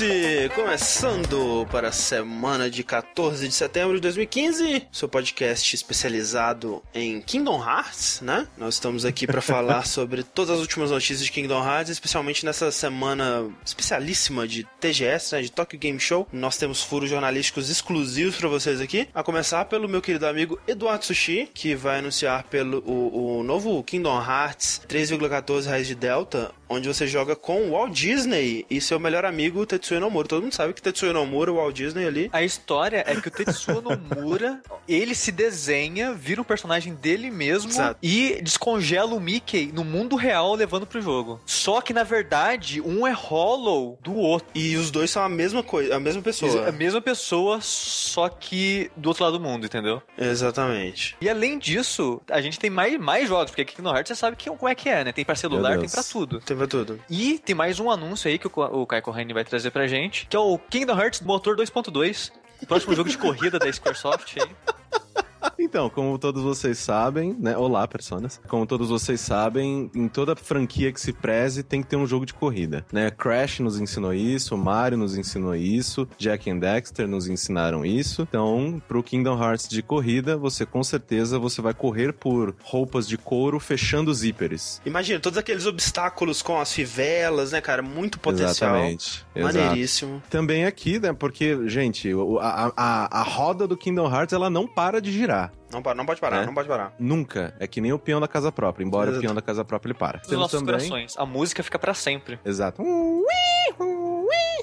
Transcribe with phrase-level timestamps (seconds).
[0.00, 7.20] Vértice começando para a semana de 14 de setembro de 2015, seu podcast especializado em
[7.20, 8.46] Kingdom Hearts, né?
[8.56, 12.70] Nós estamos aqui para falar sobre todas as últimas notícias de Kingdom Hearts, especialmente nessa
[12.70, 16.26] semana especialíssima de TGS, né, de Tokyo Game Show.
[16.32, 21.04] Nós temos furos jornalísticos exclusivos para vocês aqui, a começar pelo meu querido amigo Eduardo
[21.04, 26.88] Sushi, que vai anunciar pelo o, o novo Kingdom Hearts 3,14 Raiz de Delta, onde
[26.88, 30.20] você joga com Walt Disney e seu melhor amigo Tetsuya Nomura.
[30.40, 32.30] Todo mundo sabe que Tetsuya Nomura, o Walt Disney ali.
[32.32, 37.70] A história é que o Tetsuya Nomura, ele se desenha, vira um personagem dele mesmo
[37.70, 37.98] Exato.
[38.02, 41.38] e descongela o Mickey no mundo real levando pro jogo.
[41.44, 44.48] Só que na verdade, um é Hollow do outro.
[44.54, 46.68] E os dois são a mesma coisa, a mesma pessoa.
[46.68, 50.00] A mesma pessoa, só que do outro lado do mundo, entendeu?
[50.16, 51.18] Exatamente.
[51.20, 54.48] E além disso, a gente tem mais, mais jogos, porque Kingdom Hearts você sabe que,
[54.48, 55.12] como é que é, né?
[55.12, 56.40] Tem pra celular, tem pra tudo.
[56.40, 56.98] Tem pra tudo.
[57.10, 59.02] E tem mais um anúncio aí que o, o Kai
[59.34, 62.30] vai trazer pra gente, que é o Kingdom Hearts Motor 2.2.
[62.68, 64.48] Próximo jogo de corrida da Squaresoft aí.
[65.58, 67.56] Então, como todos vocês sabem, né?
[67.56, 68.40] Olá, personas.
[68.48, 72.26] Como todos vocês sabem, em toda franquia que se preze tem que ter um jogo
[72.26, 73.10] de corrida, né?
[73.10, 78.22] Crash nos ensinou isso, Mario nos ensinou isso, Jack and Dexter nos ensinaram isso.
[78.22, 83.16] Então, pro Kingdom Hearts de corrida, você com certeza você vai correr por roupas de
[83.16, 84.80] couro fechando zíperes.
[84.84, 87.82] Imagina, todos aqueles obstáculos com as fivelas, né, cara?
[87.82, 88.74] Muito potencial.
[88.76, 89.24] Exatamente.
[89.34, 89.58] Exato.
[89.58, 90.22] Maneiríssimo.
[90.30, 91.12] Também aqui, né?
[91.12, 92.10] Porque, gente,
[92.40, 95.29] a, a, a roda do Kingdom Hearts ela não para de girar.
[95.72, 96.46] Não, não pode parar, É.
[96.46, 96.92] não pode parar.
[96.98, 97.54] Nunca.
[97.60, 99.18] É que nem o peão da casa própria, embora Exato.
[99.18, 100.18] o peão da casa própria ele para.
[100.20, 101.14] Nos nossos corações.
[101.16, 102.38] A música fica pra sempre.
[102.44, 102.82] Exato.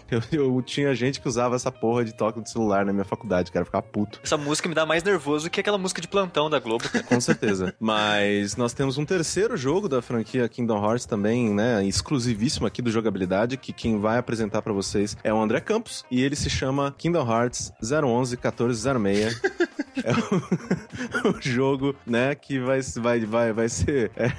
[0.09, 3.51] Eu, eu tinha gente que usava essa porra de toque do celular na minha faculdade,
[3.51, 4.21] cara, ficar puto.
[4.23, 6.87] Essa música me dá mais nervoso que aquela música de plantão da Globo.
[6.89, 7.03] cara.
[7.07, 7.75] Com certeza.
[7.77, 11.85] Mas nós temos um terceiro jogo da franquia Kingdom Hearts também, né?
[11.85, 16.21] Exclusivíssimo aqui do jogabilidade, que quem vai apresentar pra vocês é o André Campos e
[16.23, 19.41] ele se chama Kingdom Hearts 011 1406.
[20.03, 24.31] É o, o jogo, né, que vai, vai, vai, vai ser é,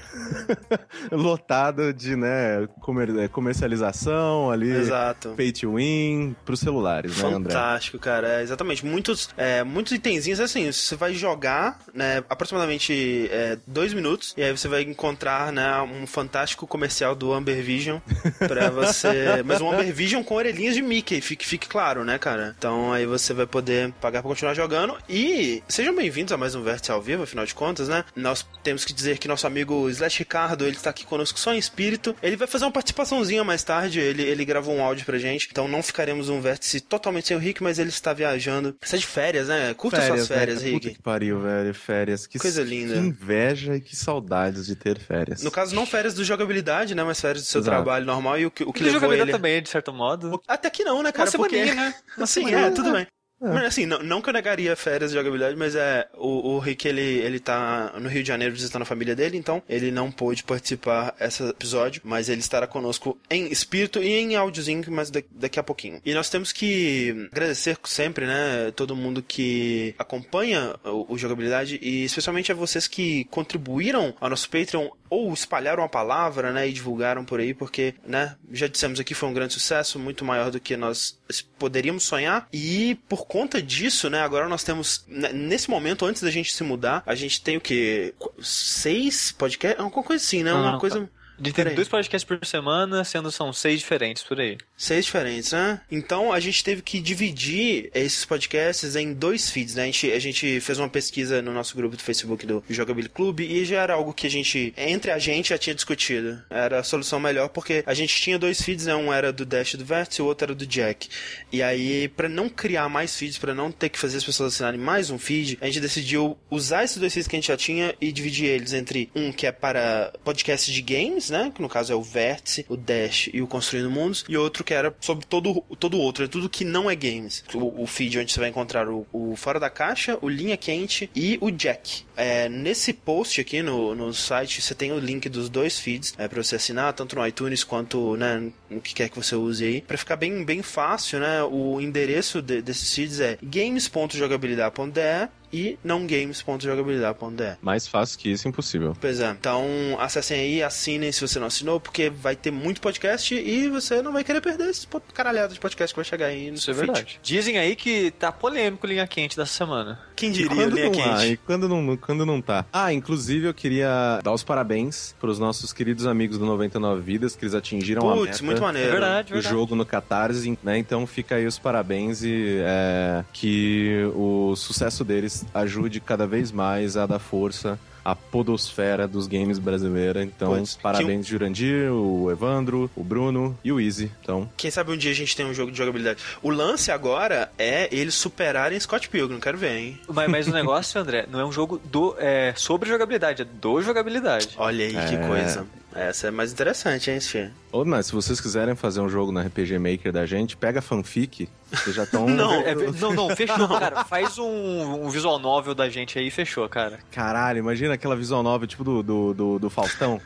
[1.13, 5.35] lotado de, né, comer- é, comercialização ali, Exato.
[5.37, 7.53] pay to win pros celulares, né, André?
[7.53, 8.41] Fantástico, cara.
[8.41, 8.85] É, exatamente.
[8.85, 10.71] Muitos, é, muitos itenzinhos assim.
[10.71, 16.07] Você vai jogar, né, aproximadamente é, dois minutos, e aí você vai encontrar, né, um
[16.07, 17.99] fantástico comercial do Amber Vision
[18.47, 19.43] pra você.
[19.45, 22.55] Mas um Amber Vision com orelhinhas de Mickey, fique, fique claro, né, cara?
[22.59, 24.97] Então aí você vai poder pagar pra continuar jogando.
[25.09, 28.05] E sejam bem-vindos a mais um Vértice ao vivo, afinal de contas, né?
[28.15, 31.59] Nós temos que dizer que nosso amigo Slash Ricardo, ele está aqui conosco só em
[31.59, 32.15] espírito.
[32.23, 35.49] Ele vai fazer uma participaçãozinha mais tarde, ele, ele gravou um áudio pra gente.
[35.51, 38.77] Então não ficaremos um vértice totalmente sem o Rick, mas ele está viajando.
[38.83, 39.75] Está de férias, né?
[39.75, 40.71] Curta suas férias, né?
[40.73, 40.97] Puta Rick.
[40.97, 41.75] que pariu, velho.
[41.75, 42.27] Férias.
[42.27, 42.95] Que, Coisa linda.
[42.95, 45.43] Que inveja e que saudades de ter férias.
[45.43, 47.03] No caso, não férias do jogabilidade, né?
[47.05, 47.77] Mas férias do seu Exato.
[47.77, 49.37] trabalho normal e o que, o que O levou jogabilidade ele...
[49.39, 50.41] também, de certo modo.
[50.47, 51.31] Até que não, né, cara?
[51.31, 51.57] Uma Porque...
[51.57, 51.95] semaninha, né?
[52.17, 52.67] Uma Assim, semaninha.
[52.67, 53.07] é, tudo bem.
[53.41, 56.09] Mas assim, não, não que eu negaria férias de jogabilidade, mas é.
[56.15, 59.63] O, o Rick, ele, ele tá no Rio de Janeiro visitando a família dele, então
[59.69, 64.83] ele não pôde participar esse episódio, mas ele estará conosco em espírito e em áudiozinho,
[64.89, 66.01] mas da- daqui a pouquinho.
[66.05, 72.05] E nós temos que agradecer sempre, né, todo mundo que acompanha o, o jogabilidade e
[72.05, 77.25] especialmente a vocês que contribuíram ao nosso Patreon ou espalharam a palavra, né, e divulgaram
[77.25, 80.77] por aí, porque, né, já dissemos aqui, foi um grande sucesso, muito maior do que
[80.77, 81.19] nós
[81.59, 86.31] poderíamos sonhar, e por conta disso, né, agora nós temos, né, nesse momento, antes da
[86.31, 88.15] gente se mudar, a gente tem o quê?
[88.19, 89.79] Qu- Seis podcasts?
[89.81, 91.11] Alguma coisa assim, né, Não, uma não, coisa...
[91.39, 91.75] A gente tem Peraí.
[91.75, 94.59] dois podcasts por semana, sendo são seis diferentes por aí.
[94.81, 95.81] Seis diferentes, né?
[95.91, 99.83] Então a gente teve que dividir esses podcasts em dois feeds, né?
[99.83, 103.41] A gente, a gente fez uma pesquisa no nosso grupo do Facebook do Jogability Club
[103.41, 106.41] e já era algo que a gente, entre a gente, já tinha discutido.
[106.49, 108.95] Era a solução melhor porque a gente tinha dois feeds, né?
[108.95, 111.09] Um era do Dash do Vértice e o outro era do Jack.
[111.51, 114.79] E aí, pra não criar mais feeds, pra não ter que fazer as pessoas assinarem
[114.79, 117.97] mais um feed, a gente decidiu usar esses dois feeds que a gente já tinha
[118.01, 121.51] e dividir eles entre um que é para podcasts de games, né?
[121.53, 124.75] Que no caso é o Vértice, o Dash e o Construindo Mundos, e outro que
[124.75, 127.43] era sobre todo todo outro, é tudo que não é games.
[127.55, 131.09] O, o feed onde você vai encontrar o, o Fora da Caixa, o Linha Quente
[131.17, 132.03] e o Jack.
[132.15, 136.29] É, nesse post aqui no, no site você tem o link dos dois feeds é,
[136.29, 139.81] para você assinar, tanto no iTunes quanto né, no que quer que você use aí.
[139.81, 141.43] Pra ficar bem, bem fácil, né?
[141.45, 147.59] O endereço de- desses feeds é games.jogabilidade.de e não games.jogabilidade.de.
[147.61, 148.97] Mais fácil que isso, impossível.
[149.01, 149.31] Pois é.
[149.31, 149.67] Então,
[149.99, 154.13] acessem aí, assinem se você não assinou, porque vai ter muito podcast e você não
[154.13, 156.83] vai querer perder esse caralhado de podcast que vai chegar aí no Isso é seu
[156.83, 156.87] feed.
[156.93, 157.21] verdade.
[157.23, 160.08] Dizem aí que tá polêmico linha quente dessa semana.
[160.19, 161.33] Quem diria, quando linha não há, quente?
[161.33, 162.67] e quando não, quando não tá.
[162.73, 167.45] Ah, inclusive eu queria dar os parabéns pros nossos queridos amigos do 99 Vidas, que
[167.45, 168.45] eles atingiram a Putz, meta.
[168.45, 168.91] muito É maneiro.
[168.91, 169.55] verdade, o verdade.
[169.55, 170.79] jogo no Catarse, né?
[170.79, 176.97] Então fica aí os parabéns e é, que o sucesso deles ajude cada vez mais
[176.97, 180.23] a dar força à podosfera dos games brasileira.
[180.23, 184.11] Então, Putz, que parabéns Jurandir, o Evandro, o Bruno e o Easy.
[184.23, 186.23] Então, Quem sabe um dia a gente tem um jogo de jogabilidade.
[186.43, 190.01] O lance agora é eles superarem Scott Pilgrim, quero ver, hein?
[190.09, 193.81] Mas, mas o negócio, André, não é um jogo do, é, sobre jogabilidade, é do
[193.83, 194.51] jogabilidade.
[194.57, 195.27] Olha aí que É.
[195.27, 195.67] coisa.
[195.95, 197.51] Essa é mais interessante, hein, Steve?
[197.71, 200.83] ou mas se vocês quiserem fazer um jogo na RPG Maker da gente, pega a
[200.83, 202.63] fanfic, vocês já estão Não.
[202.63, 204.05] É, ve- não, não, fechou, cara.
[204.05, 206.99] Faz um, um visual novel da gente aí, fechou, cara.
[207.11, 210.19] Caralho, imagina aquela visual nova tipo do, do, do, do Faustão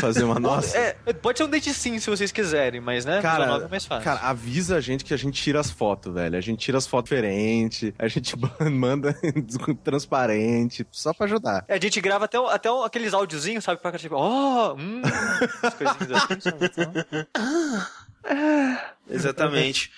[0.00, 0.76] fazer uma nossa.
[0.76, 3.68] É, pode ser um date sim, se vocês quiserem, mas, né, visual novel Cara, é
[3.68, 4.04] mais fácil.
[4.04, 6.36] cara, avisa a gente que a gente tira as fotos, velho.
[6.36, 8.34] A gente tira as fotos diferentes, a gente
[8.68, 9.14] manda
[9.84, 11.64] transparente, só pra ajudar.
[11.68, 13.80] É, a gente grava até, até aqueles áudiozinhos, sabe?
[13.80, 14.99] Pra tipo, oh, hum,
[15.62, 16.66] as coisinhas assim, sabe?
[16.68, 16.96] Então,
[19.14, 19.90] Exatamente.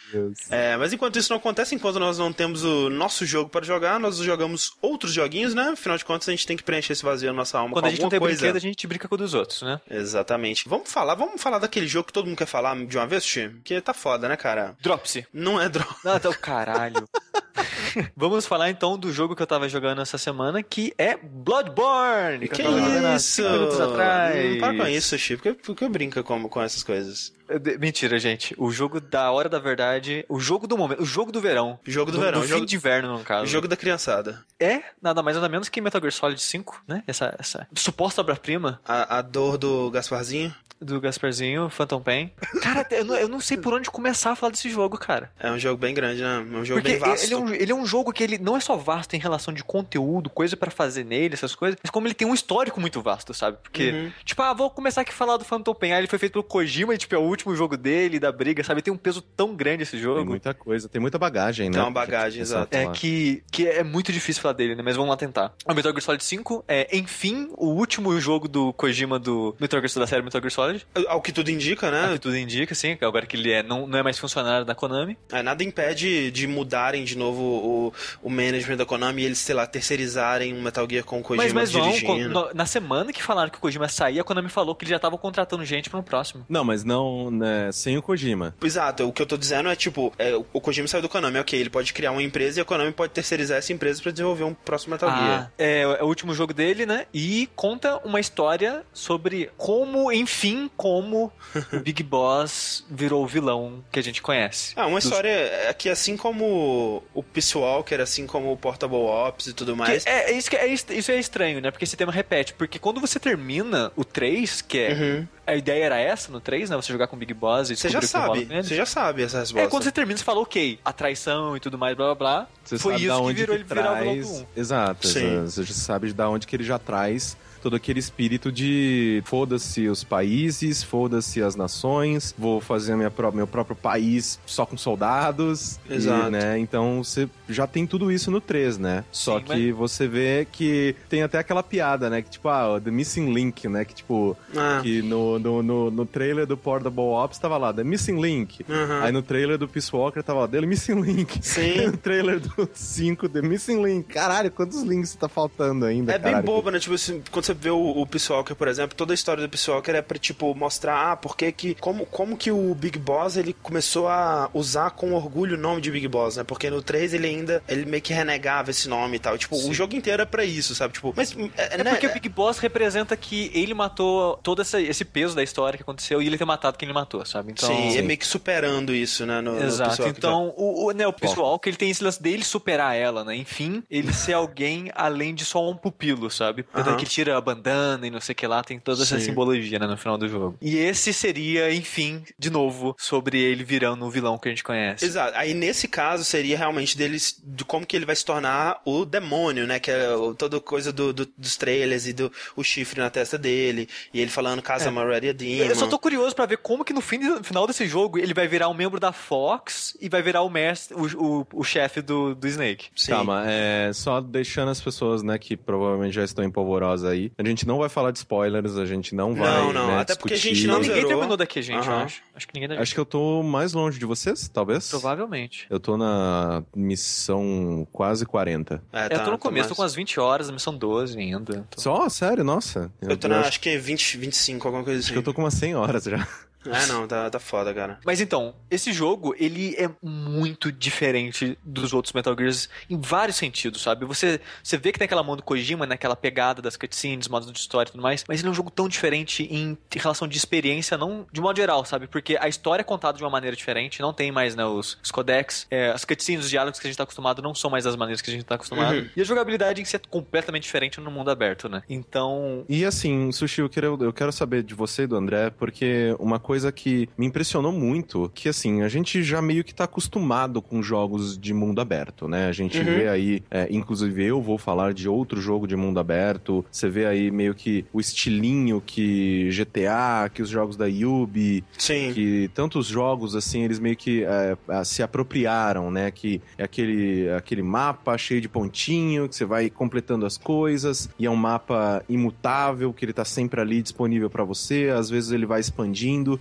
[0.51, 4.01] É, mas enquanto isso não acontece, enquanto nós não temos o nosso jogo para jogar,
[4.01, 5.71] nós jogamos outros joguinhos, né?
[5.73, 7.89] Afinal de contas, a gente tem que preencher esse vazio na nossa alma Quando com
[7.89, 8.37] a gente não tem coisa.
[8.37, 9.81] brinquedo, a gente brinca com o dos outros, né?
[9.91, 10.69] Exatamente.
[10.69, 13.51] Vamos falar, vamos falar daquele jogo que todo mundo quer falar de uma vez, Xi?
[13.63, 14.77] Que tá foda, né, cara?
[14.81, 15.27] Dropsy.
[15.33, 15.95] Não é droga.
[16.05, 17.07] Não, até o caralho.
[18.17, 22.49] Vamos falar então do jogo que eu tava jogando essa semana, que é Bloodborne.
[22.49, 23.43] Que eu tava jogando há isso?
[23.43, 24.53] minutos atrás.
[24.53, 25.37] Não para com isso, Xi.
[25.37, 27.33] Por que, por que brinca com, com essas coisas?
[27.79, 28.55] Mentira, gente.
[28.57, 31.79] O jogo da hora da verdade, o jogo do momento, o jogo do verão.
[31.85, 33.47] Jogo do verão, Do jogo- fim de inverno, no caso.
[33.47, 34.45] Jogo da criançada.
[34.61, 37.03] É nada mais nada menos que Metal Gear Solid 5, né?
[37.07, 42.33] Essa, essa suposta obra-prima A, a dor do Gasparzinho do Gasparzinho, Phantom Pain.
[42.61, 45.31] Cara, eu não, eu não sei por onde começar a falar desse jogo, cara.
[45.39, 46.39] é um jogo bem grande, né?
[46.39, 47.25] É um jogo Porque bem vasto.
[47.25, 49.55] ele é, um, ele é um jogo que ele não é só vasto em relação
[49.55, 53.01] de conteúdo, coisa pra fazer nele, essas coisas, mas como ele tem um histórico muito
[53.01, 53.59] vasto, sabe?
[53.63, 54.13] Porque, Uhum.
[54.25, 56.43] tipo, ah, vou começar aqui a falar do Phantom Pain, ah, ele foi feito pelo
[56.43, 58.82] Kojima, e, tipo, é o último jogo dele, da briga, sabe?
[58.83, 60.25] Tem um peso tão grande esse Tem jogo.
[60.25, 61.73] muita coisa, tem muita bagagem, né?
[61.73, 62.77] Tem uma bagagem, exato.
[62.77, 64.83] É que, que é muito difícil falar dele, né?
[64.85, 65.53] Mas vamos lá tentar.
[65.67, 69.93] O Metal Gear Solid 5 é, enfim, o último jogo do Kojima do Metal Gear
[70.01, 70.87] da série Metal Gear Solid.
[71.09, 71.91] Ao que tudo indica, É.
[71.91, 72.13] né?
[72.15, 75.17] Que tudo indica, sim, agora que ele é, não, não é mais funcionário da Konami.
[75.31, 77.93] É, nada impede de mudarem de novo o,
[78.23, 81.45] o management da Konami e eles, sei lá, terceirizarem um Metal Gear com o Kojima
[81.45, 82.51] Mas, mas dirigindo.
[82.55, 85.19] na semana que falaram que o Kojima saía, a Konami falou que eles já estavam
[85.19, 86.45] contratando gente para um próximo.
[86.49, 88.55] Não, mas não né, sem o Kojima.
[88.73, 91.59] Exato, o que eu tô dizendo é tipo, é, o Kojima saiu do Konami, ok,
[91.61, 94.55] ele pode criar uma empresa e a Konami pode terceirizar essa empresa pra desenvolver um
[94.55, 95.47] próximo Metal Gear.
[95.49, 97.07] Ah, é, é o último jogo dele, né?
[97.13, 101.31] E conta uma história sobre como, enfim, como
[101.73, 104.73] o Big Boss virou o vilão que a gente conhece.
[104.77, 108.97] Ah, uma Dos- história é que assim como o Peace Walker, assim como o Portable
[108.99, 110.07] Ops e tudo Que mais.
[110.07, 111.71] é, é isso, que é, isso é estranho, né?
[111.71, 112.55] Porque esse tema repete.
[112.55, 114.93] Porque quando você termina o 3, que é.
[114.93, 115.29] Uhum.
[115.47, 116.77] A ideia era essa no 3, né?
[116.77, 119.67] Você jogar com o Big Boss e Você já sabe, você já sabe essa resposta.
[119.67, 122.49] É, quando você termina, você fala, ok, a traição e tudo mais, blá blá blá.
[122.65, 124.29] Você Foi sabe isso da que onde virou que ele virar o vilão traz...
[124.29, 124.47] do 1.
[124.57, 125.41] Exato, Sim.
[125.43, 130.03] você já sabe da onde que ele já traz todo aquele espírito de foda-se os
[130.05, 135.79] países, foda-se as nações, vou fazer minha pró- meu próprio país só com soldados.
[135.89, 136.31] e, Exato.
[136.31, 139.05] né, então você já tem tudo isso no 3, né?
[139.13, 142.23] Só Sim, que você vê que tem até aquela piada, né?
[142.23, 143.85] Que tipo, ah, The Missing Link, né?
[143.85, 144.81] Que tipo, Ah.
[144.83, 148.65] que no, no, no, no trailer do Portable Ops tava lá, The Missing Link.
[148.69, 149.03] Uhum.
[149.03, 151.39] Aí no trailer do Peace Walker tava lá, The Missing Link.
[151.47, 151.87] Sim.
[151.93, 154.13] no trailer do 5, The Missing Link.
[154.13, 156.13] Caralho, quantos links tá faltando ainda?
[156.13, 156.47] É bem caralho?
[156.47, 156.79] boba, né?
[156.79, 159.49] Tipo, assim, quando você vê o, o Peace Walker, por exemplo, toda a história do
[159.49, 163.37] Peace Walker é pra, tipo, mostrar, ah, porque que, como, como que o Big Boss,
[163.37, 166.45] ele começou a usar com orgulho o nome de Big Boss, né?
[166.45, 169.37] Porque no 3 ele ainda, ele meio que renegava esse nome e tal.
[169.39, 170.95] Tipo, o jogo inteiro é pra isso, sabe?
[170.95, 171.91] Tipo, mas, é, É né?
[171.91, 175.83] porque o Big Boss representa que ele matou todo essa- esse peso da história que
[175.83, 177.53] aconteceu e ele ter matado quem ele matou, sabe?
[177.53, 178.03] Então, Sim, é Sim.
[178.03, 179.41] meio que superando isso, né?
[179.41, 180.03] No, no Exato.
[180.03, 180.15] Walker.
[180.19, 183.37] Então, o, o, né, o pessoal que ele tem esse lance dele superar ela, né?
[183.37, 186.65] Enfim, ele ser alguém além de só um pupilo, sabe?
[186.75, 186.97] Aham.
[186.97, 189.27] que tira bandana e não sei o que lá, tem toda essa Sim.
[189.27, 190.57] simbologia, né, no final do jogo.
[190.63, 195.05] E esse seria, enfim, de novo, sobre ele virando o vilão que a gente conhece.
[195.05, 195.37] Exato.
[195.37, 199.67] Aí nesse caso seria realmente deles de como que ele vai se tornar o demônio,
[199.67, 199.79] né?
[199.81, 200.07] Que é
[200.39, 203.89] toda coisa do, do- dos trailers e do o chifre na testa dele.
[204.15, 204.91] E ele falando Casa É.
[204.91, 205.65] Maria Demon.
[205.65, 208.33] Eu só tô curioso pra ver como que no, fim, no final desse jogo ele
[208.35, 212.01] vai virar um membro da Fox e vai virar o mestre, o, o, o chefe
[212.03, 212.87] do, do Snake.
[212.95, 213.13] Sim.
[213.13, 217.67] Calma, é, só deixando as pessoas, né, que provavelmente já estão empolvorosas aí, A gente
[217.67, 219.49] não vai falar de spoilers, a gente não vai.
[219.51, 220.55] Não, não, né, até porque a discutir.
[220.57, 221.09] gente não ninguém zerou.
[221.11, 222.05] terminou daqui, gente, eu Aham.
[222.05, 222.23] acho.
[222.35, 222.83] Acho que ninguém deve.
[222.83, 224.89] Acho que eu tô mais longe de vocês, talvez.
[224.91, 225.67] Provavelmente.
[225.71, 228.83] Eu tô na missão quase 40.
[228.93, 231.19] É, eu tá, tô no começo, tô mais- com as 20 horas, a missão 12
[231.19, 231.67] ainda.
[231.71, 232.09] Tô- Só?
[232.09, 232.45] Sério?
[232.45, 232.91] Nossa.
[233.01, 235.13] Eu tô na, acho acho que 20, 25, alguma coisa assim.
[235.13, 236.27] que eu tô com umas 100 horas já.
[236.67, 237.99] É, não, tá, tá foda, cara.
[238.05, 243.83] Mas então, esse jogo, ele é muito diferente dos outros Metal Gears em vários sentidos,
[243.83, 244.05] sabe?
[244.05, 247.59] Você, você vê que tem aquela mão do Kojima, naquela pegada das cutscenes, modos de
[247.59, 250.97] história e tudo mais, mas ele é um jogo tão diferente em relação de experiência,
[250.97, 252.07] não de modo geral, sabe?
[252.07, 255.11] Porque a história é contada de uma maneira diferente, não tem mais, né, os, os
[255.11, 257.97] codecs, é, as cutscenes, os diálogos que a gente tá acostumado não são mais das
[257.97, 258.97] maneiras que a gente tá acostumado.
[258.97, 259.09] Uhum.
[259.17, 261.83] E a jogabilidade em si é completamente diferente no mundo aberto, né?
[261.89, 266.15] Então, E assim, Sushi, eu quero, eu quero saber de você e do André, porque
[266.19, 270.61] uma coisa que me impressionou muito, que assim, a gente já meio que tá acostumado
[270.61, 272.47] com jogos de mundo aberto, né?
[272.49, 272.85] A gente Uhum.
[272.85, 277.07] vê aí, é, inclusive eu vou falar de outro jogo de mundo aberto, você vê
[277.07, 282.13] aí meio que o estilinho que GTA, que os jogos da Yubi, Sim.
[282.13, 286.11] que tantos jogos assim eles meio que é, é, se apropriaram, né?
[286.11, 291.27] Que é aquele, aquele mapa cheio de pontinho que você vai completando as coisas e
[291.27, 294.91] é um mapa imutável que ele tá sempre ali disponível pra você.
[294.95, 296.41] Às vezes ele vai expandindo,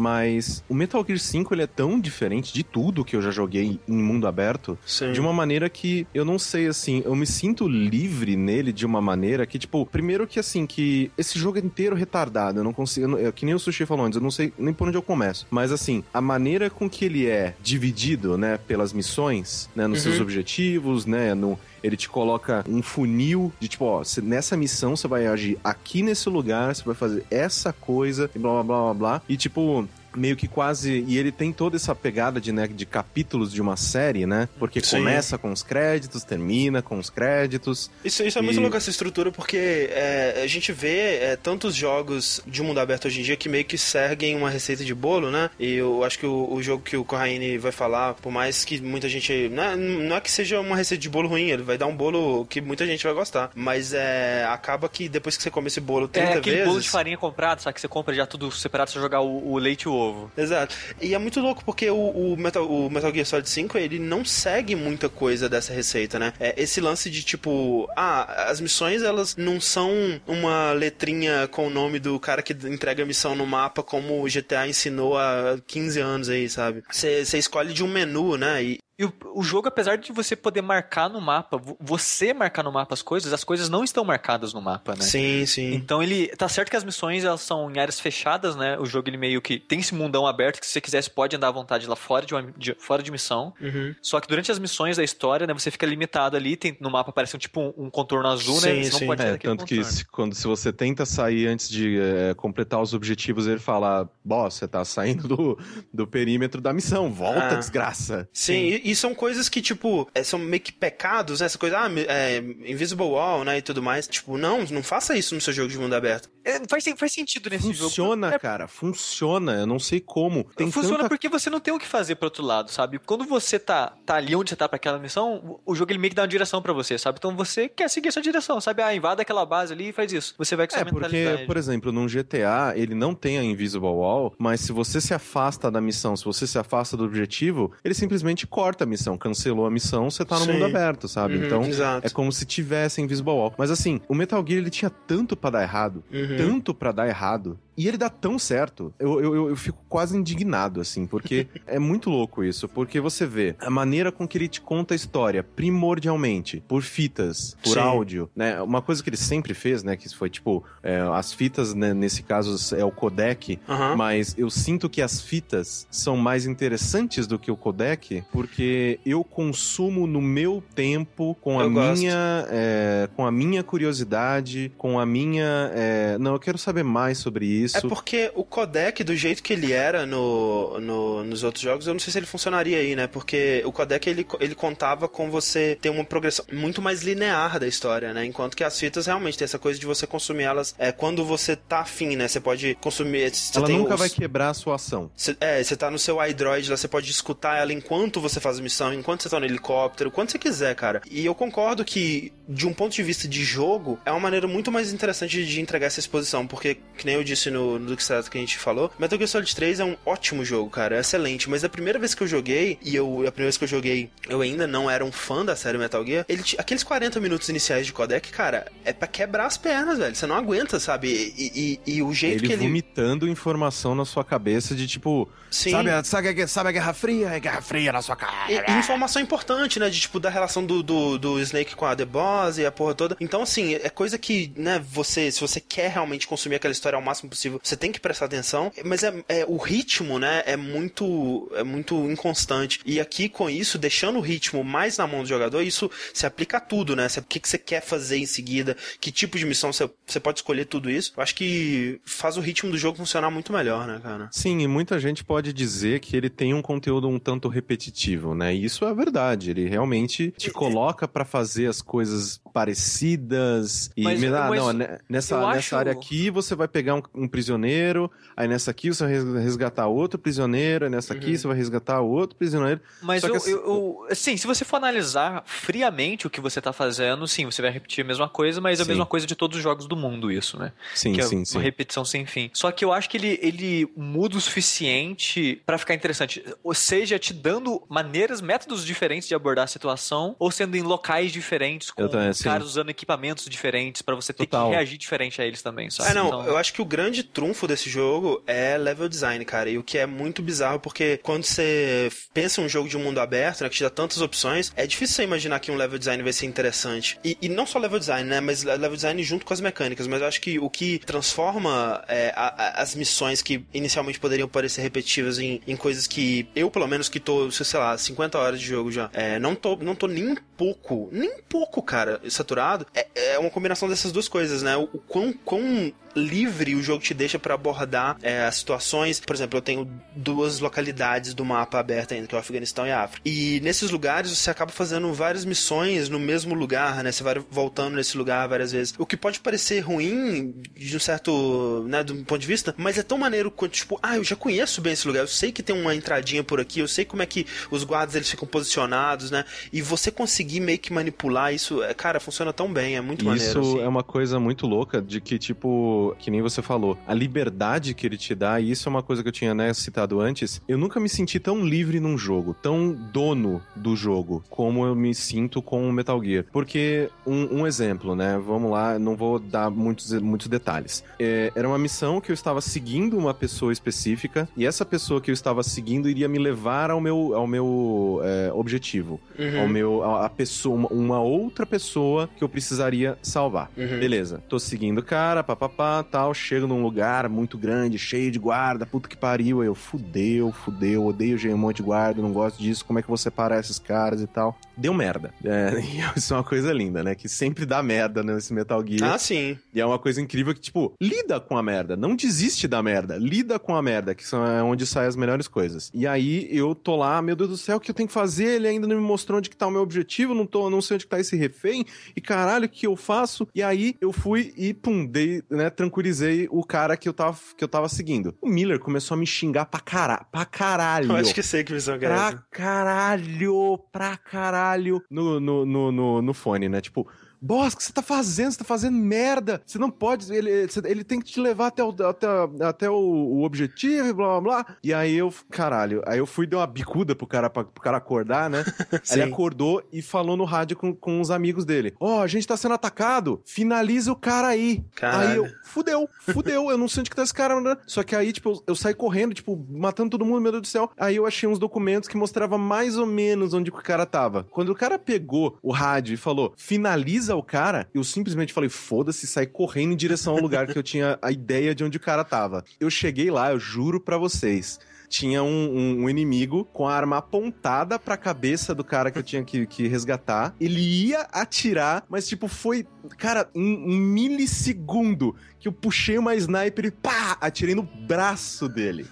[0.00, 3.78] mas o Metal Gear 5 ele é tão diferente de tudo que eu já joguei
[3.86, 5.12] em mundo aberto Sim.
[5.12, 9.00] de uma maneira que eu não sei assim, eu me sinto livre nele de uma
[9.00, 13.18] maneira que tipo, primeiro que assim que esse jogo é inteiro retardado, eu não consigo,
[13.18, 15.02] eu é que nem o Sushi falou antes, eu não sei nem por onde eu
[15.02, 20.00] começo, mas assim, a maneira com que ele é dividido, né, pelas missões, né, nos
[20.00, 20.22] seus Uhum.
[20.22, 25.26] objetivos, né, no ele te coloca um funil de tipo, ó, nessa missão você vai
[25.26, 29.22] agir aqui nesse lugar, você vai fazer essa coisa e blá blá blá blá blá.
[29.26, 31.04] E tipo, meio que quase.
[31.06, 34.48] E ele tem toda essa pegada de, né, de capítulos de uma série, né?
[34.58, 34.98] Porque Sim.
[34.98, 37.90] começa com os créditos, termina com os créditos.
[38.04, 41.74] Isso, isso é muito E- louco essa estrutura, porque é, a gente vê é, tantos
[41.74, 45.30] jogos de mundo aberto hoje em dia que meio que seguem uma receita de bolo,
[45.30, 45.50] né?
[45.58, 48.80] E eu acho que o, o jogo que o Corraine vai falar, por mais que
[48.80, 49.48] muita gente.
[49.50, 51.96] Não é, não é que seja uma receita de bolo ruim, ele vai dar um
[51.96, 53.50] bolo que muita gente vai gostar.
[53.54, 56.68] Mas é, acaba que depois que você come esse bolo 30 é aquele vezes.
[56.68, 57.74] bolo de farinha comprado, sabe?
[57.74, 59.99] Que você compra já tudo separado, você jogar o, o leite e o
[60.36, 60.74] Exato.
[61.00, 64.24] E é muito louco porque o, o Metal, o Metal Gear Solid 5, ele não
[64.24, 66.32] segue muita coisa dessa receita, né?
[66.38, 71.70] É esse lance de tipo, ah, as missões elas não são uma letrinha com o
[71.70, 76.00] nome do cara que entrega a missão no mapa como o GTA ensinou há 15
[76.00, 76.82] anos aí, sabe?
[76.90, 78.62] Você escolhe de um menu, né?
[78.62, 82.62] E, E o, o jogo, apesar de você poder marcar no mapa, vo- você marcar
[82.62, 85.00] no mapa as coisas, as coisas não estão marcadas no mapa, né?
[85.00, 85.72] Sim, sim.
[85.74, 86.26] Então ele.
[86.36, 88.78] Tá certo que as missões elas são em áreas fechadas, né?
[88.78, 91.34] O jogo ele meio que tem esse mundão aberto que se você quiser você pode
[91.34, 93.54] andar à vontade lá fora de, uma- de- fora de missão.
[93.60, 93.94] Uhum.
[94.02, 97.08] Só que durante as missões da história, né, você fica limitado ali, tem, no mapa
[97.10, 98.82] aparece um tipo um, um contorno azul, Sim, né?
[98.84, 99.00] Você sim.
[99.00, 99.96] não pode sair É, tanto que contorno.
[99.96, 104.54] se, quando, se você tenta sair antes de é, completar os objetivos, ele fala: Boss,
[104.54, 105.58] você tá saindo do,
[105.92, 107.54] do perímetro da missão, volta, Ah.
[107.54, 108.28] desgraça.
[108.32, 108.52] Sim,
[108.84, 111.46] E, e são coisas que, tipo, é, são meio que pecados, né?
[111.46, 113.58] Essa coisa, ah, é, Invisible Wall, né?
[113.58, 114.06] E tudo mais.
[114.06, 116.28] Tipo, não, não faça isso no seu jogo de mundo aberto.
[116.44, 117.88] É, faz, faz sentido nesse jogo.
[117.90, 119.52] Funciona, É, cara, funciona.
[119.52, 120.44] Eu não sei como.
[120.56, 122.98] Tem Funciona tanta porque você não tem o que fazer pro outro lado, sabe?
[122.98, 126.10] Quando você tá, tá ali onde você tá pra aquela missão, o jogo ele meio
[126.10, 127.18] que dá uma direção pra você, sabe?
[127.18, 128.82] Então você quer seguir essa direção, sabe?
[128.82, 130.34] Ah, invada aquela base ali e faz isso.
[130.38, 133.88] Você vai com É, essa porque, por exemplo, num GTA, ele não tem a Invisible
[133.88, 137.94] Wall, mas se você se afasta da missão, se você se afasta do objetivo, ele
[137.94, 140.52] simplesmente corta a missão, cancelou a missão, você tá no Sim.
[140.52, 141.36] mundo aberto, sabe?
[141.36, 142.06] Uhum, então, exato.
[142.06, 143.54] é como se tivesse Invisible Wall.
[143.58, 146.36] Mas assim, o Metal Gear, ele tinha tanto pra dar errado, Uhum.
[146.36, 148.92] tanto pra dar errado, e ele dá tão certo.
[148.98, 152.68] Eu, eu, eu- fico quase indignado, assim, porque é muito louco isso.
[152.68, 157.56] Porque você vê a maneira com que ele te conta a história, primordialmente, por fitas,
[157.62, 157.80] por Sim.
[157.80, 158.60] áudio, né?
[158.62, 159.96] Uma coisa que ele sempre fez, né?
[159.96, 163.58] Que foi tipo, é, as fitas, né, nesse caso, é o codec.
[163.68, 163.96] Aham.
[163.96, 169.24] Mas eu sinto que as fitas são mais interessantes do que o codec, porque eu
[169.24, 171.98] consumo no meu tempo, com a Eu gosto.
[172.00, 177.18] minha, é, com a minha curiosidade, com a minha, é, não, eu quero saber mais
[177.18, 177.69] sobre isso.
[177.78, 181.92] É porque o codec, do jeito que ele era no, no- nos outros jogos, eu
[181.92, 183.06] não sei se ele funcionaria aí, né?
[183.06, 187.66] Porque o codec, ele, ele contava com você ter uma progressão muito mais linear da
[187.66, 188.24] história, né?
[188.24, 191.56] Enquanto que as fitas realmente tem essa coisa de você consumir elas é, quando você
[191.56, 192.28] tá afim, né?
[192.28, 193.30] Você pode consumir...
[193.34, 195.10] Você Ela nunca os- vai quebrar a sua ação.
[195.16, 198.58] Cê- é, você tá no seu iDroid lá, você pode escutar ela enquanto você faz
[198.58, 201.00] a missão, enquanto você tá no helicóptero, quando você quiser, cara.
[201.10, 204.70] E eu concordo que, de um ponto de vista de jogo, é uma maneira muito
[204.72, 208.12] mais interessante de entregar essa exposição, porque, que nem eu disse no, no, no que
[208.12, 208.90] a gente falou.
[208.98, 210.96] Metal Gear Solid 3 é um ótimo jogo, cara.
[210.96, 211.48] É excelente.
[211.50, 214.10] Mas a primeira vez que eu joguei, e eu, a primeira vez que eu joguei,
[214.28, 217.86] eu ainda não era um fã da série Metal Gear, ele, aqueles 40 minutos iniciais
[217.86, 220.14] de codec, cara, é pra quebrar as pernas, velho.
[220.14, 221.08] Você não aguenta, sabe?
[221.36, 222.62] E, e, e o jeito ele que ele.
[222.62, 225.28] vomitando informação na sua cabeça de tipo.
[225.50, 225.70] Sim.
[225.72, 227.28] Sabe, a- sabe, sabe a Guerra Fria?
[227.30, 228.32] É Guerra Fria na sua cara.
[228.50, 229.90] E, e informação importante, né?
[229.90, 232.94] De tipo, da relação do, do, do Snake com a The Boss e a porra
[232.94, 233.16] toda.
[233.20, 237.02] Então, assim, é coisa que, né, você, se você quer realmente consumir aquela história ao
[237.02, 238.70] máximo possível, você tem que prestar atenção.
[238.84, 242.80] Mas é, é o ritmo, né, é muito, é muito inconstante.
[242.84, 246.58] E aqui, com isso, deixando o ritmo mais na mão do jogador, isso se aplica
[246.58, 247.06] a tudo, né?
[247.18, 250.38] O que, que você quer fazer em seguida, que tipo de missão você, você pode
[250.40, 251.12] escolher tudo isso.
[251.16, 254.28] Eu acho que faz o ritmo do jogo funcionar muito melhor, né, cara?
[254.32, 258.54] Sim, e muita gente pode dizer que ele tem um conteúdo um tanto repetitivo, né?
[258.54, 259.50] E isso é verdade.
[259.50, 264.72] Ele realmente te coloca pra fazer as coisas parecidas e Mas- me dá, mas não,
[264.72, 268.88] né, nessa, nessa acho- área aqui você vai pegar um, um prisioneiro, aí nessa aqui
[268.92, 271.36] você vai res- resgatar outro prisioneiro, aí nessa aqui Uhum.
[271.38, 272.80] você vai resgatar outro prisioneiro.
[273.00, 276.40] Mas Só que eu, assim- eu, eu- assim, se você for analisar friamente o que
[276.40, 279.26] você tá fazendo, sim, você vai repetir a mesma coisa, mas é a mesma coisa
[279.26, 280.72] de todos os jogos do mundo, isso, né?
[280.94, 281.58] Sim, que é sim, uma sim.
[281.60, 282.50] repetição sem fim.
[282.52, 286.44] Só que eu acho que ele, ele muda o suficiente pra ficar interessante.
[286.62, 291.32] Ou seja, te dando maneiras, métodos diferentes de abordar a situação, ou sendo em locais
[291.32, 294.68] diferentes, com também, caras usando equipamentos diferentes pra você ter Total.
[294.70, 296.10] que reagir diferente a eles também, sabe?
[296.10, 299.70] É, não, Então- eu acho que o grande trunfo desse jogo é level design, cara.
[299.70, 303.00] E o que é muito bizarro, porque quando você pensa em um jogo de um
[303.02, 305.98] mundo aberto, né, que te dá tantas opções, é difícil você imaginar que um level
[305.98, 307.18] design vai ser interessante.
[307.24, 310.06] E, e não só level design, né, mas level design junto com as mecânicas.
[310.06, 314.48] Mas eu acho que o que transforma é, a- a- as missões que inicialmente poderiam
[314.48, 318.60] parecer repetitivas em, em coisas que eu, pelo menos, que tô, sei lá, 50 horas
[318.60, 322.20] de jogo já, é, não, tô, não tô nem um pouco, nem um pouco, cara,
[322.28, 324.76] saturado, é, é uma combinação dessas duas coisas, né?
[324.76, 329.20] O, o quão, quão livre o jogo te deixa pra abordar é, as situações.
[329.20, 332.90] Por exemplo, eu tenho duas localidades do mapa aberta ainda, que é o Afeganistão e
[332.90, 333.22] a África.
[333.24, 337.12] E nesses lugares você acaba fazendo várias missões no mesmo lugar, né?
[337.12, 338.94] Você vai voltando nesse lugar várias vezes.
[338.98, 343.02] O que pode parecer ruim de um certo, né, do ponto de vista, mas é
[343.02, 345.76] tão maneiro quanto tipo, ah, eu já conheço bem esse lugar, eu sei que tem
[345.76, 349.44] uma entradinha por aqui, eu sei como é que os guardas eles ficam posicionados, né?
[349.72, 353.60] E você conseguir meio que manipular isso, é, cara, funciona tão bem, é muito maneiro.
[353.60, 353.80] Isso assim.
[353.80, 358.06] é uma coisa muito louca de que, tipo, que nem você falou, a liberdade que
[358.06, 360.78] ele te dá, e isso é uma coisa que eu tinha né, citado antes, eu
[360.78, 365.62] nunca me senti tão livre num jogo, tão dono do jogo, como eu me sinto
[365.62, 366.44] com o Metal Gear.
[366.52, 368.40] Porque, um, um exemplo, né?
[368.44, 371.04] Vamos lá, não vou dar muitos, muitos detalhes.
[371.18, 375.30] É, era uma missão que eu estava seguindo uma pessoa específica, e essa pessoa que
[375.30, 379.60] eu estava seguindo iria me levar ao meu, ao meu é, objetivo Uhum.
[379.60, 383.70] ao meu a, a pessoa uma, uma outra pessoa que eu precisaria salvar.
[383.76, 383.98] Uhum.
[383.98, 388.86] Beleza, tô seguindo o cara, papapá, tal, chego num lugar muito grande, cheio de guarda,
[388.86, 392.84] puta que pariu, aí eu fudeu, fudeu, odeio um monte de guarda, não gosto disso,
[392.84, 394.56] como é que vou separar esses caras e tal.
[394.80, 395.34] Deu merda.
[395.44, 397.14] É, e isso é uma coisa linda, né?
[397.14, 399.12] Que sempre dá merda nesse Metal Gear.
[399.12, 399.58] Ah, sim.
[399.74, 401.96] E é uma coisa incrível que, tipo, lida com a merda.
[401.96, 403.18] Não desiste da merda.
[403.18, 405.90] Lida com a merda, que são, é onde saem as melhores coisas.
[405.92, 408.56] E aí eu tô lá, meu Deus do céu, o que eu tenho que fazer?
[408.56, 410.94] Ele ainda não me mostrou onde que tá o meu objetivo, não, tô, não sei
[410.94, 411.84] onde que tá esse refém.
[412.16, 413.46] E caralho, o que eu faço?
[413.54, 417.62] E aí eu fui e, pum, dei, né, tranquilizei o cara que eu tava, que
[417.62, 418.34] eu tava seguindo.
[418.40, 421.12] O Miller começou a me xingar pra, cara, pra caralho.
[421.12, 424.69] Eu acho que sei que visão que é Pra caralho, pra caralho
[425.10, 426.80] no, no, no, no, no fone, né?
[426.80, 427.06] Tipo,
[427.40, 428.52] Boss, o que você tá fazendo?
[428.52, 429.62] Você tá fazendo merda.
[429.64, 430.32] Você não pode.
[430.32, 432.26] Ele, ele tem que te levar até o, até,
[432.64, 434.76] até o, o objetivo e blá blá blá.
[434.82, 437.96] E aí eu, caralho, aí eu fui dar uma bicuda pro cara, pra, pro cara
[437.96, 438.64] acordar, né?
[439.10, 442.56] Ele acordou e falou no rádio com, com os amigos dele: Ó, a gente tá
[442.56, 444.84] sendo atacado, finaliza o cara aí.
[444.94, 445.28] Caralho.
[445.30, 447.76] Aí eu, fudeu, fudeu, eu não sei onde que tá esse cara, né?
[447.86, 450.68] Só que aí, tipo, eu, eu saí correndo, tipo, matando todo mundo, meu Deus do
[450.68, 450.90] céu.
[450.96, 454.46] Aí eu achei uns documentos que mostrava mais ou menos onde que o cara tava.
[454.50, 459.26] Quando o cara pegou o rádio e falou, finaliza o cara, eu simplesmente falei, foda-se,
[459.26, 462.24] saí correndo em direção ao lugar que eu tinha a ideia de onde o cara
[462.24, 462.64] tava.
[462.78, 467.16] Eu cheguei lá, eu juro pra vocês tinha um, um- um inimigo com a arma
[467.16, 470.54] apontada pra cabeça do cara que eu tinha que, que resgatar.
[470.60, 472.86] Ele ia atirar, mas, tipo, foi,
[473.18, 479.04] cara, um, um milissegundo que eu puxei uma sniper e pá, atirei no braço dele.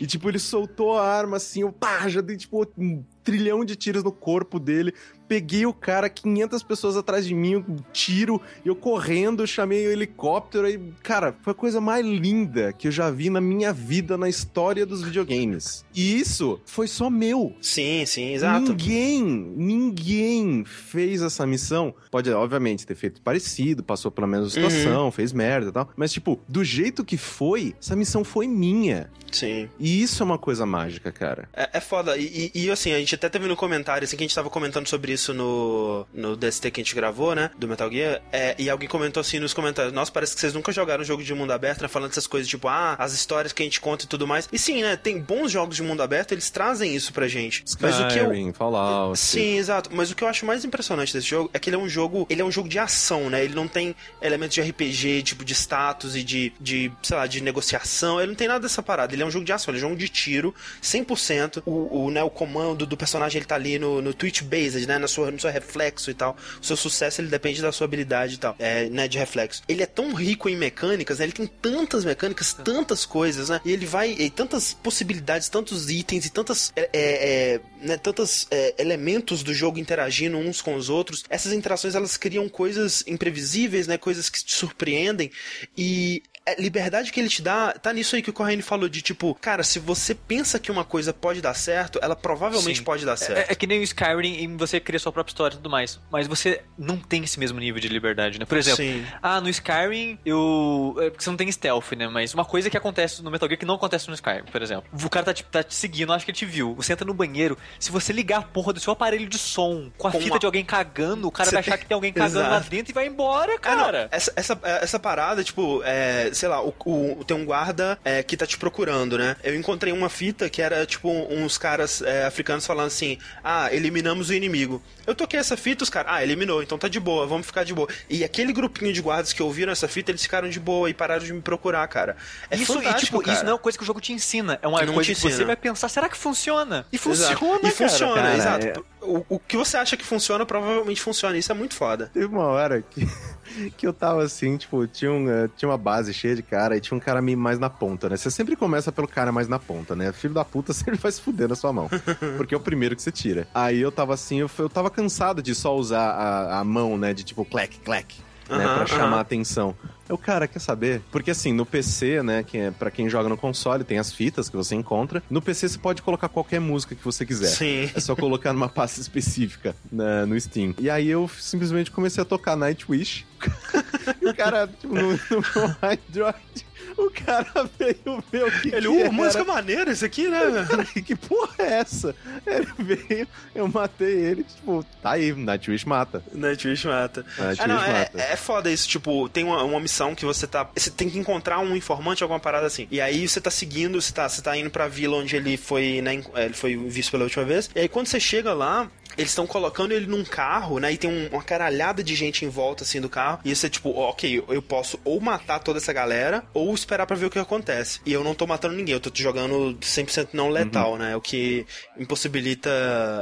[0.00, 3.76] e, tipo, ele soltou a arma assim, eu pá, já dei, tipo, um trilhão de
[3.76, 4.92] tiros no corpo dele.
[5.28, 9.92] Peguei o cara, 500 pessoas atrás de mim, um tiro, e eu correndo, chamei o
[9.92, 14.16] helicóptero e, cara, foi a coisa mais linda que eu já vi na minha vida,
[14.16, 15.18] na história dos videogames.
[15.28, 15.84] videogames.
[15.94, 17.54] E isso foi só meu.
[17.60, 18.70] Sim, sim, exato.
[18.70, 21.94] Ninguém, ninguém fez essa missão.
[22.10, 25.10] Pode, obviamente, ter feito parecido, passou pela mesma situação, uhum.
[25.10, 25.90] fez merda e tal.
[25.96, 29.10] Mas, tipo, do jeito que foi, essa missão foi minha.
[29.30, 29.68] Sim.
[29.78, 31.48] E isso é uma coisa mágica, cara.
[31.52, 32.16] É, é foda.
[32.16, 34.48] E, e, e, assim, a gente até teve no comentário, assim, que a gente tava
[34.48, 37.50] comentando sobre isso no, no DST que a gente gravou, né?
[37.58, 38.22] Do Metal Gear.
[38.32, 41.22] É, e alguém comentou assim nos comentários: Nossa, parece que vocês nunca jogaram um jogo
[41.22, 41.88] de mundo aberto, né?
[41.88, 44.48] Falando essas coisas, tipo, ah, as histórias que a gente conta e tudo mais.
[44.52, 44.96] E sim, né?
[44.96, 47.62] Tem bons jogos de mundo aberto, eles trazem isso pra gente.
[47.66, 48.54] Skyrim, Mas o que eu...
[48.54, 49.18] Fallout.
[49.18, 49.90] Sim, exato.
[49.92, 52.26] Mas o que eu acho mais impressionante desse jogo é que ele é um jogo.
[52.28, 53.44] Ele é um jogo de ação, né?
[53.44, 57.40] Ele não tem elementos de RPG, tipo, de status e de, de sei lá, de
[57.40, 58.20] negociação.
[58.20, 59.14] Ele não tem nada dessa parada.
[59.14, 61.62] Ele é um jogo de ação, ele é um jogo de tiro, 100%.
[61.64, 64.98] O, o, né, o comando do personagem ele tá ali no, no twitch based, né?
[65.08, 66.36] Na sua, no seu reflexo e tal.
[66.60, 69.08] O seu sucesso ele depende da sua habilidade e tal, é, né?
[69.08, 69.62] De reflexo.
[69.66, 71.24] Ele é tão rico em mecânicas, né?
[71.24, 73.60] Ele tem tantas mecânicas, tantas coisas, né?
[73.64, 74.10] E ele vai.
[74.10, 76.72] E tantas possibilidades, tantos itens e tantas.
[76.76, 81.24] É, é, é né, tantos é, elementos do jogo interagindo uns com os outros.
[81.30, 83.96] Essas interações elas criam coisas imprevisíveis, né?
[83.96, 85.30] Coisas que te surpreendem.
[85.76, 86.22] E
[86.58, 89.62] liberdade que ele te dá, tá nisso aí que o Corraine falou de tipo, cara,
[89.62, 92.84] se você pensa que uma coisa pode dar certo, ela provavelmente Sim.
[92.84, 93.38] pode dar certo.
[93.38, 96.00] É, é, que nem o Skyrim e você cria sua própria história e tudo mais.
[96.10, 98.44] Mas você não tem esse mesmo nível de liberdade, né?
[98.44, 99.04] Por exemplo, Sim.
[99.22, 100.96] ah, no Skyrim eu.
[101.00, 102.08] É, você não tem stealth, né?
[102.08, 104.84] Mas uma coisa que acontece no Metal Gear que não acontece no Skyrim, por exemplo.
[104.92, 106.74] O cara tá te, tá te seguindo, acho que ele te viu.
[106.74, 110.08] Você entra no banheiro, se você ligar a porra do seu aparelho de som com
[110.08, 110.38] a com fita uma...
[110.38, 112.50] de alguém cagando, o cara você vai achar que tem alguém cagando Exato.
[112.50, 114.08] lá dentro e vai embora, cara.
[114.10, 118.22] Ah, essa, essa, essa parada, tipo, é, sei lá, o, o, tem um guarda é,
[118.22, 119.36] que tá te procurando, né?
[119.42, 124.30] Eu encontrei uma fita que era, tipo, uns caras é, africanos falando assim: ah, eliminamos
[124.30, 124.82] o inimigo.
[125.06, 127.74] Eu toquei essa fita, os caras, ah, eliminou, então tá de boa, vamos ficar de
[127.74, 127.88] boa.
[128.08, 131.24] E aquele grupinho de guardas que ouviram essa fita, eles ficaram de boa e pararam
[131.24, 132.16] de me procurar, cara.
[132.50, 133.34] É isso, e, tipo, cara.
[133.34, 134.58] isso não é uma coisa que o jogo te ensina.
[134.62, 136.86] É uma não coisa que você vai pensar, será que funciona?
[136.92, 137.66] E funciona, exato.
[137.66, 138.66] E funciona, cara, exato.
[138.66, 138.97] É...
[139.00, 141.36] O, o que você acha que funciona, provavelmente funciona.
[141.36, 142.10] Isso é muito foda.
[142.12, 143.06] Teve uma hora que
[143.76, 146.80] que eu tava assim, tipo, tinha, um, uh, tinha uma base cheia de cara e
[146.80, 148.16] tinha um cara mais na ponta, né?
[148.16, 150.12] Você sempre começa pelo cara mais na ponta, né?
[150.12, 151.88] Filho da puta sempre vai se fuder na sua mão.
[152.36, 153.48] Porque é o primeiro que você tira.
[153.54, 157.12] Aí eu tava assim, eu, eu tava cansado de só usar a, a mão, né?
[157.14, 158.16] De tipo, clack, clack.
[158.48, 159.76] Né, pra chamar a atenção.
[160.08, 161.02] Eu, cara, quer saber?
[161.10, 164.48] Porque assim, no PC, né, que é para quem joga no console, tem as fitas
[164.48, 165.22] que você encontra.
[165.28, 167.48] No PC você pode colocar qualquer música que você quiser.
[167.48, 167.90] Sim.
[167.94, 170.74] É só colocar numa pasta específica né, no Steam.
[170.78, 173.26] E aí eu simplesmente comecei a tocar Nightwish.
[174.20, 176.36] e o cara, tipo, no, no Android
[176.98, 180.66] o cara veio ver o que Ele, que uh, música maneira esse aqui, né?
[180.68, 182.14] Cara, que porra é essa?
[182.46, 186.22] Ele veio, eu matei ele, tipo, tá aí, Nightwish mata.
[186.32, 187.24] Nightwish mata.
[187.38, 188.20] Nightwish ah, não, é, mata.
[188.20, 190.68] É, é foda isso, tipo, tem uma, uma missão que você tá...
[190.74, 192.88] Você tem que encontrar um informante, alguma parada assim.
[192.90, 196.00] E aí você tá seguindo, você tá, você tá indo pra vila onde ele foi,
[196.02, 197.70] né, ele foi visto pela última vez.
[197.74, 200.92] E aí quando você chega lá, eles estão colocando ele num carro, né?
[200.92, 203.40] E tem um, uma caralhada de gente em volta, assim, do carro.
[203.44, 207.16] E você, é tipo, ok, eu posso ou matar toda essa galera, ou esperar para
[207.16, 208.00] ver o que acontece.
[208.06, 210.98] E eu não tô matando ninguém, eu tô jogando 100% não letal, uhum.
[210.98, 211.16] né?
[211.16, 211.66] O que
[211.98, 212.70] impossibilita.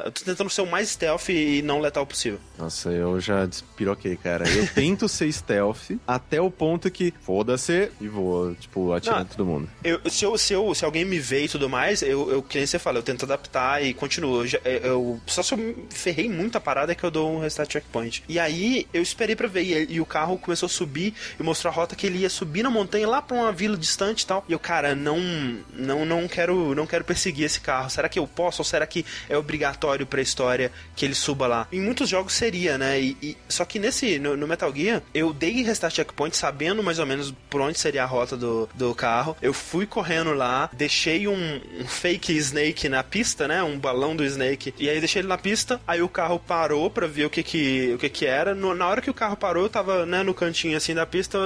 [0.04, 2.38] Eu tô tentando ser o mais stealth e não letal possível.
[2.58, 4.48] Nossa, eu já despiroquei, cara.
[4.48, 9.46] Eu tento ser stealth até o ponto que foda-se e vou, tipo, atirando não, todo
[9.46, 9.70] mundo.
[9.82, 12.58] Eu, se, eu, se, eu, se alguém me vê e tudo mais, eu, eu que
[12.58, 14.44] nem você fala, eu tento adaptar e continuo.
[14.44, 18.22] Eu, eu, só se eu ferrei muito a parada que eu dou um restart checkpoint.
[18.28, 21.70] E aí eu esperei para ver e, e, o carro começou a subir e mostrou
[21.70, 24.44] a rota que ele ia subir na montanha lá para uma vila distante e tal.
[24.48, 25.18] E eu, cara, não
[25.74, 27.90] não não quero não quero perseguir esse carro.
[27.90, 31.46] Será que eu posso ou será que é obrigatório para a história que ele suba
[31.46, 31.68] lá?
[31.72, 33.00] Em muitos jogos seria, né?
[33.00, 36.98] E, e só que nesse no, no, Metal Gear, eu dei restart checkpoint sabendo mais
[36.98, 39.36] ou menos por onde seria a rota do, do carro.
[39.40, 43.62] Eu fui correndo lá, deixei um, um fake Snake na pista, né?
[43.62, 44.74] Um balão do Snake.
[44.78, 47.92] E aí deixei ele na pista Aí o carro parou pra ver o que que,
[47.94, 48.54] o que, que era.
[48.54, 51.38] No, na hora que o carro parou, eu tava né, no cantinho assim da pista,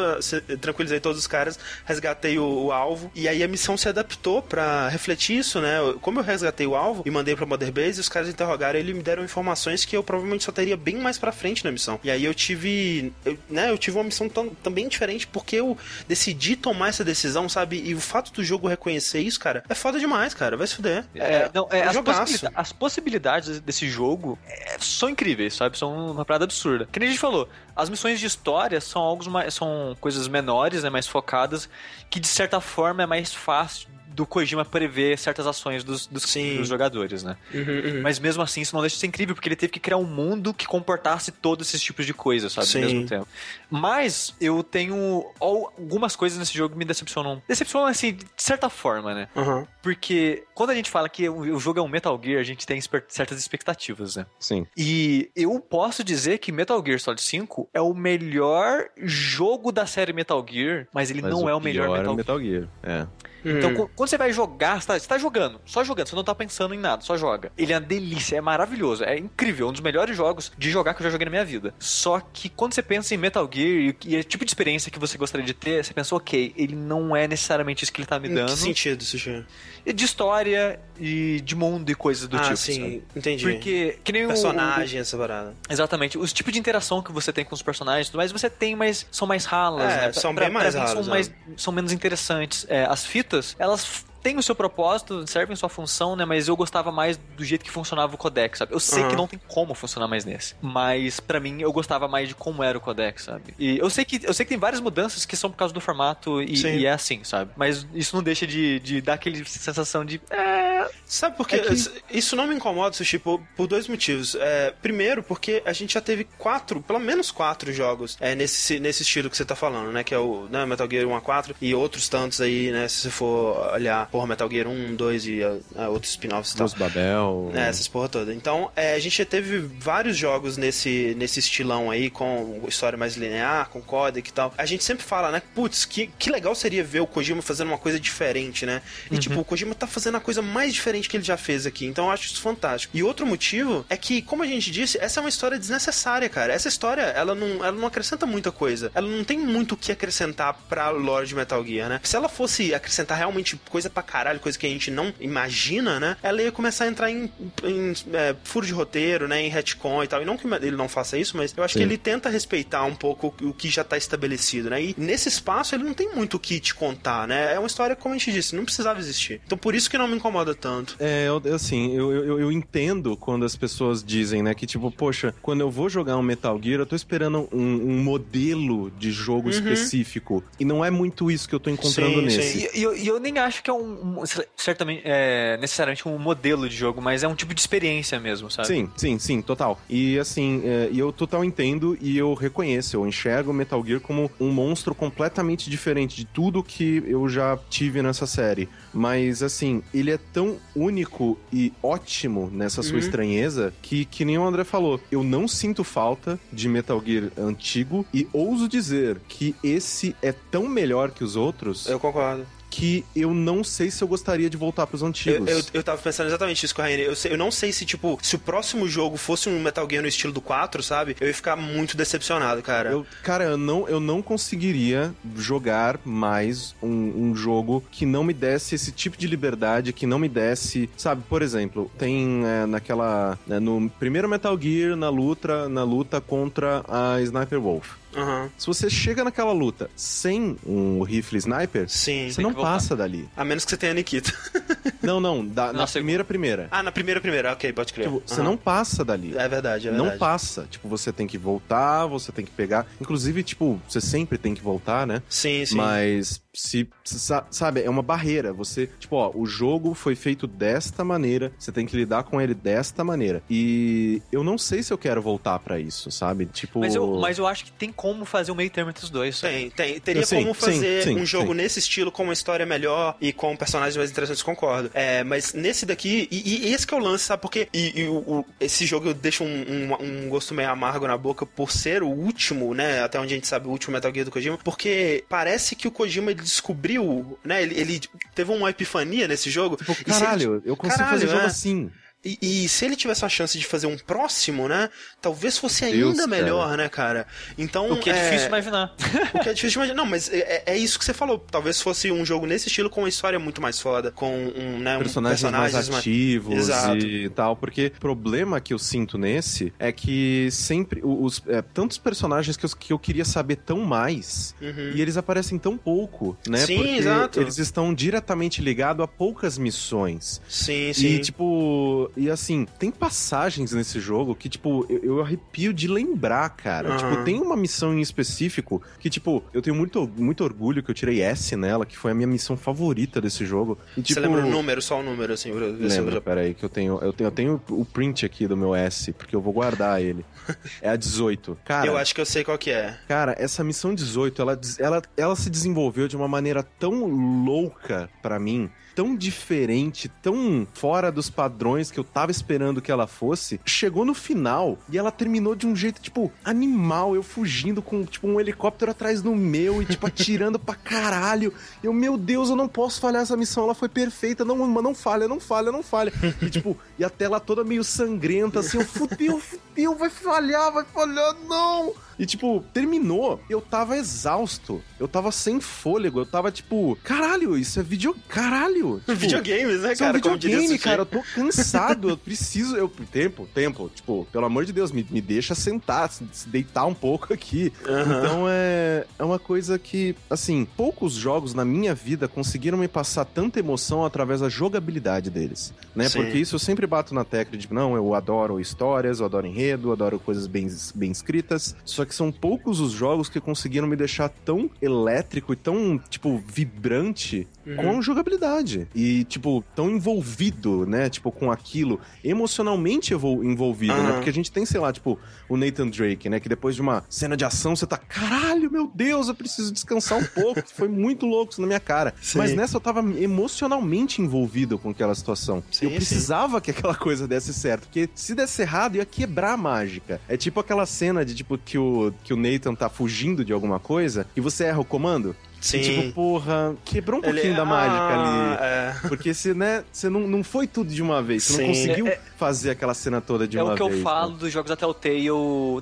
[0.61, 3.11] tranquilizei todos os caras, resgatei o, o, alvo.
[3.15, 5.79] E aí a missão se adaptou para refletir isso, né?
[6.01, 8.95] Como eu resgatei o alvo e mandei pra Mother Base, os caras interrogaram ele e
[8.95, 11.99] me deram informações que eu provavelmente só teria bem mais pra frente na missão.
[12.03, 15.77] E aí eu tive, eu, né, eu tive uma missão também diferente porque eu
[16.09, 17.83] decidi tomar essa decisão, sabe?
[17.85, 20.57] E o fato do jogo reconhecer isso, cara, é foda demais, cara.
[20.57, 21.05] Vai se fuder.
[21.15, 25.79] É, é não, é, as, possibilidades, as possibilidades desse jogo jogo é, são incríveis, sabe?
[25.79, 26.89] São uma parada absurda.
[26.91, 30.83] Que nem a gente falou, as missões de história são algo mais, são coisas menores,
[30.83, 31.69] né, mais focadas,
[32.09, 36.69] que de certa forma é mais fácil do Kojima prever certas ações dos, dos, dos
[36.69, 37.37] jogadores, né?
[37.53, 38.03] Uhum, uhum.
[38.03, 40.05] Mas mesmo assim, isso não deixa de ser incrível, porque ele teve que criar um
[40.05, 42.67] mundo que comportasse todos esses tipos de coisas, sabe?
[42.67, 42.83] Sim.
[42.83, 43.29] Ao mesmo tempo.
[43.71, 45.25] Mas eu tenho.
[45.41, 47.43] Algumas coisas nesse jogo me decepcionam.
[47.49, 49.29] Decepcionam, assim, de certa forma, né?
[49.35, 49.67] Uhum.
[49.83, 52.81] Porque quando a gente fala que o jogo é um Metal Gear, a gente tem
[53.09, 54.27] certas expectativas, né?
[54.39, 54.67] Sim.
[54.77, 60.13] E eu posso dizer que Metal Gear Solid 5 é o melhor jogo da série
[60.13, 62.69] Metal Gear, mas ele Mas não o é o melhor pior Metal, é Metal Gear.
[62.83, 63.07] É.
[63.45, 63.75] Então, Hum.
[63.75, 66.35] qu- quando você vai jogar, você tá, você tá jogando, só jogando, você não tá
[66.35, 67.51] pensando em nada, só joga.
[67.57, 71.01] Ele é uma delícia, é maravilhoso, é incrível, um dos melhores jogos de jogar que
[71.01, 71.73] eu já joguei na minha vida.
[71.79, 74.91] Só que quando você pensa em Metal Gear e, e é o tipo de experiência
[74.91, 78.07] que você gostaria de ter, você pensa, ok, ele não é necessariamente isso que ele
[78.07, 78.51] tá me Em dando.
[78.51, 79.45] que sentido, Sushi?
[79.80, 82.57] E de história e de mundo e coisas do ah, tipo.
[82.57, 83.05] sim, sabe?
[83.17, 83.45] entendi.
[83.45, 85.51] Porque, que nem o- Personagem, essa parada.
[85.51, 85.73] o.
[85.73, 86.19] Exatamente.
[86.19, 88.77] Os tipos de interação que você tem com os personagens, e tudo mais você tem,
[88.77, 90.13] mas são mais ralas, É, né?
[90.13, 92.67] são Pra- bem pra mais mim, ralas, São, mais, são menos interessantes.
[92.69, 96.25] É, as fitas, elas têm o seu propósito, servem sua função, né?
[96.25, 98.73] Mas eu gostava mais do jeito que funcionava o codec, sabe?
[98.75, 99.11] Eu sei Aham.
[99.11, 100.55] que não tem como funcionar mais nesse.
[100.61, 103.55] Mas, pra mim, eu gostava mais de como era o codec, sabe?
[103.59, 105.81] E eu sei que, eu sei que tem várias mudanças que são por causa do
[105.81, 107.51] formato e, e é assim, sabe?
[107.57, 110.21] Mas isso não deixa de, de dar aquele sensação de.
[110.31, 111.57] É, Sabe por quê?
[111.57, 114.35] É que- Isso- Isso não me incomoda, Sushi, por, por dois motivos.
[114.35, 119.03] É, primeiro, porque a gente já teve quatro, pelo menos quatro jogos é, nesse, nesse
[119.03, 120.03] estilo que você tá falando, né?
[120.05, 122.89] Que é o né, Metal Gear 1 a 4 e outros tantos aí, né?
[122.89, 125.41] Se você for olhar por Metal Gear 1, 2 e
[125.77, 126.67] ah, outros spin-offs e tal.
[126.67, 127.53] Os Babel.
[127.55, 128.35] É, essas porra toda.
[128.35, 133.17] Então, é, a gente já teve vários jogos nesse, nesse estilão aí, com história mais
[133.17, 134.53] linear, com codec e tal.
[134.57, 135.43] A gente sempre fala, né?
[135.55, 138.83] Putz, que, que legal seria ver o Kojima fazendo uma coisa diferente, né?
[139.11, 141.87] E, tipo, o Kojima tá fazendo a coisa mais diferente que ele já fez aqui.
[141.87, 142.97] Então, eu acho isso fantástico.
[142.97, 146.53] E outro motivo é que, como a gente disse, essa é uma história desnecessária, cara.
[146.53, 148.91] Essa história, ela não, ela não acrescenta muita coisa.
[148.95, 152.01] Ela não tem muito o que acrescentar pra lore de Metal Gear, né?
[152.03, 156.17] Se ela fosse acrescentar realmente coisa pra caralho, coisa que a gente não imagina, né?
[156.23, 157.31] Ela ia começar a entrar em,
[157.65, 159.41] em é, furo de roteiro, né?
[159.43, 160.23] Em retcon e tal.
[160.23, 161.85] E não que ele não faça isso, mas eu acho que Sim.
[161.87, 164.83] ele tenta respeitar um pouco o que já tá estabelecido, né?
[164.83, 167.55] E nesse espaço ele não tem muito o que te contar, né?
[167.55, 169.41] É uma história, como a gente disse, não precisava existir.
[169.47, 170.97] Então por isso que não me incomoda tanto.
[170.99, 175.35] É, eu- assim, eu, eu, eu entendo quando as pessoas dizem, né, que tipo, poxa,
[175.43, 177.59] quando eu vou jogar um Metal Gear, eu tô esperando um,
[177.91, 180.43] um modelo de jogo específico.
[180.59, 182.61] E não é muito isso que eu tô encontrando Sim, nesse.
[182.61, 182.69] sim.
[182.75, 184.23] E, eu, e eu nem acho que é um, um-
[184.57, 188.69] certamente é, necessariamente um modelo de jogo, mas é um tipo de experiência mesmo, sabe?
[188.69, 189.81] Sim, sim, sim, total.
[189.89, 194.31] E assim, é, eu total entendo e eu reconheço, eu enxergo o Metal Gear como
[194.41, 198.69] um monstro completamente diferente de tudo que eu já tive nessa série.
[198.93, 202.99] Mas assim, ele é tão único e ótimo nessa sua Uhum.
[202.99, 208.05] estranheza que, que nem o André falou, eu não sinto falta de Metal Gear antigo
[208.13, 212.47] e ouso dizer que esse é tão melhor que os outros Eu concordo.
[212.71, 215.51] Que eu não sei se eu gostaria de voltar pros Eu, antigos.
[215.51, 217.03] eu, eu tava pensando exatamente isso com a Raine.
[217.03, 220.09] Eu, eu não sei se, tipo, se o próximo jogo fosse um Metal Gear no
[220.09, 221.17] estilo do 4, sabe?
[221.21, 222.91] Eu ia ficar muito decepcionado, cara.
[222.91, 228.33] Eu, cara, eu não, eu não conseguiria jogar mais um, um jogo que não me
[228.33, 231.23] desse esse tipo de liberdade, que não me desse, sabe?
[231.29, 236.85] Por exemplo, tem é, naquela né, no primeiro Metal Gear na luta na luta contra
[236.89, 238.00] a Sniper Wolf.
[238.17, 238.51] Aham.
[238.59, 242.31] Se você chega naquela luta sem um rifle sniper, Sim.
[242.31, 243.29] você não passa dali.
[243.37, 244.33] A menos que você tenha a Nikita.
[245.03, 246.69] Não, não, da, na Na primeira primeira.
[246.71, 247.53] ah, na primeira, primeira.
[247.53, 248.05] Ok, pode crer.
[248.07, 248.43] Tipo, você Aham.
[248.45, 249.35] não passa dali.
[249.37, 250.19] É verdade, é não verdade.
[250.19, 250.67] passa.
[250.71, 252.87] Tipo, você tem que voltar, você tem que pegar.
[253.01, 255.23] Inclusive, tipo, você sempre tem que voltar, né?
[255.29, 255.75] Sim, sim.
[255.77, 258.53] Mas se, se sa- sabe, é uma barreira.
[258.53, 262.55] Você, tipo, ó, o jogo foi feito desta maneira, você tem que lidar com ele
[262.55, 263.43] desta maneira.
[263.49, 266.47] E eu não sei se eu quero voltar pra isso, sabe?
[266.47, 269.11] Tipo, Mas, eu, mas eu acho que tem como fazer um meio termo entre os
[269.11, 269.37] dois.
[269.39, 269.53] sabe?
[269.55, 270.01] Tem, tem.
[270.01, 271.55] Teria Sim, como sim, fazer sim, um jogo sim.
[271.55, 274.91] nesse estilo com uma história melhor e com personagens mais interessantes, concordo.
[274.95, 277.43] É, mas nesse daqui, e, e esse que é o lance, sabe?
[277.43, 281.17] Porque e, e o- o- esse jogo deixa um, um, um gosto meio amargo na
[281.17, 283.03] boca por ser o último, né?
[283.03, 285.91] Até onde a gente sabe, o último Metal Gear do Kojima, porque parece que o
[285.91, 287.63] Kojima ele descobriu, né?
[287.63, 288.01] Ele, ele
[288.35, 289.77] teve uma epifania nesse jogo.
[289.77, 291.47] Tipo, se ele- caralho, eu consigo Caralho, fazer jogo é.
[291.47, 291.91] assim.
[292.25, 294.91] E, e se ele tivesse a chance de fazer um próximo, né?
[295.23, 296.29] Talvez fosse ainda Deus, cara.
[296.29, 297.27] melhor, né, cara?
[297.57, 297.91] Então.
[297.91, 298.95] O que é, difícil imaginar.
[299.35, 299.97] O que é difícil imaginar.
[299.97, 301.39] Não, mas é, é isso que você falou.
[301.39, 304.11] Talvez fosse um jogo nesse estilo com uma história muito mais foda.
[304.11, 306.99] Com um, né, um Personagens, mais ativos Exato.
[306.99, 307.57] e tal.
[307.57, 311.01] Porque o problema que eu sinto nesse é que sempre.
[311.03, 314.55] Os, é, tantos personagens que eu, que eu queria saber tão mais.
[314.61, 314.93] Uhum.
[314.95, 316.59] E eles aparecem tão pouco, né?
[316.67, 317.41] Sim, Porque exato.
[317.41, 320.43] eles estão diretamente ligados a poucas missões.
[320.47, 321.07] Sim, sim.
[321.07, 322.21] E, tipo, jogo.
[322.21, 326.91] E assim, tem passagens nesse jogo que, tipo, eu, eu arrepio de lembrar, cara.
[326.91, 326.97] Uhum.
[326.97, 330.95] Tipo, tem uma missão em específico que, tipo, eu tenho muito, muito orgulho que eu
[330.95, 333.79] tirei S nela, que foi a minha missão favorita desse jogo.
[333.97, 335.53] E, tipo, Você lembra o número, só o número, assim?
[335.53, 337.29] pra ver Lembro, já- peraí, que eu tenho, eu tenho.
[337.29, 340.25] Eu tenho o print aqui do meu S, porque eu vou guardar ele.
[340.83, 341.57] É a 18.
[341.65, 342.97] Cara, Eu acho que eu sei qual que é.
[343.07, 347.05] Cara, essa missão 18, ela, ela, ela se desenvolveu de uma maneira tão
[347.45, 348.69] louca pra mim,
[349.01, 353.59] tão diferente, tão fora dos padrões que eu tava esperando que ela fosse.
[353.65, 358.29] Chegou no final e ela terminou de um jeito, tipo, animal, eu fugindo com, tipo,
[358.29, 361.51] um helicóptero atrás do meu e, tipo, atirando pra caralho.
[361.83, 365.27] Eu, meu Deus, eu não posso falhar essa missão, ela foi perfeita, não, não falha,
[365.27, 366.13] não falha, não falha.
[366.43, 370.85] E, tipo, e a tela toda meio sangrenta, assim, eu fudeu, fudeu, vai falhar, vai
[370.85, 371.95] falhar, não!
[372.21, 374.83] E, tipo, terminou, eu tava exausto.
[374.99, 376.21] Eu tava sem fôlego.
[376.21, 378.15] Eu tava, tipo, caralho, isso é vídeo.
[378.29, 379.01] Caralho!
[379.01, 380.19] Tipo, Videogames, né, isso é cara?
[380.19, 381.01] um diria videogame, cara.
[381.01, 382.11] Eu tô cansado.
[382.11, 382.77] eu preciso.
[382.77, 383.91] Eu, tempo, tempo.
[383.95, 387.73] Tipo, pelo amor de Deus, me, me deixa sentar, se, se deitar um pouco aqui.
[387.89, 388.19] Aham.
[388.19, 393.25] Então é, é uma coisa que, assim, poucos jogos na minha vida conseguiram me passar
[393.25, 396.07] tanta emoção através da jogabilidade deles, né?
[396.07, 396.23] Sim.
[396.23, 399.89] Porque isso eu sempre bato na tecla de, não, eu adoro histórias, eu adoro enredo,
[399.89, 403.97] eu adoro coisas bem, bem escritas, só que são poucos os jogos que conseguiram me
[403.97, 407.47] deixar tão elétrico e tão, tipo, vibrante
[407.77, 408.89] com a jogabilidade.
[408.95, 411.09] E, tipo, tão envolvido, né?
[411.09, 412.01] Tipo, com aquilo.
[412.25, 414.01] Emocionalmente envolvido, né?
[414.01, 414.13] Aham.
[414.15, 415.19] Porque a gente tem, sei lá, tipo,
[415.49, 416.41] o Nathan Drake, né?
[416.41, 420.19] Que depois de uma cena de ação você tá, caralho, meu Deus, eu preciso descansar
[420.19, 420.63] um pouco.
[420.75, 422.15] Foi muito louco isso na minha cara.
[422.21, 422.39] Sim.
[422.39, 425.63] Mas nessa eu tava emocionalmente envolvido com aquela situação.
[425.71, 427.83] Sim, eu precisava que aquela coisa desse certo.
[427.83, 430.21] Porque se desse errado, ia quebrar a mágica.
[430.29, 433.79] É tipo aquela cena de, tipo, que o, que o Nathan tá fugindo de alguma
[433.79, 435.35] coisa e você erra o comando.
[435.61, 435.79] Sim.
[435.79, 438.55] E, tipo, porra, quebrou um Ele- pouquinho da mágica Ah,
[438.95, 439.05] ali.
[439.05, 439.09] é.
[439.09, 441.45] Porque você, né, você não, não foi tudo de uma vez.
[441.45, 441.61] Você Sim.
[441.61, 443.97] não conseguiu É- fazer aquela cena toda de é uma o que vez.
[443.97, 444.39] eu falo né?
[444.39, 445.29] dos jogos da Telltale,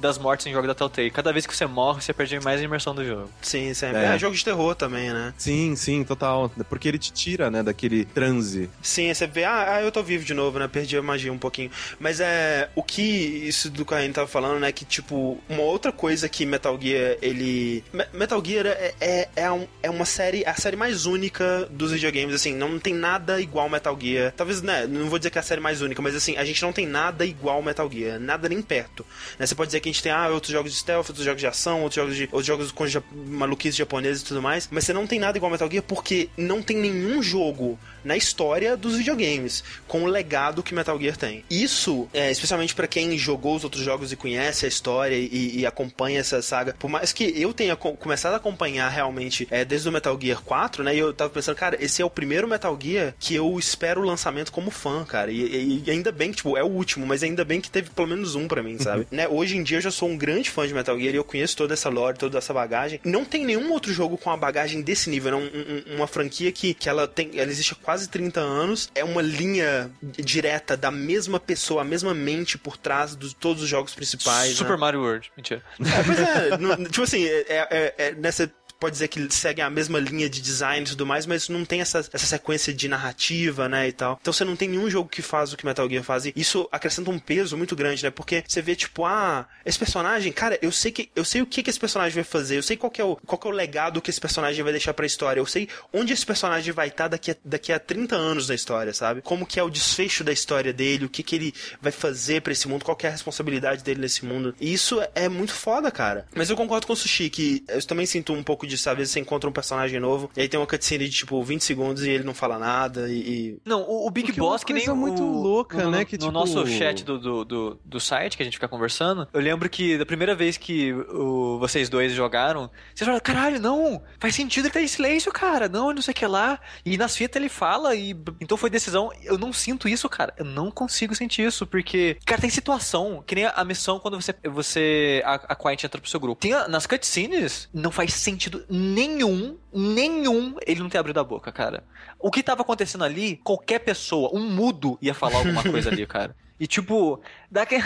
[0.01, 1.11] das mortes em jogos da Telltale.
[1.11, 3.31] Cada vez que você morre, você perde mais a imersão do jogo.
[3.41, 3.99] Sim, sempre.
[4.01, 4.15] É.
[4.15, 4.19] É.
[4.19, 5.33] jogo de terror também, né?
[5.39, 6.51] Sim, sim, total.
[6.69, 8.69] Porque ele te tira, né, daquele transe.
[8.83, 10.67] Sim, você vê, ah, ah, eu tô vivo de novo, né?
[10.67, 11.71] Perdi a magia um pouquinho.
[12.01, 12.69] Mas é.
[12.75, 14.73] O que isso do gente tava falando, né?
[14.73, 17.85] Que, tipo, uma outra coisa que Metal Gear, ele.
[17.93, 21.93] Me- Metal Gear é, é, é, um- é uma série, a série mais única dos
[21.93, 24.33] videogames, assim, não tem nada igual Metal Gear.
[24.37, 24.87] Talvez, né?
[24.87, 26.87] Não vou dizer que é a série mais única, mas assim, a gente não tem
[26.87, 29.05] nada igual Metal Gear, nada nem perto.
[29.39, 29.47] Né?
[29.47, 31.47] Você pode dizer que a gente tem, ah, outros jogos de stealth, outros jogos de
[31.47, 32.23] ação, outros jogos de.
[32.25, 35.51] outros jogos com ja maluquices japoneses e tudo mais, mas você não tem nada igual
[35.51, 40.75] Metal Gear porque não tem nenhum jogo na história dos videogames com o legado que
[40.75, 41.45] Metal Gear tem.
[41.51, 45.67] Isso, é, especialmente pra quem jogou os outros jogos e conhece a história e, e
[45.67, 49.89] acompanha essa saga, por mais que eu tenha co- começado a acompanhar realmente é, desde
[49.89, 50.95] o Metal Gear 4, né?
[50.95, 54.05] E eu tava pensando, cara, esse é o primeiro Metal Gear que eu espero o
[54.05, 55.31] lançamento como fã, cara.
[55.31, 58.09] E, e- ainda bem que, tipo, é o último, mas ainda bem que teve pelo
[58.09, 59.07] menos um pra mim, sabe?
[59.11, 59.27] né?
[59.29, 61.57] Hoje em dia eu já sou um grande fã de Metal Gear e eu conheço
[61.57, 63.01] toda essa lore, toda essa bagagem.
[63.05, 65.37] Não tem nenhum outro jogo com a bagagem desse nível, né?
[65.37, 69.05] Um- um- uma franquia que, que ela tem, ela existe há quase 30 anos, é
[69.05, 73.95] uma linha direta da mesma pessoa, a mesma mente por trás de todos os jogos
[73.95, 74.55] principais.
[74.57, 74.77] Super né?
[74.79, 75.31] Mario World.
[75.37, 75.63] Mentira.
[75.81, 79.71] É, pois é, no- tipo assim, é, é, é, nessa pode dizer que seguem a
[79.71, 83.69] mesma linha de design e tudo mais, mas não tem essa, essa sequência de narrativa,
[83.69, 84.19] né, e tal.
[84.21, 86.27] Então você não tem nenhum jogo que faz o que Metal Gear faz.
[86.27, 88.11] E isso acrescenta um peso muito grande, né?
[88.11, 91.63] Porque você vê, tipo, ah, esse personagem, cara, eu sei que eu sei o que,
[91.63, 94.11] que esse personagem vai fazer, eu sei qual é o, qual é o legado que
[94.11, 97.37] esse personagem vai deixar pra história, eu sei onde esse personagem vai estar daqui a,
[97.45, 99.23] daqui a 30 anos na história, sabe?
[99.23, 102.53] Como que é o desfecho da história dele, o que que ele vai fazer pra
[102.53, 104.55] esse mundo, qual é a responsabilidade dele nesse mundo.
[104.61, 106.27] E isso é muito foda, cara.
[106.35, 109.13] Mas eu concordo com o Sushi, que eu também sinto um pouco disso, às vezes
[109.13, 112.11] você encontra um personagem novo, e aí tem uma cutscene de tipo 20 segundos e
[112.11, 113.19] ele não fala nada, e.
[113.19, 116.01] e- Não, o, o Big é Boss, que nem coisa o, muito louca, no, né,
[116.01, 118.69] No, que, no tipo- nosso chat do, do, do, do site, que a gente fica
[118.69, 123.61] conversando, eu lembro que da primeira vez que o, vocês dois jogaram, vocês falaram, caralho,
[123.61, 126.61] não, faz sentido ele tá em silêncio, cara, não, não sei o que lá.
[126.85, 129.11] E nas fitas ele fala, e então foi decisão.
[129.23, 130.35] Eu não sinto isso, cara.
[130.37, 134.21] Eu não consigo sentir isso, porque, cara, tem situação, que nem a, a missão quando
[134.21, 136.41] você, você a, a Quiet entra pro seu grupo.
[136.41, 141.53] Tem a- nas cutscenes, não faz sentido nenhum, nenhum ele não ter abrido a boca,
[141.53, 141.85] cara.
[142.19, 146.35] O que tava acontecendo ali, qualquer pessoa, um mudo ia falar alguma coisa ali, cara.
[146.59, 147.77] E tipo, daqui...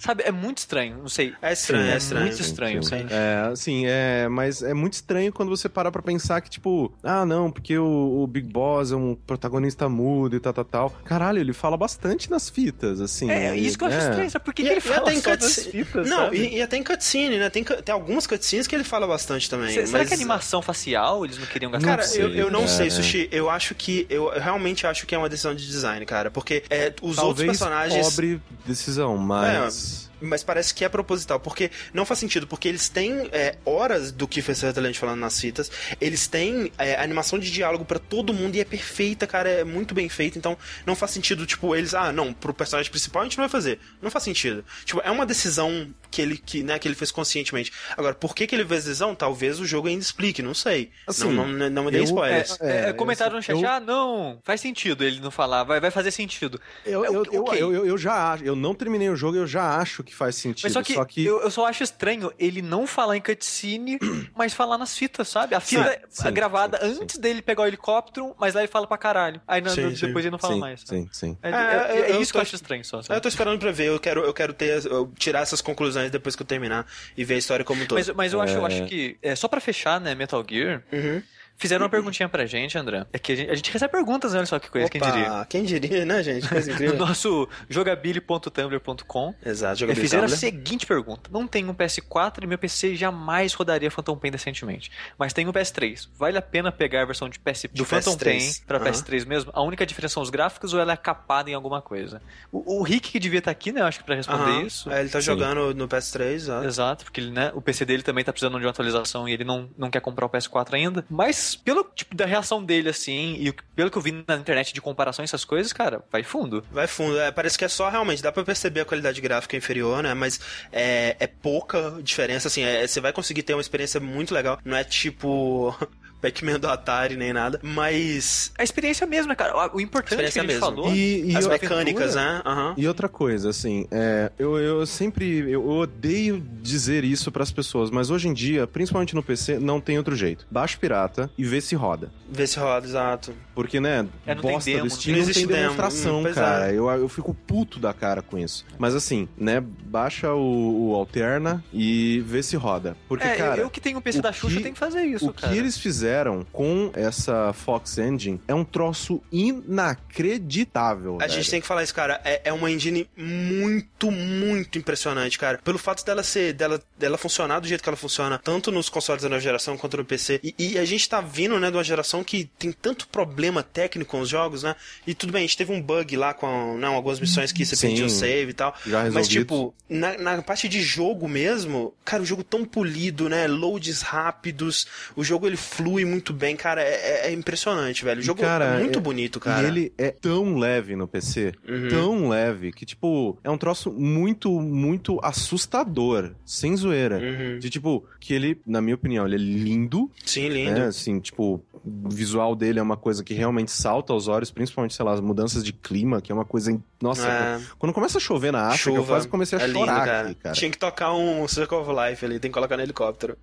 [0.00, 1.34] Sabe, é muito estranho, não sei.
[1.42, 2.26] É estranho, Sim, é é estranho.
[2.26, 2.82] muito estranho.
[2.82, 3.06] sim.
[3.10, 7.26] É, assim, é, mas é muito estranho quando você para pra pensar que, tipo, ah,
[7.26, 10.90] não, porque o, o Big Boss é um protagonista mudo e tal, tal, tal.
[11.04, 13.30] Caralho, ele fala bastante nas fitas, assim.
[13.30, 14.08] É, isso que eu acho né?
[14.08, 14.44] estranho, sabe?
[14.44, 16.38] Por que, E- que ele e fala só nas fitas, Não, sabe?
[16.38, 17.50] e, e até em cutscene, né?
[17.50, 19.68] Tem, tem algumas cutscenes que ele fala bastante também.
[19.74, 21.86] Se- Será mas- que é animação facial eles não queriam gastar?
[21.88, 22.90] Cara, sei, eu, eu não é, sei, é.
[22.90, 23.28] Sushi.
[23.30, 24.06] Eu acho que.
[24.08, 26.30] Eu realmente acho que é uma decisão de design, cara.
[26.30, 28.08] Porque é, os outros Talvez personagens.
[28.08, 29.89] pobre decisão, mas...
[30.20, 34.28] Mas parece que é proposital, porque não faz sentido, porque eles têm é, horas do
[34.28, 35.70] Kiefer Sutherland falando nas fitas,
[36.00, 39.94] eles têm é, animação de diálogo pra todo mundo e é perfeita, cara, é muito
[39.94, 43.38] bem feita, então não faz sentido, tipo, eles, ah, não, pro personagem principal a gente
[43.38, 43.78] não vai fazer.
[44.02, 44.64] Não faz sentido.
[44.84, 47.72] Tipo, é uma decisão que ele, que, né, que ele fez conscientemente.
[47.96, 49.14] Agora, por que, que ele fez decisão?
[49.14, 50.90] Talvez o jogo ainda explique, não sei.
[51.06, 52.60] Assim, não, não, não me dê eu- É, spoilers.
[52.60, 55.90] é, É, comentaram no chat, eu- ah, não, faz sentido ele não falar, vai, vai
[55.90, 56.60] fazer sentido.
[56.84, 57.62] Eu, É, eu, ok.
[57.62, 60.34] eu, eu, eu já acho, eu não terminei o jogo, eu já acho que faz
[60.36, 60.64] sentido.
[60.64, 63.98] Mas só que, Eu, eu só acho estranho ele não falar em cutscene,
[64.36, 65.54] mas falar nas fitas, sabe?
[65.54, 67.02] A fita sim, é gravada sim, sim.
[67.02, 69.40] antes dele pegar o helicóptero, mas lá ele fala pra caralho.
[69.46, 70.06] Aí Sim, sim.
[70.06, 70.80] depois ele não fala sim, mais.
[70.80, 71.00] sabe?
[71.02, 71.38] sim, sim.
[71.42, 73.02] É, É, é- é isso que tô- eu acho estranho só.
[73.02, 73.16] sabe?
[73.16, 76.34] Eu tô esperando pra ver, eu quero, eu quero ter, eu tirar essas conclusões depois
[76.36, 76.86] que eu terminar
[77.16, 77.98] e ver a história como um todo.
[77.98, 81.22] Mas, mas eu, acho, eu acho que, é, só pra fechar, né, Metal Gear, Uhum.
[81.60, 83.06] Fizeram uma perguntinha pra gente, André.
[83.12, 84.38] É que a gente, a gente recebe perguntas, né?
[84.38, 85.46] Olha só que coisa, quem Opa, diria.
[85.48, 86.48] Quem diria, né, gente?
[86.48, 86.96] Coisa No incrível.
[86.98, 90.00] nosso jogabili.tumblr.com Exato, jogabilidade.
[90.00, 94.30] fizeram a seguinte pergunta: Não tenho um PS4 e meu PC jamais rodaria Phantom Pain
[94.30, 96.08] decentemente, mas tenho um PS3.
[96.18, 98.24] Vale a pena pegar a versão de PS, do De Phantom PS3?
[98.24, 98.86] Pain pra Aham.
[98.90, 99.50] PS3 mesmo?
[99.54, 102.20] A única diferença são os gráficos ou ela é capada em alguma coisa?
[102.52, 103.80] O, o Rick que devia estar aqui, né?
[103.80, 104.62] eu Acho que pra responder Aham.
[104.66, 104.90] isso.
[104.90, 105.26] É, ele tá Sim.
[105.26, 106.66] jogando no PS3, exato.
[106.66, 109.44] Exato, porque ele, né, o PC dele também tá precisando de uma atualização e ele
[109.44, 111.04] não, não quer comprar o PS4 ainda.
[111.10, 114.80] Mas, pelo tipo da reação dele, assim, e pelo que eu vi na internet de
[114.80, 116.64] comparação essas coisas, cara, vai fundo.
[116.70, 120.02] Vai fundo, é, parece que é só realmente, dá pra perceber a qualidade gráfica inferior,
[120.02, 120.14] né?
[120.14, 120.40] Mas
[120.72, 124.58] é, é pouca diferença, assim, é- você vai conseguir ter uma experiência muito legal.
[124.64, 125.74] Não é tipo
[126.20, 128.52] Pac-Man do Atari nem nada, mas.
[128.58, 129.70] A experiência mesmo, né, cara?
[129.74, 130.60] O importante que a Experiência gente mesmo.
[130.60, 130.94] falou.
[130.94, 132.42] E, e as eu- mecânicas, né?
[132.44, 132.74] Aham.
[132.76, 138.10] E outra coisa, assim, é, eu, eu sempre eu odeio dizer isso pras pessoas, mas
[138.10, 140.46] hoje em dia, principalmente no PC, não tem outro jeito.
[140.50, 142.10] Baixa o pirata e vê se roda.
[142.28, 143.32] Vê se roda, exato.
[143.54, 145.60] Porque, né, É, não tem bosta demo, do Steam não não, existe tem demo.
[145.62, 146.70] demonstração, Hum, pois cara.
[146.72, 146.78] é.
[146.78, 148.64] Eu, eu fico puto da cara com isso.
[148.78, 152.96] Mas assim, né, baixa o, o Alterna e vê se roda.
[153.08, 153.60] Porque, é, eu- cara...
[153.62, 155.42] eu, que tenho o PC o da Xuxa que- tem que fazer isso, O que
[155.42, 155.56] cara.
[155.56, 156.09] eles fizeram
[156.52, 161.18] com essa Fox Engine é um troço inacreditável.
[161.20, 162.20] A gente tem que falar isso, cara.
[162.24, 165.58] É, é uma engine muito, muito impressionante, cara.
[165.62, 169.22] Pelo fato dela ser, dela, dela funcionar do jeito que ela funciona, tanto nos consoles
[169.22, 170.40] da nova geração quanto no PC.
[170.42, 174.10] E, e a gente tá vindo, né, de uma geração que tem tanto problema técnico
[174.10, 174.74] com os jogos, né?
[175.06, 177.76] E tudo bem, a gente teve um bug lá com né, algumas missões que você
[177.76, 177.88] Sim.
[177.88, 178.74] perdia o save e tal.
[179.12, 183.46] Mas, tipo, na, na parte de jogo mesmo, cara, o jogo tão polido, né?
[183.46, 186.82] Loads rápidos, o jogo ele flui muito bem, cara.
[186.82, 188.20] É, é- é impressionante, velho.
[188.20, 189.62] O jogo cara, é muito é- bonito, cara.
[189.62, 191.88] E ele é tão leve no PC, Uhum.
[191.88, 197.18] tão leve, que, tipo, é um troço muito, muito assustador, sem zoeira.
[197.18, 197.58] Uhum.
[197.58, 200.72] De, tipo, que ele, na minha opinião, ele é lindo, Sim, lindo.
[200.80, 200.86] né?
[200.86, 205.12] Assim, tipo, visual dele é uma coisa que realmente salta aos olhos, principalmente, sei lá,
[205.12, 206.70] as mudanças de clima, que é uma coisa...
[206.72, 207.60] in- Nossa, É.
[207.78, 210.20] quando começa a chover na África, eu quase comecei a é lindo, chorar cara.
[210.28, 210.54] aqui, cara.
[210.54, 213.36] Tinha que tocar um Circle of Life ali, tem que colocar no helicóptero.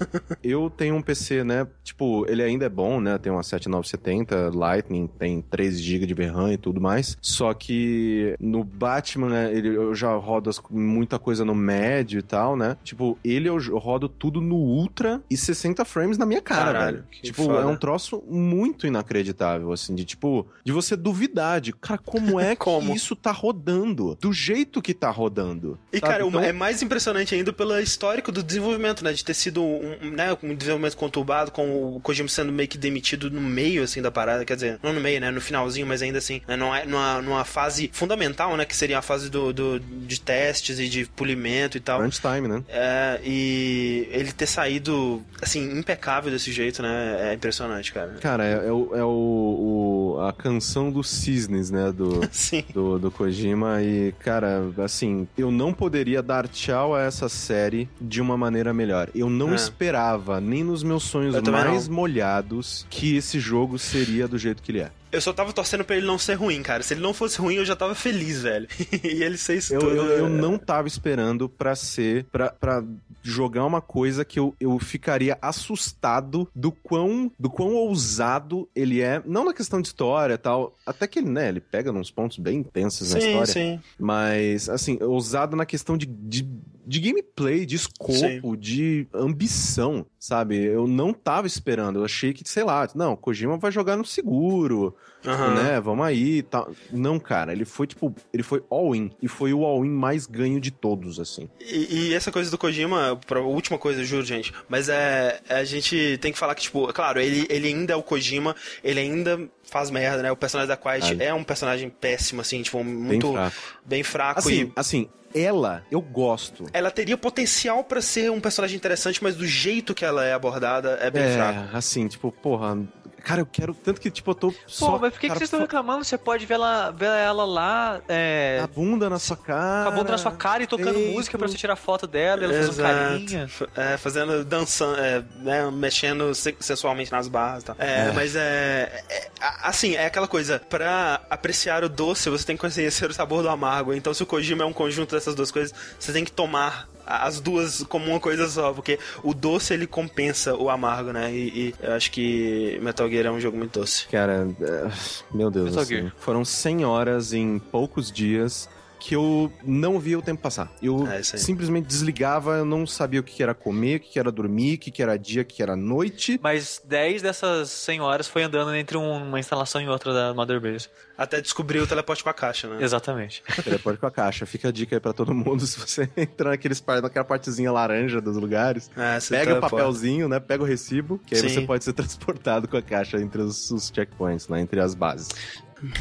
[0.42, 1.66] Eu tenho um PC, né?
[1.82, 3.16] Tipo, ele ainda é bom, né?
[3.18, 7.16] Tem uma 7970 Lightning, tem 3 GB de VRAM e tudo mais.
[7.20, 12.22] Só que no Batman, né, ele, eu já rodo as- muita coisa no médio e
[12.22, 12.76] tal, né?
[12.82, 17.06] Tipo, ele eu, rodo tudo no Ultra e 60 frames na minha cara, Caralho, velho.
[17.10, 17.60] que Tipo, foda.
[17.60, 22.56] é um troço muito inacreditável, assim, de tipo, de você duvidar de, cara, como é
[22.56, 22.90] Como?
[22.90, 24.16] que isso tá rodando?
[24.20, 25.78] Do jeito que tá rodando.
[25.92, 26.12] E, sabe?
[26.12, 29.12] cara, Então- é mais impressionante ainda pelo histórico do desenvolvimento, né?
[29.12, 32.78] De ter sido um, um, né, um desenvolvimento conturbado, com o Kojima sendo meio que
[32.78, 34.44] demitido no meio, assim, da parada.
[34.44, 35.30] Quer dizer, não no meio, né?
[35.30, 38.64] No finalzinho, mas ainda assim, né, numa, numa, numa fase fundamental, né?
[38.64, 41.98] Que seria a fase do, do- de testes e de polimento e tal.
[42.00, 42.62] Crunch time, né?
[42.68, 47.30] É, e ele ter saído, assim, impecável desse jeito, né?
[47.30, 48.14] É impressionante, cara.
[48.20, 51.92] Cara, é, é o, é o- o- a canção dos cisnes, né?
[51.92, 52.20] Do,
[52.72, 53.82] do, do Kojima.
[53.82, 59.08] E, cara, assim, eu não poderia dar tchau a essa série de uma maneira melhor.
[59.14, 59.54] Eu não É.
[59.56, 64.80] esperava, nem nos meus sonhos mais molhados, que esse jogo seria do jeito que ele
[64.80, 64.90] é.
[65.12, 66.82] Eu só tava torcendo pra ele não ser ruim, cara.
[66.82, 68.66] Se ele não fosse ruim, eu já tava feliz, velho.
[69.04, 69.94] e ele ser isso Eu, tudo.
[69.94, 72.24] eu, eu é- não tava esperando pra ser.
[72.32, 72.82] Pra, pra
[73.24, 79.22] jogar uma coisa que eu, eu ficaria assustado do quão, do quão ousado ele é.
[79.24, 80.74] Não na questão de história e tal.
[80.86, 83.52] Até que, né, ele pega uns pontos bem intensos na Sim, história.
[83.52, 83.80] sim.
[83.98, 86.46] Mas, assim, ousado na questão de, de,
[86.86, 90.62] de gameplay, de escopo, de ambição, sabe?
[90.64, 91.98] Eu não tava esperando.
[92.00, 94.94] Eu achei que, sei lá, não, Kojima vai jogar no seguro,
[95.26, 95.54] Aham.
[95.54, 95.80] né?
[95.80, 96.70] Vamos aí e tal.
[96.92, 99.10] Não, cara, ele foi, tipo, ele foi all-in.
[99.22, 101.48] E foi o all-in mais ganho de todos, assim.
[101.60, 105.40] E, e essa coisa do Kojima, pra última coisa, juro, gente, mas é.
[105.48, 109.00] A gente tem que falar que, tipo, claro, ele, ele ainda é o Kojima, ele
[109.00, 110.30] ainda faz merda, né?
[110.30, 111.24] O personagem da Quiet Ah.
[111.24, 113.26] é um personagem péssimo, assim, tipo, muito.
[113.28, 113.56] Bem fraco.
[113.84, 114.72] bem fraco Assim, e.
[114.76, 116.66] assim, ela, eu gosto.
[116.72, 120.98] Ela teria potencial pra ser um personagem interessante, mas do jeito que ela é abordada
[121.00, 121.76] é bem é, fraco.
[121.76, 122.78] assim, tipo, porra.
[123.24, 123.72] Cara, eu quero.
[123.74, 124.52] Tanto que, tipo, eu tô.
[124.52, 126.04] Pô, só, mas por que, que cara, vocês estão reclamando?
[126.04, 129.84] Você pode ver ela, ver ela lá, é, A bunda na sua cara.
[129.84, 131.12] com a bunda na sua cara e tocando peito.
[131.12, 133.44] música pra você tirar foto dela, e ela fazendo carinha.
[133.44, 137.76] F- É, fazendo, dançando, é, né, mexendo se- sensualmente nas barras e tal.
[137.78, 138.12] É, É.
[138.12, 139.30] mas é, é,
[139.62, 143.48] Assim, é aquela coisa, pra apreciar o doce, você tem que conhecer o sabor do
[143.48, 143.92] amargo.
[143.94, 147.40] Então, se o Kojima é um conjunto dessas duas coisas, você tem que tomar as
[147.40, 151.32] duas como uma coisa só, porque o doce ele compensa o amargo, né?
[151.32, 154.06] E, e eu acho que Metal Gear é um jogo muito doce.
[154.08, 154.90] Cara, é,
[155.32, 156.12] meu Deus, Metal assim, Gear.
[156.18, 158.68] foram 100 horas em poucos dias
[159.06, 160.72] que eu não via o tempo passar.
[160.82, 164.76] Eu É simplesmente desligava, eu não sabia o que era comer, o que era dormir,
[164.76, 166.40] o que era dia, o que era noite.
[166.42, 170.58] Mas 10 dessas 100 horas foi andando entre um- uma instalação e outra da Mother
[170.58, 170.88] Base.
[171.18, 172.82] Até descobrir o teleporte com a caixa, né?
[172.82, 173.42] Exatamente.
[173.62, 174.46] Teleporte com a caixa.
[174.46, 178.38] Fica a dica aí pra todo mundo, se você entrar naqueles naquela partezinha laranja dos
[178.38, 178.90] lugares.
[178.96, 180.40] É, Pega o papelzinho, né?
[180.40, 181.48] Pega o recibo, que aí Sim.
[181.50, 184.62] você pode ser transportado com a caixa entre os, os checkpoints, né?
[184.62, 185.28] Entre as bases.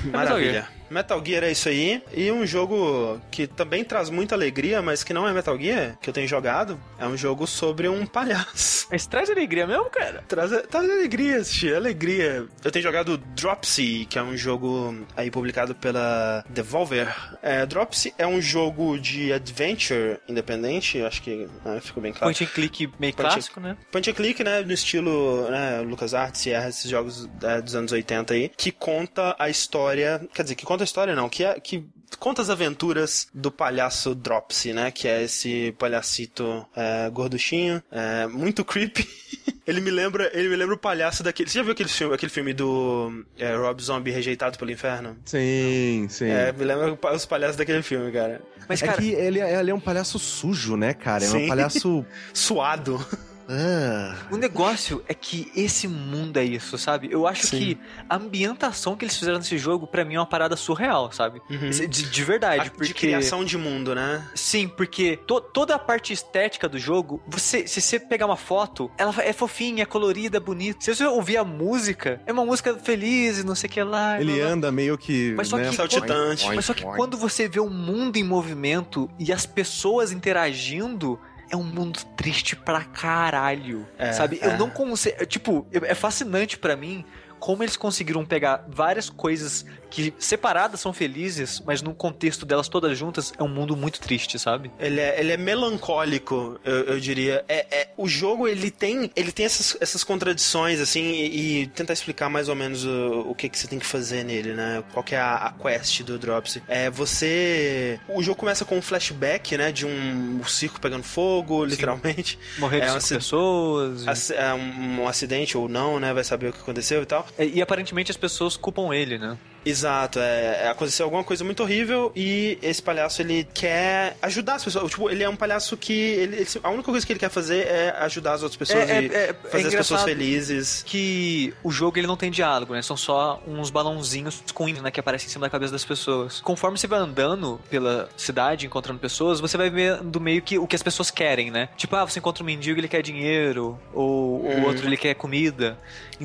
[0.05, 0.67] Maravilha.
[0.93, 2.01] Metal Gear é isso aí.
[2.13, 6.09] E um jogo que também traz muita alegria, mas que não é Metal Gear, que
[6.09, 8.87] eu tenho jogado, é um jogo sobre um palhaço.
[8.93, 10.23] Mas traz alegria mesmo, cara?
[10.27, 12.45] Traz, traz alegria, assistir, alegria.
[12.63, 17.07] Eu tenho jogado Dropsy, que é um jogo aí publicado pela Devolver.
[17.41, 22.25] É, Dropsy é um jogo de adventure independente, acho que né, ficou bem claro.
[22.25, 23.77] Point and click meio Point and- clássico, né?
[23.91, 28.33] Point and click, né, no estilo né, LucasArts, Sierra, esses jogos é, dos anos 80
[28.33, 31.83] aí, que conta a história, quer dizer, que conta a história não, que é, que
[32.19, 38.63] conta as aventuras do palhaço Dropsy, né, que é esse palhacito é, gorduchinho, é, muito
[38.63, 39.07] creepy.
[39.65, 41.49] Ele me lembra, ele me lembra o palhaço daquele.
[41.49, 45.15] Você já viu aquele filme, aquele filme do é, Rob Zombie Rejeitado pelo Inferno?
[45.23, 46.25] Sim, sim.
[46.25, 48.41] É, me lembra os palhaços daquele filme, cara.
[48.67, 51.23] Mas, é cara, que ele, é- ele é um palhaço sujo, né, cara?
[51.23, 51.45] É Sim.
[51.45, 52.05] um palhaço.
[52.33, 53.05] Suado.
[53.49, 54.15] Ah.
[54.31, 57.09] O negócio é que esse mundo é isso, sabe?
[57.11, 57.57] Eu acho Sim.
[57.59, 57.77] que
[58.09, 61.41] a ambientação que eles fizeram nesse jogo, pra mim, é uma parada surreal, sabe?
[61.49, 61.69] Uhum.
[61.69, 62.87] De, de verdade, A- porque...
[62.87, 64.27] De criação de mundo, né?
[64.35, 68.89] Sim, porque to- toda a parte estética do jogo, você, se você pegar uma foto,
[68.97, 70.79] ela é fofinha, é colorida, é bonita.
[70.81, 74.19] Se você ouvir a música, é uma música feliz e não sei o que lá.
[74.19, 74.53] Ele blá, blá.
[74.53, 75.33] anda meio que.
[75.35, 76.47] Mas só né, que- Saltitante.
[76.47, 81.19] Mas só que quando você vê o mundo em movimento e as pessoas interagindo,
[81.49, 83.87] é um mundo triste pra caralho.
[83.97, 84.39] É, sabe?
[84.41, 84.47] é.
[84.47, 85.25] Eu não consigo.
[85.25, 87.05] Tipo, é fascinante pra mim
[87.43, 92.97] como eles conseguiram pegar várias coisas que separadas são felizes, mas no contexto delas todas
[92.97, 94.71] juntas é um mundo muito triste, sabe?
[94.79, 97.43] Ele é, ele é melancólico, eu, eu diria.
[97.47, 101.93] É, é- o jogo, ele tem, ele tem essas, essas contradições, assim, e, e tentar
[101.93, 104.83] explicar mais ou menos o, o que, que você tem que fazer nele, né?
[104.93, 106.63] Qual que é a, a quest do Dropsy.
[106.67, 107.99] É, você...
[108.09, 109.71] O jogo começa com um flashback, né?
[109.71, 112.39] De um, um circo pegando fogo, literalmente.
[112.57, 114.03] Morreram É, cinco você- pessoas.
[114.05, 116.13] e- Ac- é um, um acidente ou não, né?
[116.13, 117.27] Vai saber o que aconteceu e tal.
[117.37, 119.37] É, E, aparentemente as pessoas culpam ele, né?
[119.65, 124.63] Exato, é, é, aconteceu alguma coisa muito horrível e esse palhaço ele quer ajudar as
[124.63, 124.89] pessoas.
[124.91, 127.89] Tipo, ele é um palhaço que ele, a única coisa que ele quer fazer é
[127.99, 130.83] ajudar as outras pessoas É- e é- é- fazer é as pessoas felizes.
[130.85, 132.81] que o jogo ele não tem diálogo, né?
[132.81, 136.41] São só uns balãozinhos com ímã, né, que aparecem em cima da cabeça das pessoas.
[136.41, 140.75] Conforme você vai andando pela cidade, encontrando pessoas, você vai vendo meio que o que
[140.75, 141.69] as pessoas querem, né?
[141.77, 144.63] Tipo, ah, você encontra um mendigo, ele quer dinheiro, ou o Hum.
[144.65, 145.77] outro ele quer comida.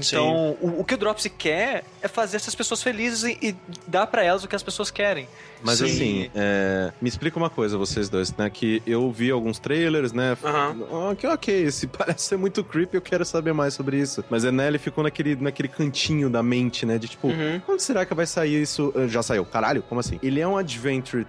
[0.06, 4.06] Então, o, o que o Dropsy quer é fazer essas pessoas felizes e, e dar
[4.06, 5.28] pra elas o que as pessoas querem.
[5.62, 5.84] Mas Sim.
[5.86, 8.48] assim, é, me explica uma coisa, vocês dois, né?
[8.48, 10.36] Que eu vi alguns trailers, né?
[10.44, 10.76] Aham.
[11.10, 14.24] Ok, ok, esse parece ser muito creepy, eu quero saber mais sobre isso.
[14.30, 16.96] Mas é, né, ele ficou naquele, naquele cantinho da mente, né?
[16.98, 17.60] De tipo, Uhum.
[17.66, 18.92] quando será que vai sair isso?
[18.96, 19.44] Ah, Já saiu.
[19.44, 20.18] Caralho, como assim?
[20.22, 21.24] Ele é um adventure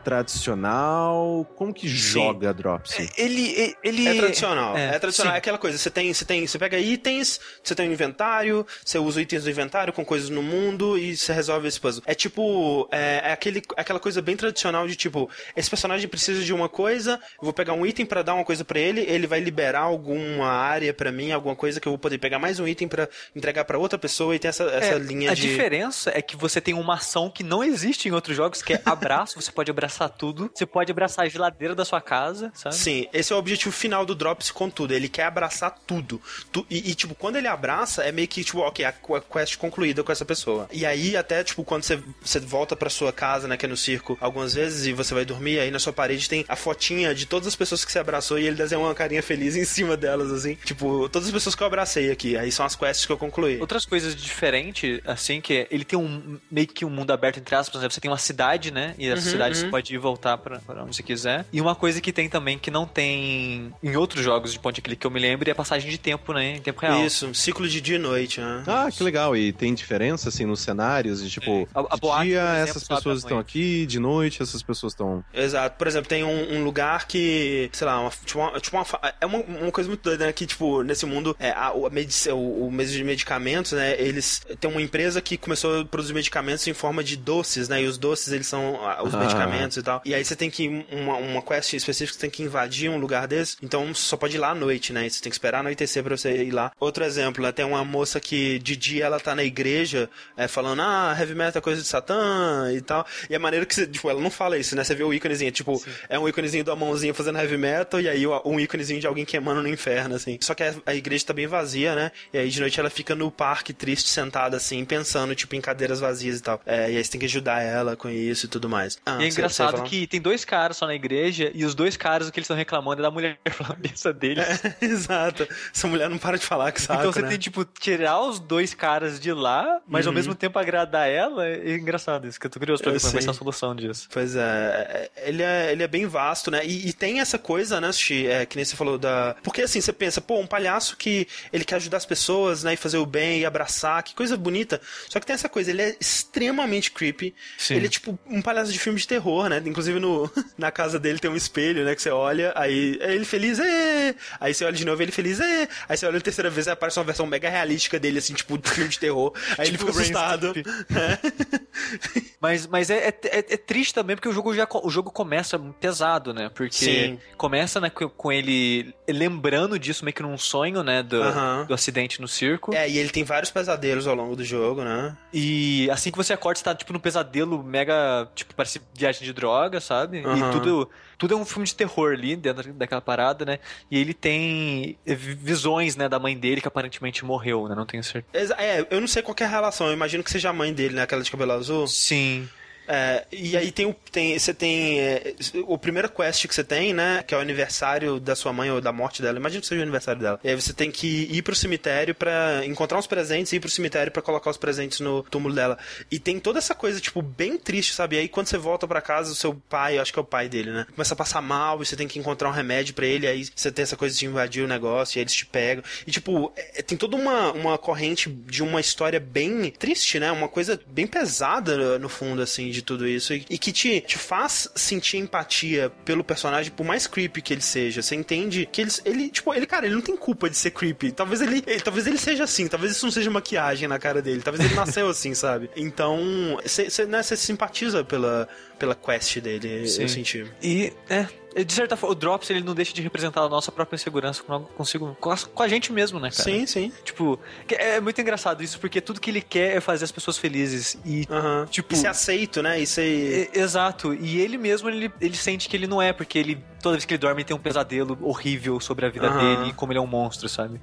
[0.59, 1.45] tradicional?
[1.55, 3.09] Como que joga Dropsy?
[3.17, 3.76] Ele.
[3.84, 5.34] ele É tradicional, é, é, tradicional.
[5.34, 5.36] sim.
[5.36, 8.97] É aquela coisa, você tem, você tem, você pega itens, você tem um inventário, você
[8.97, 12.03] usa itens do inventário com coisas no mundo e você resolve esse puzzle.
[12.05, 16.53] É tipo, é, é aquele, aquela coisa bem tradicional de tipo, esse personagem precisa de
[16.53, 19.39] uma coisa, eu vou pegar um item para dar uma coisa para ele, ele vai
[19.39, 22.88] liberar alguma área para mim, alguma coisa que eu vou poder pegar mais um item
[22.88, 25.41] para entregar para outra pessoa e tem essa, essa É, linha a de.
[25.41, 28.82] diferença é que você tem uma ação que não existe em outros jogos, que é
[28.86, 29.39] abraço.
[29.39, 30.49] você pode abraçar tudo.
[30.53, 32.76] Você pode abraçar a geladeira da sua casa, sabe?
[32.76, 34.93] Sim, esse é o objetivo final do Drops com tudo.
[34.93, 36.22] Ele quer abraçar tudo.
[36.51, 39.22] Tu- e, e, tipo, quando ele abraça, é meio que, tipo, ok, a qu- a
[39.22, 40.68] quest concluída com essa pessoa.
[40.72, 43.78] E aí, até, tipo, quando você, você volta pra sua casa, né, que é no
[43.78, 47.26] circo, algumas vezes, e você vai dormir, aí na sua parede tem a fotinha de
[47.26, 50.32] todas as pessoas que você abraçou e ele desenha uma carinha feliz em cima delas,
[50.32, 50.56] assim.
[50.64, 52.38] Tipo, todas as pessoas que eu abracei aqui.
[52.38, 53.60] Aí são as quests que eu concluí.
[53.60, 57.82] Outras coisas diferentes, assim, que ele tem um meio que um mundo aberto entre aspas,
[57.82, 57.90] né?
[57.90, 58.96] Você tem uma cidade, né?
[58.98, 59.62] E essa Uhum, cidade uhum.
[59.66, 61.46] você pode ir e voltar pra, pra onde você quiser.
[61.52, 64.96] E uma coisa que tem também que não tem em outros jogos de and click
[64.98, 66.56] que eu me lembro é a passagem de tempo, né?
[66.58, 67.06] Em tempo real.
[67.06, 68.64] Isso, ciclo de dia e noite, né?
[68.68, 69.36] Ah, que legal.
[69.36, 71.24] E tem diferença, assim, nos cenários?
[71.24, 73.48] De, tipo, A- a de boate, dia exemplo, essas pessoas estão noite.
[73.50, 75.24] aqui, de noite essas pessoas estão...
[75.34, 75.78] Exato.
[75.78, 78.86] Por exemplo, tem um, um lugar que, sei lá, uma, tipo, uma, tipo uma
[79.22, 80.34] é uma, uma coisa muito doida, né?
[80.34, 81.90] Que, tipo, nesse mundo, é, a, o, a
[82.34, 84.00] o, o mês de medicamentos, né?
[84.00, 87.82] Eles tem uma empresa que começou a produzir medicamentos em forma de doces, né?
[87.82, 89.18] E os doces, eles são os Ah.
[89.20, 90.02] medicamentos e tal.
[90.06, 93.28] E aí você tem que, uma, uma quest específica, você tem que invadir um lugar
[93.28, 93.58] desse.
[93.62, 95.06] Então você só pode ir lá à noite, né?
[95.08, 96.72] E você tem que esperar anoitecer pra você ir lá.
[96.80, 97.52] Outro exemplo, né?
[97.52, 101.59] Tem uma moça que de dia ela tá na igreja é, falando, ah, heavy metal
[101.59, 103.05] é coisa de Satã e tal.
[103.30, 104.84] E é maneiro que você, tipo, ela não fala isso, né?
[104.84, 108.26] Você vê o íconezinho, tipo, é um íconezinho da mãozinha fazendo heavy metal e aí
[108.45, 110.38] um íconezinho de alguém queimando no inferno, assim.
[110.41, 112.11] Só que a, igreja tá bem vazia, né?
[112.34, 115.99] E aí de noite ela fica no parque triste, sentada assim, pensando, tipo, em cadeiras
[115.99, 116.61] vazias e tal.
[116.65, 118.97] É, e aí você tem que ajudar ela com isso e tudo mais.
[119.05, 121.63] Ah, E é você- você ia engraçado que tem dois caras só na igreja e
[121.65, 124.45] os dois caras o que eles estão reclamando é da mulher cabeça deles.
[124.82, 125.47] Exato.
[125.74, 127.30] Essa mulher não para de falar que saco, então você né?
[127.30, 131.47] tem, tipo, tirar os dois caras de lá, mas ao mesmo tempo agradar ela.
[131.47, 133.28] É engraçado isso, que eu tô curioso pra ver como vai sei.
[133.28, 134.07] ser a solução disso.
[134.12, 136.66] Pois é, é, ele é, ele é bem vasto, né?
[136.66, 139.36] E, e tem essa coisa, né, Sushi, é, que nem você falou da...
[139.43, 142.78] Porque assim, você pensa, pô, um palhaço que ele quer ajudar as pessoas, né, e
[142.78, 144.82] fazer o bem, e abraçar, que coisa bonita.
[145.10, 147.34] Só que tem essa coisa, ele é extremamente creepy.
[147.57, 147.76] Sim.
[147.76, 149.62] Ele é tipo um palhaço de filme de terror, né?
[149.66, 153.26] Inclusive no, na casa dele tem um espelho, né, que você olha, aí é ele
[153.26, 154.16] feliz, é!
[154.39, 155.68] Aí você olha de novo, ele feliz, é!
[155.88, 158.58] Aí você olha a terceira vez, aí aparece uma versão mega realística dele, assim, tipo,
[158.58, 159.34] de filme de terror.
[159.58, 160.54] Aí ele Tipo fica assustado.
[160.54, 160.64] Brain
[162.41, 165.60] Mas, mas é, é, é- é triste também porque o jogo já o jogo começa
[165.80, 166.50] pesado, né?
[166.50, 167.20] Porque Sim.
[167.38, 171.01] começa né, com ele lembrando disso meio que num sonho, né?
[171.03, 171.66] Do, Aham.
[171.68, 172.74] do acidente no circo.
[172.74, 175.16] É, e ele tem vários pesadelos ao longo do jogo, né?
[175.34, 179.34] E assim que você acorda, você tá tipo num pesadelo mega, tipo, parece viagem de
[179.34, 180.20] droga, sabe?
[180.26, 180.49] Aham.
[180.49, 183.60] E tudo, tudo é um filme de terror ali dentro daquela parada, né?
[183.89, 187.76] E ele tem vi- visões, né, da mãe dele que aparentemente morreu, né?
[187.76, 188.55] Não tenho certeza.
[188.57, 190.95] É, eu não sei qual é a relação, eu imagino que seja a mãe dele,
[190.95, 191.01] né?
[191.03, 191.88] Aquela de cabelo azul.
[191.88, 192.47] Sim.
[192.92, 195.36] É, e aí tem o, tem, você tem é,
[195.68, 197.24] o primeiro quest que você tem, né?
[197.26, 199.38] Que é o aniversário da sua mãe ou da morte dela.
[199.38, 200.40] Imagina que seja o aniversário dela.
[200.44, 203.70] E aí você tem que ir pro cemitério pra encontrar uns presentes e ir pro
[203.70, 205.78] cemitério pra colocar os presentes no túmulo dela.
[206.10, 208.16] E tem toda essa coisa, tipo, bem triste, sabe?
[208.16, 210.50] E aí quando você volta pra casa, o seu pai, acho que é o pai
[210.50, 210.88] dele, né?
[210.96, 213.28] Começa a passar mal e você tem que encontrar um remédio pra ele.
[213.28, 215.84] Aí você tem essa coisa de invadir o negócio e aí eles te pegam.
[216.08, 220.32] E tipo, é- tem toda uma, uma corrente de uma história bem triste, né?
[220.32, 223.34] Uma coisa bem pesada no fundo, assim, de tudo isso.
[223.34, 228.02] E, que te, te faz sentir empatia pelo personagem, por mais creepy que ele seja.
[228.02, 231.12] Você entende que ele, ele, tipo, ele, cara, ele não tem culpa de ser creepy.
[231.12, 234.42] Talvez ele, ele- talvez ele seja assim, talvez isso não seja maquiagem na cara dele.
[234.42, 235.70] Talvez ele nasceu assim, sabe?
[235.76, 238.48] Então, você né, simpatiza pela,
[238.80, 240.02] pela quest dele, Sim.
[240.04, 240.52] eu senti.
[240.64, 241.28] E, é,
[241.64, 244.62] de certa forma, o Drops ele não deixa de representar a nossa própria insegurança com,
[244.62, 246.44] consigo, com, a, com a gente mesmo, né, cara?
[246.44, 246.92] Sim, sim.
[247.04, 250.98] Tipo, é muito engraçado isso, porque tudo que ele quer é fazer as pessoas felizes.
[251.06, 251.28] E,
[251.70, 251.94] tipo.
[251.94, 252.80] E ser aceito, né?
[252.80, 253.50] E ser.
[253.54, 254.14] é- exato.
[254.14, 257.14] E ele mesmo, ele, ele sente que ele não é, porque ele, toda vez que
[257.14, 260.02] ele dorme, ele tem um pesadelo horrível sobre a vida dele e como ele é
[260.02, 260.80] um monstro, sabe?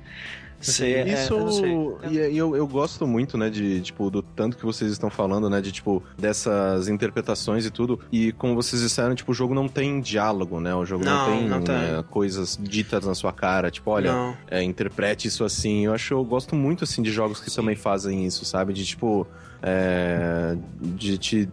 [0.60, 0.72] Sim.
[0.72, 2.30] sei, é- Isso, eu não sei.
[2.30, 5.60] e eu, eu gosto muito, né, de, tipo, do tanto que vocês estão falando, né,
[5.60, 8.00] de, tipo, dessas interpretações e tudo.
[8.10, 11.24] E como vocês disseram, tipo, o jogo não tem diálogo, né, o jogo não, Não,
[11.24, 11.74] tem, não tem.
[11.74, 15.86] né, coisas ditas na sua cara, tipo, olha, é, interprete isso assim.
[15.86, 19.26] Eu acho, eu gosto muito, assim, de jogos que também fazem isso, sabe, de, tipo...
[19.62, 21.48] é, de, te,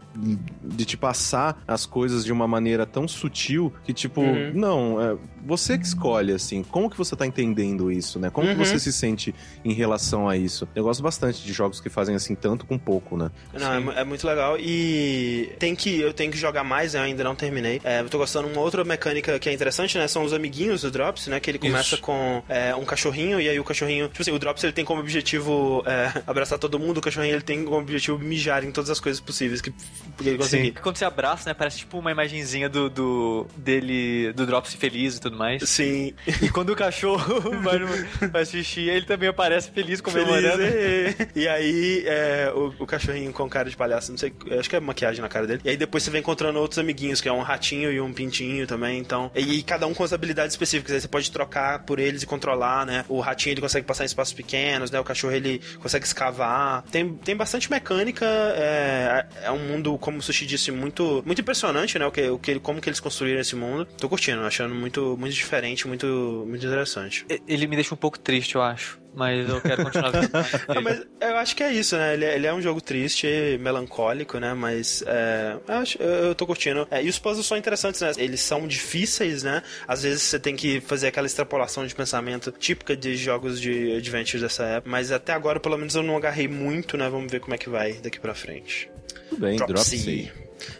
[0.64, 4.52] de te passar as coisas de uma maneira tão sutil que, tipo, Uhum.
[4.54, 8.30] não, é, você que escolhe, assim, como que você tá entendendo isso, né?
[8.30, 8.54] Como Uhum.
[8.56, 9.34] que você se sente
[9.64, 10.68] em relação a isso?
[10.76, 13.30] Eu gosto bastante de jogos que fazem assim tanto com pouco, né?
[13.54, 17.00] Não, é, é muito legal e tem que eu tenho que jogar mais, né?
[17.00, 17.82] eu ainda não terminei.
[17.84, 20.08] É, eu tô gostando uma outra mecânica que é interessante, né?
[20.08, 21.40] São os amiguinhos do Drops, né?
[21.40, 22.02] Que ele começa Isso.
[22.02, 25.00] com é, um cachorrinho e aí o cachorrinho, tipo assim, o Drops ele tem como
[25.02, 29.00] objetivo é, abraçar todo mundo, o cachorrinho ele tem como objetivo mijar em todas as
[29.00, 30.72] coisas possíveis que, que ele conseguir.
[30.74, 35.22] Quando você abraça, né, parece tipo uma imagenzinha do, do dele, do Drops feliz e
[35.22, 35.68] tudo mais.
[35.70, 36.14] Sim.
[36.42, 37.88] E quando o cachorro vai no,
[38.30, 40.64] faz xixi, ele também aparece feliz comemorando.
[40.64, 41.28] Feliz, é.
[41.36, 44.80] E aí, é, o, o cachorrinho com cara de palhaço, não sei, acho que é
[44.80, 45.62] maquiagem na cara dele.
[45.64, 48.66] E aí depois você vai encontrando outros amiguinhos, que é um ratinho e um pintinho
[48.68, 49.32] também, então.
[49.36, 50.94] E, e cada um com as habilidades específicas.
[50.94, 53.06] Aí você pode trocar por eles e controlar, né?
[53.10, 55.00] O ratinho ele consegue passar em espaços pequenos, né?
[55.00, 56.84] O cachorro ele consegue escavar.
[56.92, 58.26] Tem, tem bastante mecânica.
[58.26, 62.06] É, é um mundo, como o Sushi disse, muito, muito impressionante, né?
[62.06, 63.86] O que, o que, como que eles construíram esse mundo.
[63.98, 67.26] Tô curtindo, achando muito, muito diferente, muito, muito interessante.
[67.48, 69.02] Ele me deixa um pouco triste, eu acho.
[69.16, 70.28] Mas eu quero continuar vendo.
[70.68, 70.80] dele.
[70.82, 72.14] mas eu acho que é isso, né?
[72.14, 73.28] Ele é, ele é um jogo triste,
[73.60, 74.54] melancólico, né?
[74.54, 76.88] Mas é, eu, acho, eu tô curtindo.
[76.90, 78.12] É, e os puzzles são interessantes, né?
[78.18, 79.62] Eles são difíceis, né?
[79.88, 84.42] Às vezes você tem que fazer aquela extrapolação de pensamento típica de jogos de adventure
[84.42, 84.90] dessa época.
[84.90, 87.08] Mas até agora, pelo menos, eu não agarrei muito, né?
[87.08, 88.90] Vamos ver como é que vai daqui pra frente.
[89.30, 89.98] Tudo bem, Drop drop C.
[89.98, 90.32] C.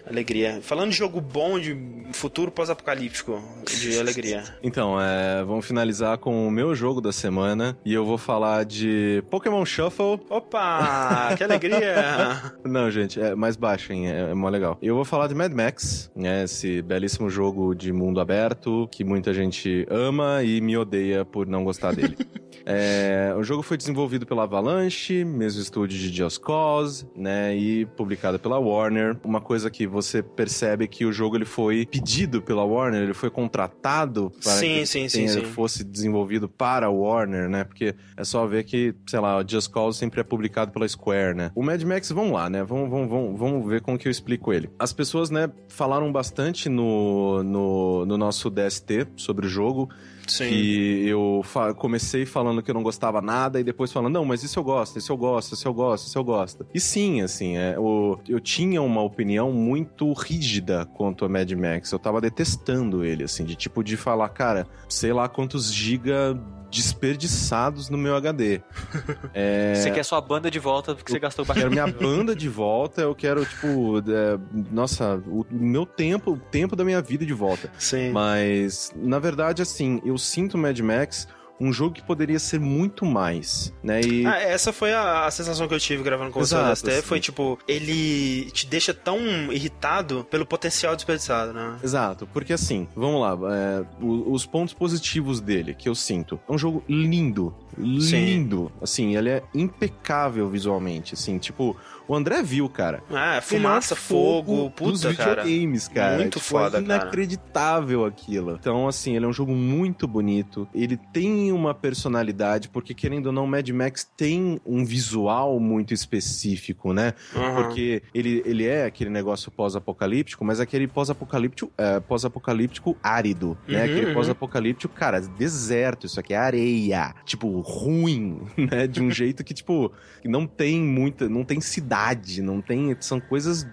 [0.06, 0.60] Alegria.
[0.62, 1.76] Falando de jogo bom, de
[2.14, 3.42] futuro pós-apocalíptico,
[3.80, 4.44] de alegria.
[4.62, 9.24] Então, é, vamos finalizar com o meu jogo da semana e eu vou falar de
[9.30, 10.20] Pokémon Shuffle.
[10.30, 11.36] Opa!
[11.38, 12.54] Que alegria!
[12.64, 14.10] Não, gente, é mais baixo, hein?
[14.10, 14.78] É, é mó legal.
[14.82, 16.44] Eu vou falar de Mad Max, né?
[16.44, 21.64] Esse belíssimo jogo de mundo aberto que muita gente ama e me odeia por não
[21.64, 22.18] gostar dele.
[22.66, 27.56] É, o jogo foi desenvolvido pela Avalanche, mesmo estúdio de Just Cause, né?
[27.56, 29.18] E publicado pela Warner.
[29.24, 33.30] Uma coisa que você percebe que o jogo ele foi pedido pela Warner, ele foi
[33.30, 35.44] contratado para Sim, que sim, tenha- sim.
[35.46, 37.64] fosse desenvolvido para a Warner, né?
[37.64, 41.36] Porque é só ver que, sei lá, o Just Cause sempre é publicado pela Square,
[41.36, 41.52] né?
[41.56, 42.64] O Mad Max, vamos lá, né?
[42.64, 44.70] Vamos, vamos, vamos, vamos ver como que eu explico ele.
[44.80, 49.90] As pessoas, né, falaram bastante no, no, no nosso DST sobre o jogo.
[50.28, 50.48] Sim.
[50.48, 54.44] Que eu fa- comecei falando que eu não gostava nada e depois falando, não, mas
[54.44, 56.66] isso eu gosto, isso eu gosto, isso eu gosto, isso eu gosto.
[56.74, 61.92] E sim, assim, é, o- eu tinha uma opinião muito rígida quanto a Mad Max.
[61.92, 66.40] Eu tava detestando ele, assim, de tipo de falar, cara, sei lá quantos giga
[66.74, 68.62] desperdiçados no meu HD.
[69.36, 71.74] É, Você quer sua banda de volta porque você gastou Quero bastante.
[71.74, 74.38] minha banda de volta, eu quero, tipo, é,
[74.72, 77.72] nossa, o meu tempo, o tempo da minha vida de volta.
[77.80, 78.12] Sim.
[78.12, 81.28] Mas, na verdade, assim, eu sinto Mad Max
[81.60, 84.02] um jogo que poderia ser muito mais, né?
[84.02, 87.02] E Ah, essa foi a, a sensação que eu tive gravando com você Exato, assim.
[87.02, 89.20] Foi tipo, ele te deixa tão
[89.52, 91.78] irritado pelo potencial desperdiçado, né?
[91.84, 96.40] Exato, porque assim, vamos lá, é, os pontos positivos dele que eu sinto.
[96.48, 98.26] É um jogo lindo, Sim.
[98.26, 98.72] lindo.
[98.82, 101.76] Assim, ele é impecável visualmente, assim, tipo,
[102.08, 103.04] o André viu, cara.
[103.10, 105.44] Ah, é um fumaça, fogo, dos puta, cara.
[105.44, 106.18] videogames, cara.
[106.18, 107.04] Muito Tipo, foda, é cara.
[107.04, 108.58] inacreditável aquilo.
[108.60, 110.68] Então, assim, ele é um jogo muito bonito.
[110.74, 116.94] Ele tem uma personalidade, porque querendo ou não, Mad Max tem um visual muito específico,
[116.94, 117.14] né?
[117.36, 117.56] Uhum.
[117.56, 123.80] Porque ele, ele é aquele negócio pós-apocalíptico, mas aquele pós-apocalíptico é, pós-apocalíptico árido, né?
[123.80, 124.14] Uhum, Aquele uhum.
[124.14, 127.14] pós-apocalíptico, cara, deserto, isso aqui é areia.
[127.26, 128.88] Tipo, ruim, né?
[128.88, 129.92] De um jeito que, tipo,
[130.26, 131.93] não tem muita, não tem cidade,
[132.42, 133.66] não tem, são coisas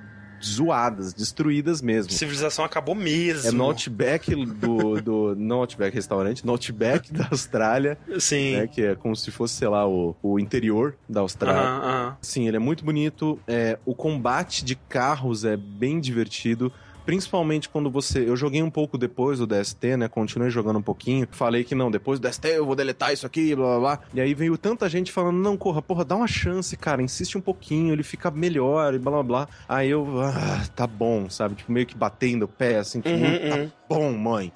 [0.42, 2.12] zoadas, destruídas mesmo.
[2.12, 3.48] Civilização acabou mesmo.
[3.48, 5.54] É no Outback do, do.
[5.54, 8.52] Outback restaurante, no Outback da Austrália, Sim.
[8.52, 8.66] né?
[8.66, 11.68] Que é como se fosse, sei lá, o, o interior da Austrália.
[11.68, 12.16] Aham, aham.
[12.22, 13.38] Sim, ele é muito bonito.
[13.46, 16.72] É, o combate de carros é bem divertido.
[17.10, 18.20] Principalmente quando você.
[18.20, 20.06] Eu joguei um pouco depois do DST, né?
[20.06, 21.26] Continuei jogando um pouquinho.
[21.32, 24.00] Falei que não, depois do DST eu vou deletar isso aqui, blá blá blá.
[24.14, 27.02] E aí veio tanta gente falando: não, corra, porra, dá uma chance, cara.
[27.02, 29.48] Insiste um pouquinho, ele fica melhor e blá blá blá.
[29.68, 31.56] Aí eu, ah, tá bom, sabe?
[31.56, 33.70] Tipo, meio que batendo o pé, assim, tipo, Uhum, tá uhum.
[33.88, 34.52] bom, mãe.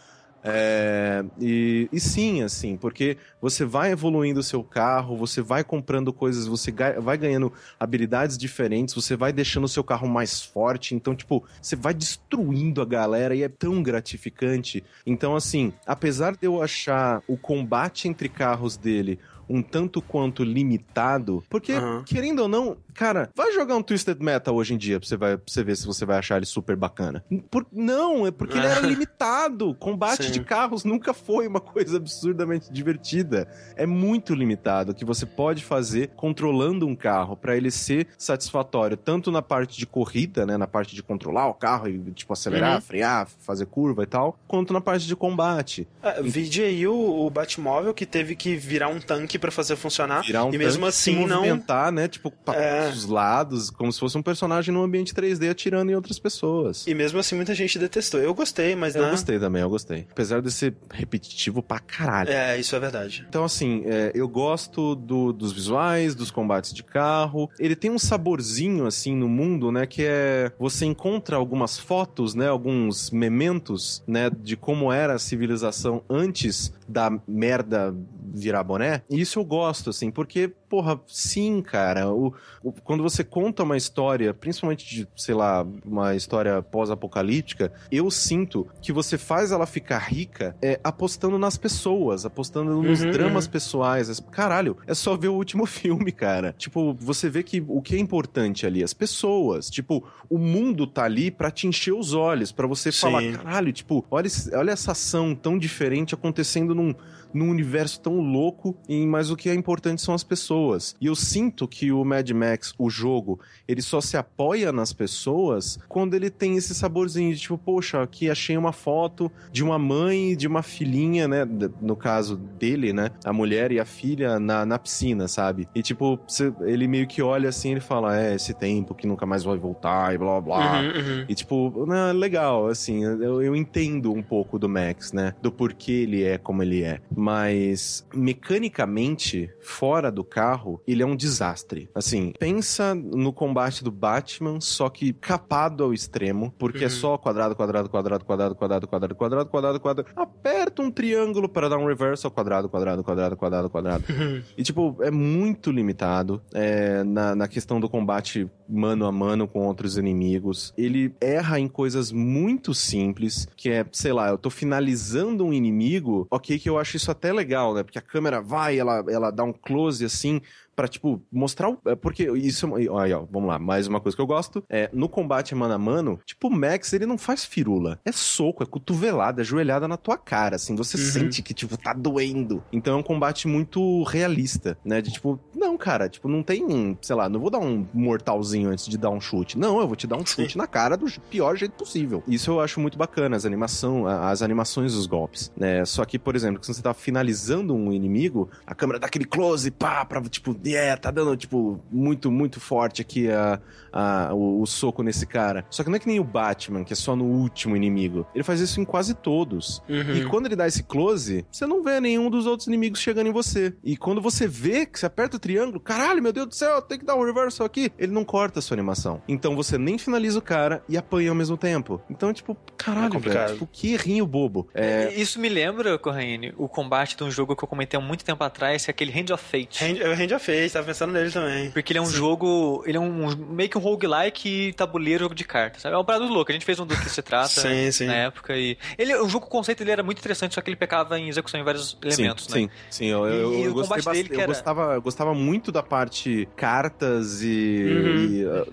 [0.47, 6.13] É, e, e sim, assim, porque você vai evoluindo o seu carro, você vai comprando
[6.13, 6.71] coisas, você
[7.01, 11.75] vai ganhando habilidades diferentes, você vai deixando o seu carro mais forte, então, tipo, você
[11.75, 14.85] vai destruindo a galera e é tão gratificante.
[15.07, 19.19] Então, assim, apesar de eu achar o combate entre carros dele
[19.49, 22.03] um tanto quanto limitado, porque, Aham.
[22.07, 25.37] querendo ou não, Cara, vai jogar um Twisted Metal hoje em dia pra você, vai,
[25.37, 27.25] pra você ver se você vai achar ele super bacana.
[27.51, 29.75] Por, não, é porque ele era limitado.
[29.75, 30.31] Combate Sim.
[30.31, 33.49] de carros nunca foi uma coisa absurdamente divertida.
[33.75, 38.97] É muito limitado o que você pode fazer controlando um carro pra ele ser satisfatório,
[38.97, 42.77] tanto na parte de corrida, né, na parte de controlar o carro e tipo acelerar,
[42.77, 42.81] Uhum.
[42.81, 45.89] frear, fazer curva e tal, quanto na parte de combate.
[46.01, 46.95] Ah, vide aí o,
[47.27, 50.23] o Batmóvel que teve que virar um tanque pra fazer funcionar.
[50.23, 51.37] Virar um e mesmo tanque, se assim não.
[51.37, 52.89] movimentar, né, tipo, para É.
[52.91, 56.87] os lados, como se fosse um personagem num ambiente 3D atirando em outras pessoas.
[56.87, 58.21] E mesmo assim muita gente detestou.
[58.21, 59.11] Eu gostei, mas Eu né?
[59.11, 60.07] gostei também, eu gostei.
[60.11, 62.31] Apesar de ser repetitivo pra caralho.
[62.31, 63.25] É, isso é verdade.
[63.29, 67.51] Então, assim, é, eu gosto do- dos visuais, dos combates de carro.
[67.59, 69.87] Ele tem um saborzinho, assim, no mundo, né?
[69.87, 70.53] Que é.
[70.59, 72.49] Você encontra algumas fotos, né?
[72.49, 74.31] Alguns mementos, né?
[74.31, 77.95] De como era a civilização antes da merda
[78.37, 79.03] virar boné.
[79.09, 82.09] E isso eu gosto, assim, porque, porra, sim, cara.
[82.13, 88.11] o- o- quando você conta uma história, principalmente de, sei lá, uma história pós-apocalíptica, eu
[88.11, 93.47] sinto que você faz ela ficar rica é, apostando nas pessoas, apostando nos Uhum, dramas
[93.47, 93.51] uhum.
[93.51, 94.09] pessoais.
[94.09, 96.55] Es- Caralho, é só ver o último filme, cara.
[96.57, 99.69] Tipo, você vê que o que é importante ali, as pessoas.
[99.69, 103.01] Tipo, o mundo tá ali pra te encher os olhos, pra você Sim.
[103.01, 106.95] falar, caralho, tipo, olha, olha essa ação tão diferente acontecendo num,
[107.35, 110.97] num universo tão louco, e, mas o que é importante são as pessoas.
[111.01, 115.79] E eu sinto que o Mad Max, o jogo, ele só se apoia nas pessoas
[115.89, 120.33] quando ele tem esse saborzinho de tipo, poxa, aqui achei uma foto de uma mãe
[120.33, 121.47] e de uma filhinha, né?
[121.81, 123.11] No caso dele, né?
[123.25, 125.69] A mulher e a filha na, na piscina, sabe?
[125.75, 126.19] E tipo,
[126.63, 130.15] ele meio que olha assim ele fala: É, esse tempo que nunca mais vai voltar
[130.15, 130.81] e blá blá.
[130.81, 131.25] Uhum, uhum.
[131.29, 135.35] E tipo, né, legal, assim, eu, eu entendo um pouco do Max, né?
[135.43, 137.01] Do porquê ele é como ele é.
[137.25, 141.89] Mas mecanicamente, fora do carro, ele é um desastre.
[141.95, 146.91] Assim, pensa no combate do Batman, só que capado ao extremo, porque é Uhum.
[146.91, 150.09] só quadrado, quadrado, quadrado, quadrado, quadrado, quadrado, quadrado, quadrado, quadrado.
[150.15, 154.05] Aperta um triângulo para dar um reverse ao quadrado, quadrado, quadrado, quadrado, quadrado.
[154.11, 154.43] Uhum.
[154.59, 159.67] E, tipo, é muito limitado é, na, na questão do combate mano a mano com
[159.67, 160.73] outros inimigos.
[160.77, 166.27] Ele erra em coisas muito simples, que é, sei lá, eu tô finalizando um inimigo,
[166.31, 167.83] ok, que eu acho isso até legal, né?
[167.83, 170.41] Porque a câmera vai, ela, ela dá um close assim.
[170.75, 171.79] Pra, tipo, mostrar o.
[171.87, 172.67] é, Porque isso.
[172.79, 173.59] é- Olha, ó, vamos lá.
[173.59, 174.63] Mais uma coisa que eu gosto.
[174.69, 177.99] É, no combate mano a mano, tipo, o Max, ele não faz firula.
[178.05, 180.75] É soco, é cotovelada, é joelhada na tua cara, assim.
[180.77, 181.03] Você Uhum.
[181.03, 182.63] sente que, tipo, tá doendo.
[182.73, 185.01] Então é um combate muito realista, né?
[185.01, 188.87] De tipo, não, cara, tipo, não tem, sei lá, não vou dar um mortalzinho antes
[188.87, 189.59] de dar um chute.
[189.59, 192.23] Não, eu vou te dar um chute na cara do pior jeito possível.
[192.27, 195.85] Isso eu acho muito bacana, as animação, as animações dos golpes, né?
[195.85, 199.71] Só que, por exemplo, quando você tá finalizando um inimigo, a câmera dá aquele close,
[199.71, 203.61] pá, pra, tipo, yeah, tá dando, tipo, muito, muito forte aqui a,
[203.93, 205.65] a- o, o soco nesse cara.
[205.71, 208.27] Só que não é que nem o Batman, que é só no último inimigo.
[208.35, 209.83] Ele faz isso em quase todos.
[209.89, 210.15] Uhum.
[210.17, 213.33] E quando ele dá esse close, você não vê nenhum dos outros inimigos chegando em
[213.33, 213.75] você.
[213.83, 216.99] E quando você vê que você aperta o triângulo, caralho, meu Deus do céu, tem
[216.99, 219.23] que dar um reversal aqui, ele não corta a sua animação.
[219.29, 222.01] Então você nem finaliza o cara e apanha ao mesmo tempo.
[222.11, 224.69] Então, tipo, caralho, É velho, tipo, que errinho bobo.
[224.75, 228.25] É, Isso me lembra, Corraine, o combate de um jogo que eu comentei há muito
[228.25, 229.85] tempo atrás, que é aquele Hand of Fate.
[229.85, 231.71] Hand, eu Hand of Fate, tava pensando nele também.
[231.71, 232.83] Porque ele é um jogo.
[232.87, 235.83] Ele é um meio que um roguelike e tabuleiro jogo de cartas.
[235.83, 235.95] sabe?
[235.95, 236.51] É um parado louco.
[236.51, 238.07] A gente fez um do que se trata Sim, sim.
[238.07, 238.57] na época.
[238.57, 238.77] E.
[238.99, 241.59] Ele, o jogo o conceito dele era muito interessante, só que ele pecava em execução
[241.61, 242.71] em vários elementos, sim, né?
[242.91, 244.33] Sim, sim, eu, eu, E eu o gostei bastante.
[244.33, 248.25] Eu era- gostava, eu gostava muito da parte cartas e, Uhum.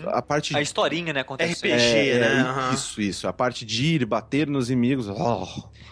[0.03, 1.57] e a, a parte A historinha, né, acontecendo.
[1.73, 2.09] RPG.
[2.09, 2.69] É, né?
[2.71, 2.73] é.
[2.73, 3.27] Isso, isso.
[3.27, 5.07] A parte de ir, bater nos inimigos.
[5.09, 5.47] Oh.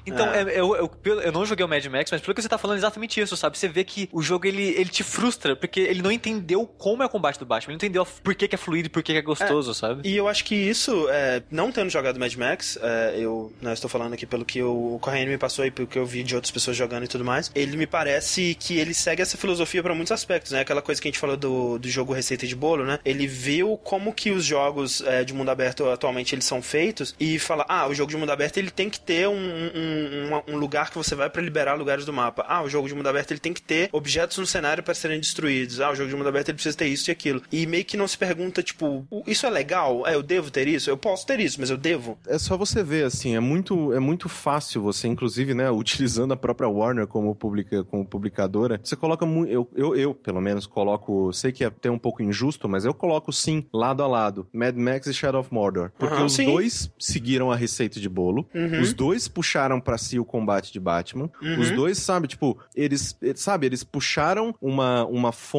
[0.05, 0.41] Então, É.
[0.41, 2.77] é, eu, eu, eu não joguei o Mad Max, mas pelo que você tá falando,
[2.77, 3.57] é exatamente isso, sabe?
[3.57, 7.05] Você vê que o jogo, ele, ele te frustra, porque ele não entendeu como é
[7.05, 9.13] o combate do Batman, ele não entendeu por que, que é fluido e por que,
[9.13, 10.07] que é gostoso, sabe?
[10.07, 13.89] E eu acho que isso, é, não tendo jogado Mad Max, é, eu né, estou
[13.89, 16.51] falando aqui pelo que o Corraine me passou e pelo que eu vi de outras
[16.51, 20.11] pessoas jogando e tudo mais, ele me parece que ele segue essa filosofia para muitos
[20.11, 20.61] aspectos, né?
[20.61, 22.99] Aquela coisa que a gente falou do, do jogo Receita de Bolo, né?
[23.05, 27.37] Ele viu como que os jogos é, de mundo aberto atualmente eles são feitos e
[27.39, 30.57] fala, ah, o jogo de mundo aberto ele tem que ter um, um, uma- um
[30.57, 32.45] lugar que você vai para liberar lugares do mapa.
[32.47, 35.19] Ah, o jogo de mundo aberto ele tem que ter objetos no cenário para serem
[35.19, 35.68] destruídos.
[35.79, 37.41] Ah, o jogo de mundo aberto ele precisa ter isso e aquilo.
[37.51, 40.05] E meio que não se pergunta, tipo, isso é legal?
[40.07, 40.89] É, eu devo ter isso?
[40.89, 42.17] Eu posso ter isso, mas eu devo?
[42.27, 46.37] É só você ver, assim, é muito, é muito fácil você, inclusive, né, utilizando a
[46.37, 51.31] própria Warner como, publica, como publicadora, você coloca muito, eu, eu, eu, pelo menos, coloco,
[51.33, 54.75] sei que é até um pouco injusto, mas eu coloco sim, lado a lado, Mad
[54.75, 56.45] Max e Shadow of Mordor, porque Aham, os sim.
[56.45, 58.81] dois seguiram a receita de bolo, Uhum.
[58.81, 61.59] os dois puxaram pra si o combate de Batman, Uhum.
[61.59, 65.58] os dois, sabe, tipo, eles, eles- sabe, eles puxaram uma, uma fonte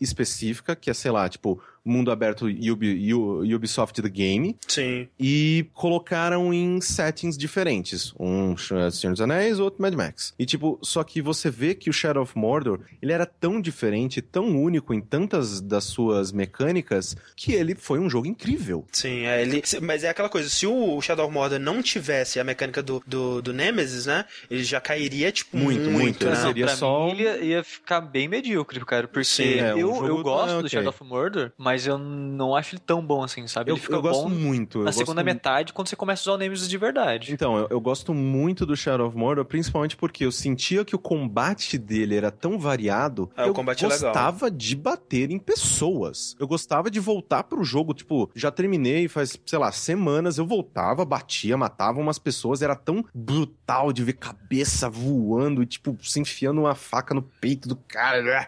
[0.00, 3.12] específica, que é, sei lá, tipo, mundo aberto Ubi,
[3.54, 5.08] Ubisoft The Game Sim.
[5.18, 8.12] e colocaram em settings diferentes.
[8.18, 10.34] Um Senhor dos Anéis, outro Mad Max.
[10.38, 14.20] E tipo, só que você vê que o Shadow of Mordor, ele era tão diferente,
[14.20, 18.84] tão único em tantas das suas mecânicas, que ele foi um jogo incrível.
[18.92, 22.44] Sim, é, ele, mas é aquela coisa, se o Shadow of Mordor não tivesse a
[22.44, 26.32] mecânica do, do, do Nemesis, né, ele já cairia, tipo, Muito, muito, muito, né?
[26.32, 29.06] ele seria pra só mim, um- ele ia, ia ficar bem medíocre, cara.
[29.08, 30.68] Porque Sim, é, um eu, jogo eu gosto tá do ok.
[30.70, 33.70] Shadow of Mordor, mas eu não acho ele tão bom assim, sabe?
[33.70, 34.78] Eu, ele fica eu gosto bom muito.
[34.78, 37.32] eu na gosto segunda metade, quando você começa a usar o Nemesis de verdade.
[37.32, 40.98] Então, eu, eu gosto muito do Shadow of Mordor, principalmente porque eu sentia que o
[40.98, 44.12] combate dele era tão variado É, eu combate é legal.
[44.12, 46.36] gostava de bater em pessoas.
[46.38, 51.04] Eu gostava de voltar pro jogo, tipo, já terminei faz, sei lá, semanas, eu voltava,
[51.04, 56.60] batia, matava umas pessoas, era tão brutal de ver cabeça voando e, tipo, se enfiando
[56.60, 58.46] uma faca no peito do cara.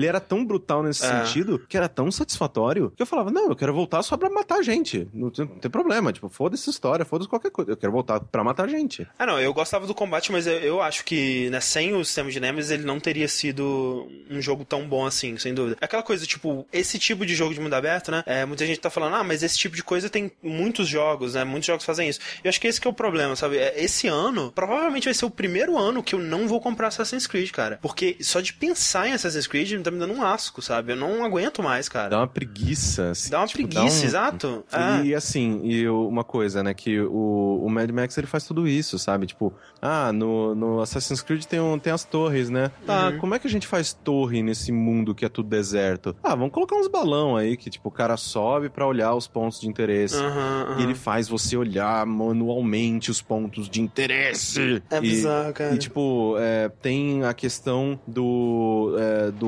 [0.00, 1.24] Ele era tão brutal nesse É.
[1.24, 4.62] sentido que era tão satisfatório que eu falava: não, eu quero voltar só pra matar
[4.62, 5.06] gente.
[5.12, 6.12] Não tem, não tem problema.
[6.12, 7.70] Tipo, foda-se história, foda-se qualquer coisa.
[7.72, 9.06] Eu quero voltar pra matar gente.
[9.18, 12.30] Ah, não, eu gostava do combate, mas eu, eu acho que, né, sem o sistema
[12.30, 15.76] de Nemesis, ele não teria sido um jogo tão bom assim, sem dúvida.
[15.80, 18.80] É aquela coisa, tipo, esse tipo de jogo de mundo aberto, né, é, muita gente
[18.80, 22.08] tá falando, ah, mas esse tipo de coisa tem muitos jogos, né, muitos jogos fazem
[22.08, 22.20] isso.
[22.42, 23.58] Eu acho que esse que é o problema, sabe?
[23.58, 27.26] É, Esse ano, provavelmente vai ser o primeiro ano que eu não vou comprar Assassin's
[27.26, 27.78] Creed, cara.
[27.82, 30.92] Porque só de pensar em Assassin's Creed tá me dando um asco, sabe?
[30.92, 32.08] Eu não aguento mais, cara.
[32.10, 33.10] Dá uma preguiça.
[33.10, 34.64] assim, Dá uma tipo, preguiça, um- exato.
[35.04, 38.66] E assim, e eu- uma coisa, né, que o, o Mad Max ele faz tudo
[38.66, 39.26] isso, sabe?
[39.26, 42.70] Tipo, ah, no, no Assassin's Creed tem, um, tem as torres, né?
[42.86, 43.18] Tá, Uhum.
[43.18, 46.14] como é que a gente faz torre nesse mundo que é tudo deserto?
[46.22, 49.60] Ah, vamos colocar uns balão aí que, tipo, o cara sobe pra olhar os pontos
[49.60, 50.16] de interesse.
[50.16, 50.80] Aham, aham.
[50.80, 54.82] E ele faz você olhar manualmente os pontos de interesse.
[54.90, 55.74] É E- bizarro, cara.
[55.74, 59.46] E, tipo, é, tem a questão do, é, do,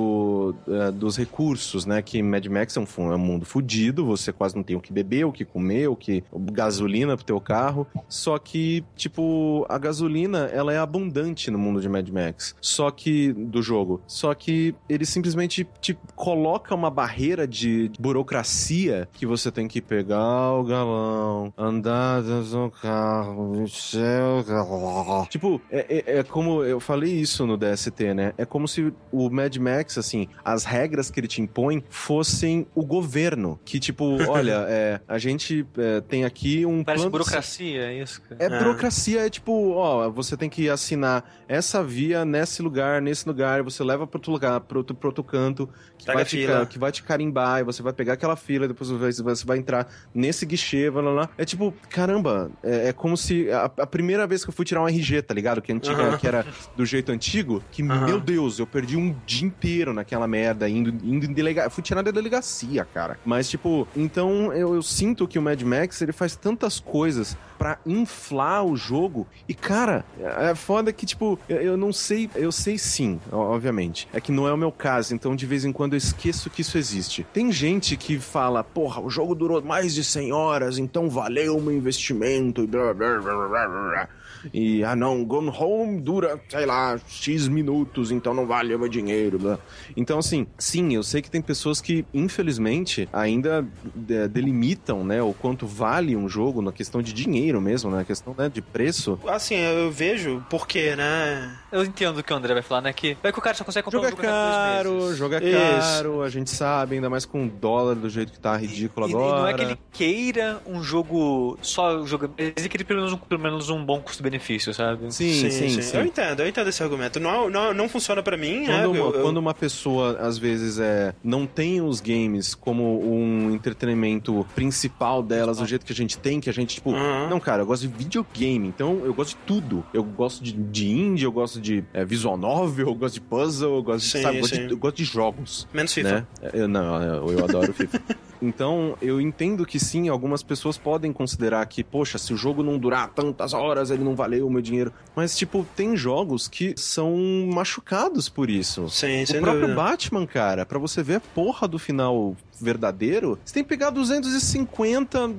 [0.69, 2.03] é, dos recursos, né?
[2.03, 4.93] Que Mad Max é um, é um mundo fudido, você quase não tem o que
[4.93, 7.87] beber, o que comer, o que gasolina pro teu carro.
[8.09, 12.55] Só que, tipo, a gasolina, ela é abundante no mundo de Mad Max.
[12.61, 14.01] Só que, do jogo.
[14.07, 20.53] Só que ele simplesmente te coloca uma barreira de burocracia que você tem que pegar
[20.53, 25.27] o galão, andar no carro, encher o galão.
[25.27, 28.33] Tipo, é, é- é como eu falei isso no DST, né?
[28.39, 30.12] É como se o Mad Max, assim,
[30.45, 33.61] as regras que ele te impõe fossem o governo.
[33.65, 37.11] Que, tipo, olha, é, a gente é, tem aqui um Parece plano.
[37.13, 38.37] burocracia, é isso, cara.
[38.43, 38.59] É É.
[38.59, 43.83] burocracia, é tipo, ó, você tem que assinar essa via nesse lugar, nesse lugar, você
[43.85, 46.93] leva para outro lugar, para outro, pra outro canto, que Pega vai, te, que vai
[46.93, 50.45] te carimbar, e você vai pegar aquela fila, depois você vai, você vai entrar nesse
[50.47, 51.29] guichê, blá, blá, blá.
[51.39, 54.83] É tipo, caramba, é, é como se a, a primeira vez que eu fui tirar
[54.83, 55.61] um RG, tá ligado?
[55.63, 56.17] Que, antiga, Aham.
[56.19, 56.47] que era
[56.77, 58.05] do jeito antigo, que, Aham.
[58.05, 61.71] meu Deus, eu perdi um dia inteiro naquela merda, indo, indo em delegacia.
[61.71, 63.19] Fui tirar da delegacia, cara.
[63.25, 67.79] Mas, tipo, então eu, eu sinto que o Mad Max, ele faz tantas coisas pra
[67.87, 69.27] inflar o jogo.
[69.49, 72.29] E, cara, é foda que, tipo, eu, eu não sei.
[72.35, 74.09] Eu sei sim, obviamente.
[74.13, 76.61] É que não é o meu caso, então de vez em quando eu esqueço que
[76.63, 77.25] isso existe.
[77.33, 81.63] Tem gente que fala, porra, o jogo durou mais de 100 horas, então valeu o
[81.63, 84.09] meu investimento blá blá blá blá blá.
[84.53, 88.89] E, ah não, Gone Home dura, sei lá, X minutos, então não vale o meu
[88.89, 89.39] dinheiro.
[89.39, 89.59] Blá.
[89.97, 93.67] Então, assim, sim, eu sei que tem pessoas que, infelizmente, ainda
[94.09, 98.35] é, delimitam, né, o quanto vale um jogo na questão de dinheiro mesmo, na questão
[98.37, 99.19] né, de preço.
[99.27, 101.57] Assim, eu vejo porque, né?
[101.71, 102.93] Eu entendo o que o André vai falar, né?
[102.93, 105.35] Que vai que o cara só consegue comprar Jogo é um jogo dois caro, jogo
[105.35, 109.07] é caro, a gente sabe, ainda mais com o dólar do jeito que tá ridículo
[109.07, 109.41] E, e agora.
[109.41, 112.31] não é que ele queira um jogo só jogo.
[112.37, 114.01] Ele queria pelo menos um, pelo menos um bom
[114.39, 115.13] custo-benefício, sabe?
[115.13, 115.97] Sim, sim, sim.
[115.97, 117.21] Eu entendo, eu entendo esse argumento.
[117.21, 118.83] Não, não, não funciona pra mim, né?
[118.83, 123.01] Quando, uma, Eu- eu- quando uma pessoa, às vezes, é, não tem os games como
[123.05, 127.29] um entretenimento principal delas, do jeito que a gente tem, que a gente, tipo, Uhum.
[127.29, 129.85] não, cara, eu gosto de videogame, então eu gosto de tudo.
[129.93, 133.77] Eu gosto de, de indie, eu gosto de é, visual novel, eu gosto de puzzle,
[133.77, 134.67] eu gosto de, Sim, sabe, eu gosto sim.
[134.67, 135.69] de, eu gosto de jogos.
[135.73, 136.27] Menos FIFA.
[136.43, 136.51] Né?
[136.53, 138.01] Eu, não, eu, eu adoro FIFA.
[138.43, 142.77] Então, eu entendo que sim, algumas pessoas podem considerar que, poxa, se o jogo não
[142.77, 144.93] durar tantas horas, ele não valeu o meu dinheiro.
[145.15, 147.17] Mas, tipo, tem jogos que são
[147.55, 148.89] machucados por isso.
[148.91, 149.75] Sim, O próprio dúvida.
[149.75, 155.31] Batman, cara, pra você ver a porra do final verdadeiro, você tem que pegar 250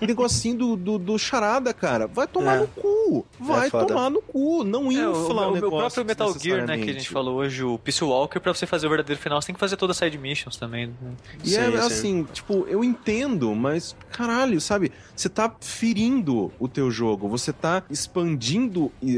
[0.00, 2.06] negocinho do, do, do charada, cara.
[2.06, 2.60] Vai tomar É.
[2.60, 3.26] no cu.
[3.38, 4.64] Vai É tomar no cu.
[4.64, 7.08] Não É, o, infla o, o, o negócio próprio Metal Gear, né, que a gente
[7.08, 9.76] falou hoje, o Peace Walker, pra você fazer o verdadeiro final, você tem que fazer
[9.76, 10.88] todas as side missions também.
[10.88, 10.94] né?
[11.42, 11.76] E Sim, é sim.
[11.78, 14.92] assim, tipo, eu entendo, mas caralho, sabe?
[15.14, 19.08] Você tá ferindo o teu jogo, você tá expandindo é,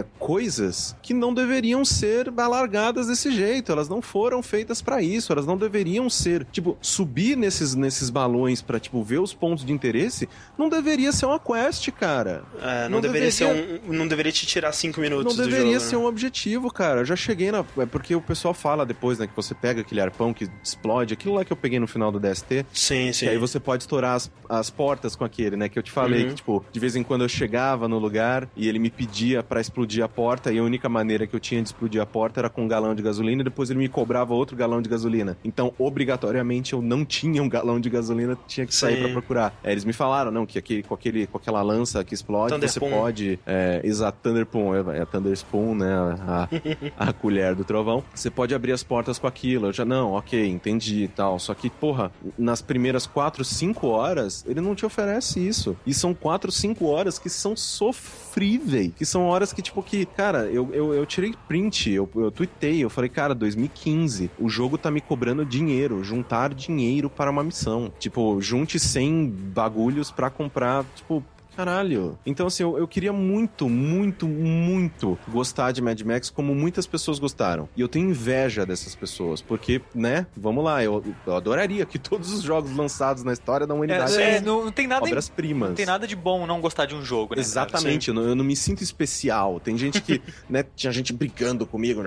[0.00, 3.72] é, coisas que não deveriam ser alargadas desse jeito.
[3.72, 8.60] Elas não foram feitas pra isso, elas não deveriam ser tipo, subir nesses, nesses balões
[8.60, 12.42] pra, tipo, ver os pontos de interesse, não deveria ser uma quest, cara.
[12.60, 13.92] É, não, não deveria, deveria, ser um.
[13.92, 15.36] Não deveria te tirar cinco minutos.
[15.36, 16.02] Não deveria jogo, ser né?
[16.02, 17.00] um objetivo, cara.
[17.00, 17.64] Eu já cheguei na.
[17.78, 21.34] É porque o pessoal fala depois, né, que você pega aquele arpão que explode, aquilo
[21.34, 22.66] lá que eu peguei no final do DST.
[22.72, 23.26] Sim, sim.
[23.26, 25.68] E aí você pode estourar as, as portas com aquele, né?
[25.68, 26.28] Que eu te falei uhum.
[26.30, 29.60] que, tipo, de vez em quando eu chegava no lugar e ele me pedia para
[29.60, 32.50] explodir a porta, e a única maneira que eu tinha de explodir a porta era
[32.50, 35.38] com um galão de gasolina, e depois ele me cobrava outro galão de gasolina.
[35.44, 39.58] Então, obrigatoriamente, eu não tinha um galão de gasolina, tinha que sair para procurar.
[39.62, 42.68] Aí eles me falaram, não, que aqui, com, aquele, com aquela lança que explode, Thunder
[42.68, 42.90] você Spoon.
[42.90, 43.38] pode.
[43.46, 45.92] É, exato, é, é Thunder Spoon, né?
[45.94, 46.48] A,
[46.96, 48.02] a, a colher do trovão.
[48.14, 49.66] Você pode abrir as portas com aquilo.
[49.66, 51.38] Eu já, não, ok, entendi e tal.
[51.38, 55.76] Só que, porra, nas primeiras 4, 5 horas, ele não te oferece isso.
[55.86, 58.92] E são 4, 5 horas que são sofríveis.
[58.96, 62.82] Que são horas que, tipo, que, cara, eu, eu, eu tirei print, eu, eu tuitei,
[62.82, 67.92] eu falei, cara, 2015, o jogo tá me cobrando dinheiro, juntar dinheiro para uma missão.
[67.98, 71.24] Tipo, junte 100 bagulhos para comprar, tipo,
[71.58, 72.16] Caralho.
[72.24, 77.18] Então, assim, eu, eu queria muito, muito, muito gostar de Mad Max como muitas pessoas
[77.18, 77.68] gostaram.
[77.76, 82.32] E eu tenho inveja dessas pessoas, porque, né, vamos lá, eu, eu adoraria que todos
[82.32, 85.70] os jogos lançados na história da humanidade é, é, não, não, tem nada obras primas.
[85.70, 87.40] Não tem nada de bom não gostar de um jogo, né?
[87.40, 89.58] Exatamente, eu não, eu não, me sinto especial.
[89.58, 92.04] Tem gente que, né, tinha gente brincando comigo,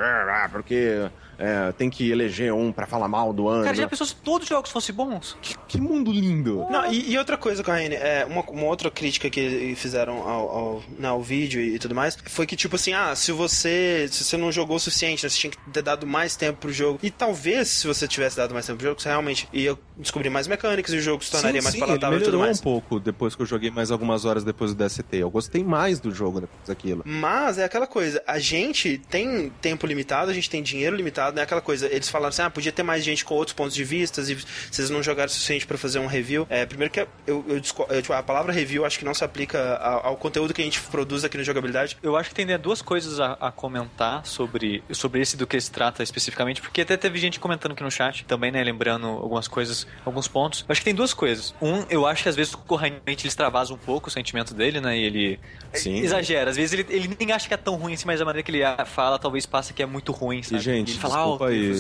[0.54, 3.64] porque é, tem que eleger um para falar mal do ano.
[3.64, 5.38] Cara, já pensou se todos os jogos fossem bons?
[5.42, 6.66] Que, que mundo lindo!
[6.70, 10.84] Não, e, e, outra coisa, Corrine, é, uma, uma, outra crítica que fizeram ao, ao,
[10.98, 14.38] né, ao vídeo e, tudo mais, foi que, tipo assim, ah, se você, se você
[14.38, 17.00] não jogou o suficiente, né, você tinha que ter dado mais tempo pro jogo.
[17.02, 20.48] E talvez, se você tivesse dado mais tempo pro jogo, você realmente ia descobrir mais
[20.48, 22.60] mecânicas e o jogo se tornaria sim, mais sim, palatável e tudo mais.
[22.60, 25.18] um pouco depois que eu joguei mais algumas horas depois do DST.
[25.18, 27.04] Eu gostei mais do jogo depois daquilo.
[27.06, 31.44] Mas é aquela coisa, a gente tem tempo limitado, a gente tem dinheiro limitado, né?
[31.44, 34.22] Aquela coisa, eles falaram assim, ah, podia ter mais gente com outros pontos de vista
[34.22, 34.38] e
[34.70, 36.46] vocês não jogaram o suficiente para fazer um review.
[36.50, 39.78] É, primeiro que eu, eu, eu tipo, a palavra review acho que não se aplica
[39.78, 41.98] ao, ao, conteúdo que a gente produz aqui no Jogabilidade.
[42.02, 45.60] Eu acho que tem né, duas coisas a, a, comentar sobre, sobre esse do que
[45.60, 49.48] se trata especificamente, porque até teve gente comentando aqui no chat também, né, lembrando algumas
[49.48, 50.66] coisas, alguns pontos.
[50.68, 51.54] Eu acho que tem duas coisas.
[51.62, 54.98] Um, eu acho que às vezes correntemente ele extravasa um pouco o sentimento dele, né,
[54.98, 55.40] e ele
[55.74, 55.98] Sim.
[55.98, 56.52] exagera.
[56.52, 58.52] Às vezes ele, ele nem acha que é tão ruim assim, mas a maneira que
[58.52, 60.58] ele fala talvez passe que é muito ruim, sabe?
[60.58, 61.74] E, gente, fala alto, aí.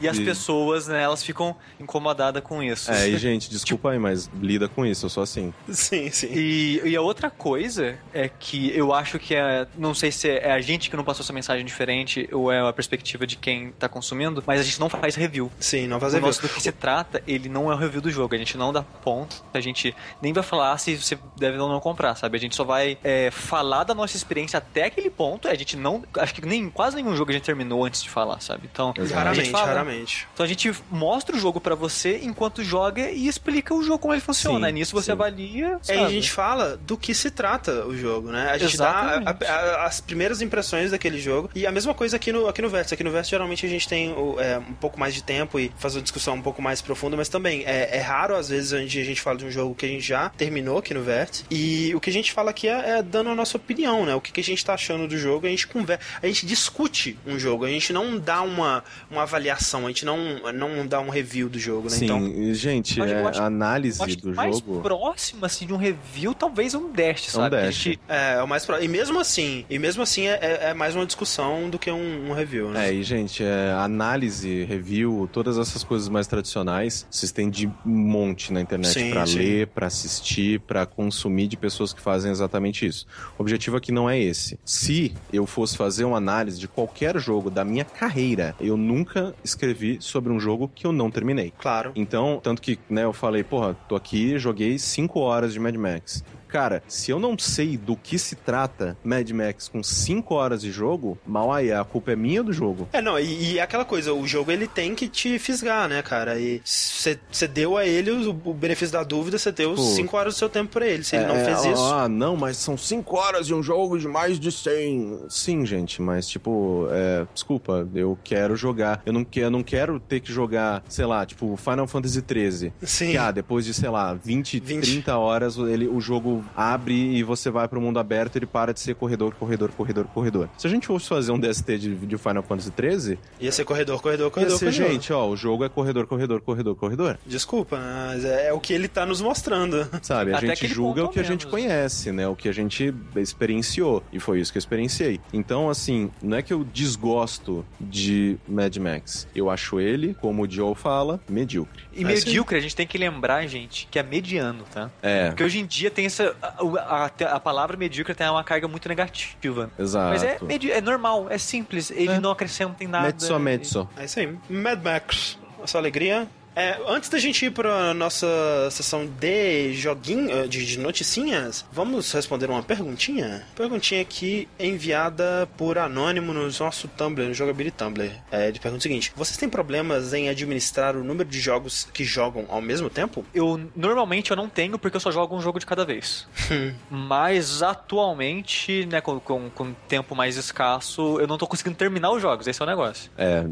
[0.00, 0.24] E as e...
[0.24, 2.90] pessoas, né, elas ficam incomodadas com isso.
[2.90, 5.52] É, e gente, desculpa aí, mas lida com isso, eu sou assim.
[5.68, 6.28] Sim, sim.
[6.32, 9.66] E, e a outra coisa é que eu acho que é.
[9.76, 12.72] Não sei se é a gente que não passou essa mensagem diferente ou é a
[12.72, 15.50] perspectiva de quem tá consumindo, mas a gente não faz review.
[15.58, 16.28] Sim, não faz o review.
[16.28, 18.34] Nosso, do que se trata, ele não é o review do jogo.
[18.34, 21.80] A gente não dá ponto, a gente nem vai falar se você deve ou não
[21.80, 22.36] comprar, sabe?
[22.36, 25.48] A gente só vai é, falar da nossa experiência até aquele ponto.
[25.48, 26.02] A gente não.
[26.18, 28.68] Acho que nem quase nenhum jogo a gente terminou antes de falar, sabe?
[28.70, 28.94] Então.
[29.12, 30.28] Raramente, fala, raramente.
[30.32, 34.14] Então a gente mostra o jogo para você enquanto joga e explica o jogo como
[34.14, 34.68] ele funciona.
[34.68, 35.12] Sim, Nisso você sim.
[35.12, 35.78] avalia.
[35.82, 35.98] Sabe?
[35.98, 38.50] Aí a gente fala do que se trata o jogo, né?
[38.50, 39.24] A gente Exatamente.
[39.24, 41.50] dá a, a, as primeiras impressões daquele jogo.
[41.54, 42.94] E a mesma coisa aqui no, aqui no Verso.
[42.94, 45.96] Aqui no Verso, geralmente, a gente tem é, um pouco mais de tempo e faz
[45.96, 49.04] uma discussão um pouco mais profunda, mas também é, é raro, às vezes, onde a
[49.04, 51.44] gente fala de um jogo que a gente já terminou aqui no Vértice.
[51.50, 54.14] E o que a gente fala aqui é, é dando a nossa opinião, né?
[54.14, 55.46] O que, que, a gente tá achando do jogo.
[55.46, 57.64] A gente conversa, a gente discute um jogo.
[57.64, 60.18] A gente não dá uma, uma avaliação, a gente não,
[60.52, 61.96] não dá um review do jogo, né?
[61.96, 64.72] Sim, então, gente, é, a análise acho do mais jogo.
[64.72, 67.56] mais próximo, assim, de um review, talvez um dash, sabe?
[67.56, 67.74] Um dash.
[67.74, 68.00] Gente...
[68.08, 68.84] É, é o mais próximo.
[68.84, 72.30] E mesmo assim, e mesmo assim é, é, é mais uma discussão do que um,
[72.30, 72.88] um review, né?
[72.88, 78.52] É, e gente, é, análise, review, todas essas coisas mais tradicionais, vocês têm de monte
[78.52, 83.06] na internet para ler, para assistir, para consumir de pessoas que fazem exatamente isso.
[83.38, 84.58] O objetivo aqui não é esse.
[84.64, 89.69] Se eu fosse fazer uma análise de qualquer jogo da minha carreira, eu nunca escrevi
[90.00, 91.52] sobre um jogo que eu não terminei.
[91.58, 91.92] Claro.
[91.94, 96.24] Então, tanto que, né, eu falei, porra, tô aqui, joguei 5 horas de Mad Max.
[96.50, 100.70] Cara, se eu não sei do que se trata Mad Max com 5 horas de
[100.70, 102.88] jogo, mal aí, a culpa é minha do jogo.
[102.92, 106.02] É, não, e, e é aquela coisa, o jogo ele tem que te fisgar, né,
[106.02, 106.38] cara?
[106.38, 110.34] E você deu a ele o, o, benefício da dúvida, você deu 5 tipo, horas
[110.34, 111.04] do seu tempo pra ele.
[111.04, 111.82] Se ele é, não fez é, isso.
[111.82, 115.26] Ah, não, mas são 5 horas de um jogo de mais de 100.
[115.28, 119.02] Sim, gente, mas tipo, é, desculpa, eu quero jogar.
[119.06, 122.72] Eu não, que, eu não quero ter que jogar, sei lá, tipo, Final Fantasy 13.
[122.82, 123.10] Sim.
[123.12, 124.82] Que, ah, depois de, sei lá, 20, 20.
[124.82, 128.80] 30 horas, ele, o jogo abre e você vai pro mundo aberto, ele para de
[128.80, 130.48] ser corredor, corredor, corredor, corredor.
[130.58, 134.00] Se a gente fosse fazer um DST de, de Final Fantasy 13, Ia ser corredor,
[134.00, 134.92] corredor, corredor, ia ser, corredor.
[134.92, 137.18] gente, ó, o jogo é corredor, corredor, corredor, corredor.
[137.26, 139.88] Desculpa, mas é, é o que ele tá nos mostrando.
[140.02, 142.26] Sabe, a Até gente julga o que a gente conhece, né?
[142.28, 144.02] O que a gente experienciou.
[144.12, 145.20] E foi isso que eu experienciei.
[145.32, 149.26] Então, assim, não é que eu desgosto de Mad Max.
[149.34, 151.82] Eu acho ele, como o Joe fala, medíocre.
[151.92, 154.90] E É, medíocre, a gente tem que lembrar, gente, que é mediano, tá?
[155.02, 156.29] É, Porque hoje em dia tem essa.
[156.42, 159.70] A, a- a palavra medíocre tem uma carga muito negativa.
[159.78, 160.10] exato.
[160.10, 161.90] Mas é, medi- é normal, é simples.
[161.90, 162.20] Ele É.
[162.20, 163.12] não acrescenta em nada.
[163.12, 163.88] Mezzo a mezzo.
[163.96, 164.38] É isso aí.
[164.48, 165.38] Mad Max.
[165.62, 166.26] Essa alegria.
[166.54, 168.26] É, antes da gente ir pra nossa
[168.70, 173.46] sessão de joguinho, de, de noticinhas, vamos responder uma perguntinha?
[173.54, 178.10] Perguntinha aqui enviada por Anônimo no nosso Tumblr, no Jogability Tumblr.
[178.30, 182.04] É, ele pergunta o seguinte: Vocês têm problemas em administrar o número de jogos que
[182.04, 183.24] jogam ao mesmo tempo?
[183.32, 186.26] Eu normalmente eu não tenho porque eu só jogo um jogo de cada vez.
[186.90, 192.20] Mas atualmente, né, com, com, com tempo mais escasso, eu não tô conseguindo terminar os
[192.20, 192.46] jogos.
[192.46, 193.10] Esse é o negócio.
[193.16, 193.44] É,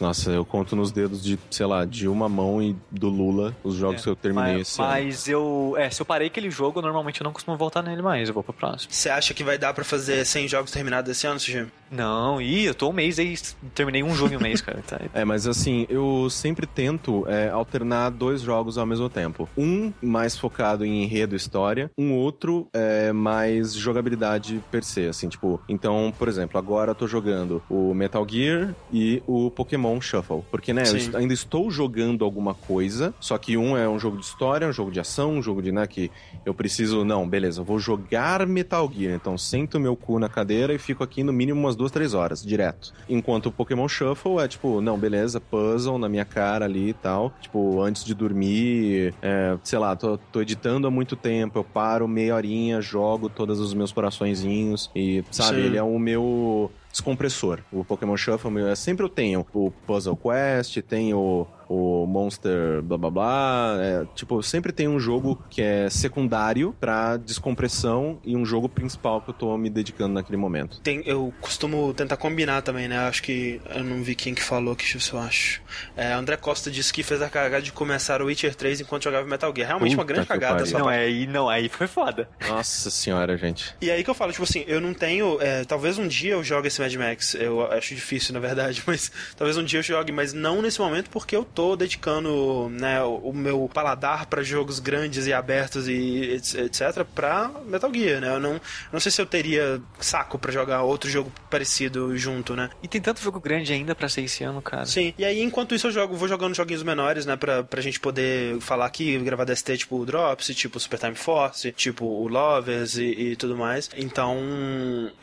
[0.00, 3.74] nossa, eu conto nos dedos de, sei lá, de uma mão e do Lula os
[3.76, 4.90] jogos É, que eu terminei mas, esse ano.
[4.90, 5.74] mas eu.
[5.78, 8.28] É, se eu parei aquele jogo, normalmente eu não costumo voltar nele mais.
[8.28, 8.92] Eu vou pro próximo.
[8.92, 11.66] Você acha que vai dar pra fazer 100 jogos terminados esse ano, Sushi?
[11.90, 13.36] Não, ih, eu tô um mês aí,
[13.74, 14.82] terminei um jogo em um mês, cara.
[14.86, 19.48] Tá, É, mas assim, eu sempre tento é, alternar dois jogos ao mesmo tempo.
[19.56, 25.28] Um mais focado em enredo e história, um outro é, mais jogabilidade per se, assim,
[25.28, 25.60] tipo...
[25.68, 30.42] Então, por exemplo, agora eu tô jogando o Metal Gear e o Pokémon Shuffle.
[30.50, 31.12] Porque, né, eu Sim.
[31.14, 34.90] ainda estou jogando alguma coisa, só que um é um jogo de história, um jogo
[34.90, 36.10] de ação, um jogo de, né, que
[36.44, 37.04] eu preciso...
[37.04, 41.04] Não, beleza, eu vou jogar Metal Gear, então sento meu cu na cadeira e fico
[41.04, 42.92] aqui no mínimo umas duas, três horas, direto.
[43.08, 47.32] Enquanto o Pokémon Shuffle é tipo, não, beleza, puzzle na minha cara ali e tal.
[47.40, 52.08] Tipo, antes de dormir, é, sei lá, tô, tô editando há muito tempo, eu paro
[52.08, 55.66] meia horinha, jogo todos os meus coraçõezinhos e, sabe, Sim.
[55.66, 57.58] ele é o meu descompressor.
[57.72, 62.96] O Pokémon Shuffle meu, é sempre eu tenho o Puzzle Quest, tenho o Monster blá
[62.96, 63.76] blá blá.
[63.80, 69.20] É, tipo, sempre tem um jogo que é secundário pra descompressão e um jogo principal
[69.20, 70.80] que eu tô me dedicando naquele momento.
[70.80, 72.98] Tem, eu costumo tentar combinar também, né?
[72.98, 75.60] Acho que eu não vi quem que falou, que isso eu acho.
[75.96, 79.26] É, André Costa disse que fez a cagada de começar o Witcher 3 enquanto jogava
[79.26, 79.68] Metal Gear.
[79.68, 80.98] Realmente uma Puta grande que cagada Não, parte.
[80.98, 82.28] aí não, aí foi foda.
[82.48, 83.74] Nossa senhora, gente.
[83.80, 85.40] E aí que eu falo, tipo assim, eu não tenho.
[85.40, 87.34] é, talvez um dia eu jogue esse Mad Max.
[87.34, 91.10] Eu acho difícil, na verdade, mas talvez um dia eu jogue, mas não nesse momento
[91.10, 96.54] porque eu tô dedicando né, o, meu paladar pra jogos grandes e abertos e et-
[96.54, 97.04] etc.
[97.14, 98.28] pra Metal Gear, né?
[98.34, 98.60] Eu não,
[98.92, 102.70] não sei se eu teria saco pra jogar outro jogo parecido junto, né?
[102.82, 104.86] E tem tanto jogo grande ainda pra ser esse ano, cara.
[104.86, 107.98] Sim, e aí enquanto isso eu jogo, vou jogando joguinhos menores, né, pra, pra gente
[107.98, 112.28] poder falar aqui, gravar DST tipo o Drops, tipo o Super Time Force, tipo o
[112.28, 113.90] Lovers e, e tudo mais.
[113.96, 114.38] Então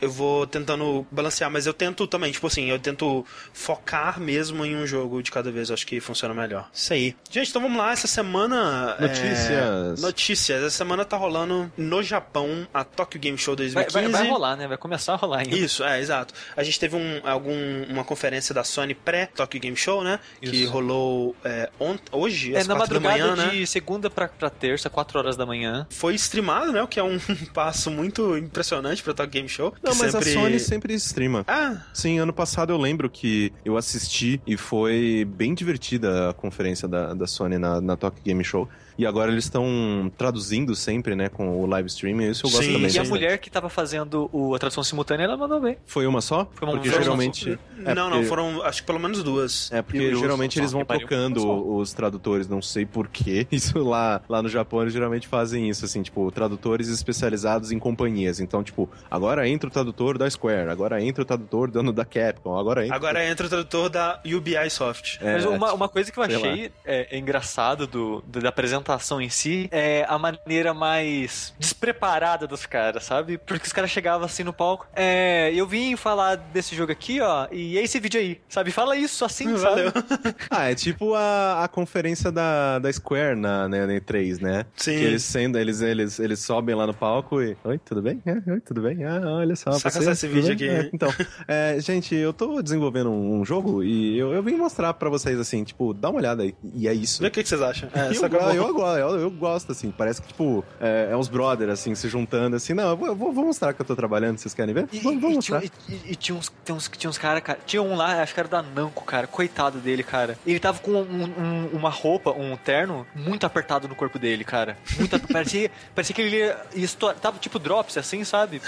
[0.00, 4.76] eu vou tentando balancear, mas eu tento também, tipo assim, eu tento focar mesmo em
[4.76, 6.68] um jogo de cada vez, eu acho que funciona melhor.
[6.72, 7.16] Isso aí.
[7.30, 8.96] Gente, então vamos lá, essa semana...
[8.98, 10.00] é, Notícias.
[10.02, 10.62] Notícias.
[10.62, 14.08] Essa semana tá rolando no Japão a Tokyo Game Show Vai, 2015.
[14.12, 14.66] vai, vai rolar, né?
[14.68, 15.56] Vai começar a rolar ainda.
[15.56, 16.34] Isso, é, exato.
[16.56, 17.52] A gente teve um, algum,
[17.88, 20.18] uma conferência da Sony pré-Tokyo Game Show, né?
[20.40, 20.72] Que Isso.
[20.72, 23.52] rolou é, ont- hoje, É às na quatro da madrugada manhã, né?
[23.58, 25.86] de segunda pra, pra terça, 4 horas da manhã.
[25.90, 26.82] Foi streamado, né?
[26.82, 27.18] O que é um
[27.52, 29.74] passo muito impressionante pra Tokyo Game Show.
[29.82, 30.30] Não, que mas sempre...
[30.30, 31.44] a Sony sempre streama.
[31.46, 37.14] Ah, Sim, ano passado eu lembro que eu assisti e foi bem divertida conferência da,
[37.14, 38.68] da Sony na, na Tokyo Game Show.
[38.98, 42.30] E agora eles estão traduzindo sempre, né, com o live streaming.
[42.30, 42.90] Isso eu gosto Sim, também.
[42.92, 45.76] E a mulher que tava fazendo o, a tradução simultânea, ela mandou bem.
[45.86, 46.46] Foi uma só?
[46.54, 47.58] Foi uma- porque foi uma geralmente.
[47.84, 49.70] é não, porque- não, foram acho que pelo menos duas.
[49.72, 53.46] É, porque E geralmente eles vão tocando os tradutores, não sei porquê.
[53.52, 58.40] Isso lá, lá no Japão eles geralmente fazem isso, assim, tipo, tradutores especializados em companhias.
[58.40, 62.58] Então, tipo, agora entra o tradutor da Square, agora entra o tradutor dando da Capcom,
[62.58, 62.96] agora entra.
[62.96, 65.16] Agora entra o tradutor da UBI Soft.
[65.20, 68.81] É, Mas uma, uma coisa que eu achei é, é engraçado do, do- da apresentação
[69.20, 73.38] em si é a maneira mais despreparada dos caras, sabe?
[73.38, 74.86] Porque os caras chegavam assim no palco.
[74.94, 78.70] É, eu vim falar desse jogo aqui, ó, e é esse vídeo aí, sabe?
[78.70, 79.90] Fala isso assim, Valeu.
[79.90, 80.02] sabe?
[80.50, 84.66] Ah, é tipo a, a conferência da, da Square na, na, na E3, né?
[84.76, 84.98] Sim.
[84.98, 87.56] Que eles, sendo, eles, eles, eles sobem lá no palco e.
[87.64, 88.22] Oi, tudo bem?
[88.26, 89.04] É, oi, tudo bem?
[89.04, 89.72] Ah, olha só.
[89.72, 90.68] Saca você, esse vídeo bem?
[90.68, 90.68] aqui.
[90.68, 91.08] É, então,
[91.48, 95.38] é, gente, eu tô desenvolvendo um, um jogo e eu, eu vim mostrar pra vocês
[95.38, 96.54] assim, tipo, dá uma olhada aí.
[96.74, 97.22] E é isso.
[97.22, 97.88] Vê o que, que vocês acham.
[97.94, 99.90] É, eu, eu eu, eu, gosto, eu, eu gosto, assim.
[99.90, 102.74] Parece que, tipo, é, é uns brothers, assim, se juntando, assim.
[102.74, 104.88] Não, eu vou, eu vou, mostrar que eu tô trabalhando, vocês querem ver?
[104.92, 105.60] E, vou, vou e mostrar.
[105.60, 107.58] tinha, e- e tinha uns, tem uns, tinha uns caras, cara.
[107.66, 109.26] Tinha um lá, acho que era da Namco, cara.
[109.26, 110.38] Coitado dele, cara.
[110.46, 114.76] Ele tava com um- um- uma roupa, um terno, muito apertado no corpo dele, cara.
[114.98, 117.16] Muito parecia, parecia que ele ia estourar.
[117.18, 118.60] Tava tipo drops, assim, sabe?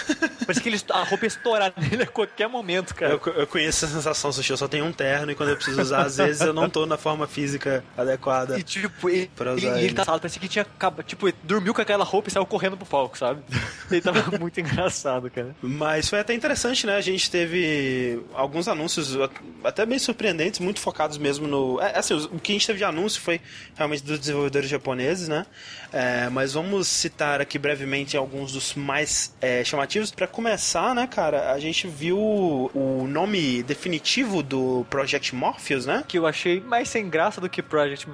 [0.46, 3.12] Parecia que ele, a roupa ia estourar nele a qualquer momento, cara.
[3.14, 4.50] Eu, eu conheço essa sensação, Sushi.
[4.50, 6.86] Eu só tenho um terno e quando eu preciso usar, às vezes eu não tô
[6.86, 8.58] na forma física adequada.
[8.58, 10.66] E tipo, ele, Pra ele, usar e ele tá sala, parecia que tinha
[11.06, 13.42] tipo, dormiu com aquela roupa e saiu correndo pro palco, sabe?
[13.90, 15.54] Ele tava muito engraçado, cara.
[15.62, 16.96] Mas foi até interessante, né?
[16.96, 19.16] A gente teve alguns anúncios
[19.62, 21.80] até bem surpreendentes, muito focados mesmo no.
[21.80, 23.40] é, assim, o que a gente teve de anúncio foi
[23.74, 25.46] realmente dos desenvolvedores japoneses, né?
[25.94, 30.10] É, mas vamos citar aqui brevemente alguns dos mais é, chamativos.
[30.10, 36.02] Pra começar, né, cara, a gente viu o nome definitivo do Project Morpheus, né?
[36.08, 38.08] Que eu achei mais sem graça do que Project.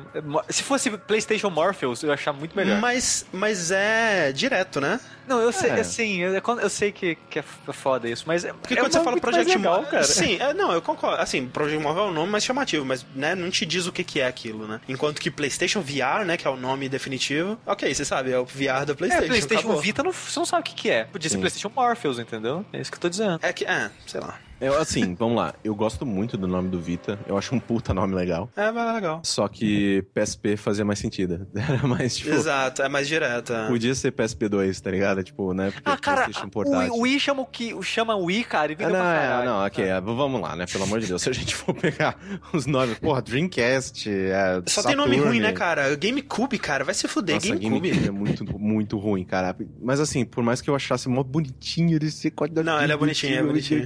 [0.50, 2.78] Se fosse PlayStation Morpheus, eu ia achar muito melhor.
[2.78, 5.00] Mas, mas é direto, né?
[5.30, 5.80] Não, eu sei, É.
[5.80, 8.44] assim, eu, eu sei que, que é foda isso, mas.
[8.44, 9.88] Porque é quando você fala Project Morpheus.
[9.88, 10.02] cara.
[10.04, 11.22] Sim, é, não, eu concordo.
[11.22, 14.02] Assim, Project Morpheus é o nome mais chamativo, mas né, não te diz o que,
[14.02, 14.80] que é aquilo, né?
[14.88, 18.44] Enquanto que PlayStation VR, né, que é o nome definitivo, ok, você sabe, é o
[18.44, 19.26] VR da É, PlayStation.
[19.28, 19.80] PlayStation acabou.
[19.80, 21.04] Vita, não, você não sabe o que, que é.
[21.04, 21.40] Podia ser Sim.
[21.40, 22.66] PlayStation Morpheus, entendeu?
[22.72, 23.38] É isso que eu tô dizendo.
[23.40, 24.36] É que, é, sei lá.
[24.60, 25.54] Eu, assim, vamos lá.
[25.64, 27.18] Eu gosto muito do nome do Vita.
[27.26, 28.50] Eu acho um puta nome legal.
[28.54, 29.20] É, mas é legal.
[29.24, 31.46] Só que PSP fazia mais sentido.
[31.56, 32.30] Era mais, tipo...
[32.30, 33.52] Exato, é mais direto.
[33.54, 33.68] é.
[33.68, 35.22] Podia ser PSP 2, tá ligado?
[35.22, 35.70] Tipo, né?
[35.70, 36.50] Porque Ah, cara, PlayStation
[36.92, 39.46] o, Wii chama o que chama o Wii, cara, e Ah, vendeu não, pra é,
[39.46, 40.66] não, ok, é, vamos lá, né?
[40.66, 42.18] Pelo amor de Deus, se a gente for pegar
[42.52, 45.96] os nomes, porra, Dreamcast, é, Só tem nome Saturn, ruim, né, cara?
[45.96, 47.90] GameCube, cara, vai se fuder, Nossa, GameCube.
[47.90, 49.56] GameCube é muito, muito ruim, cara.
[49.80, 53.38] Mas assim, por mais que eu achasse mó bonitinho esse código Não, ele é bonitinho,
[53.38, 53.84] é bonitinho.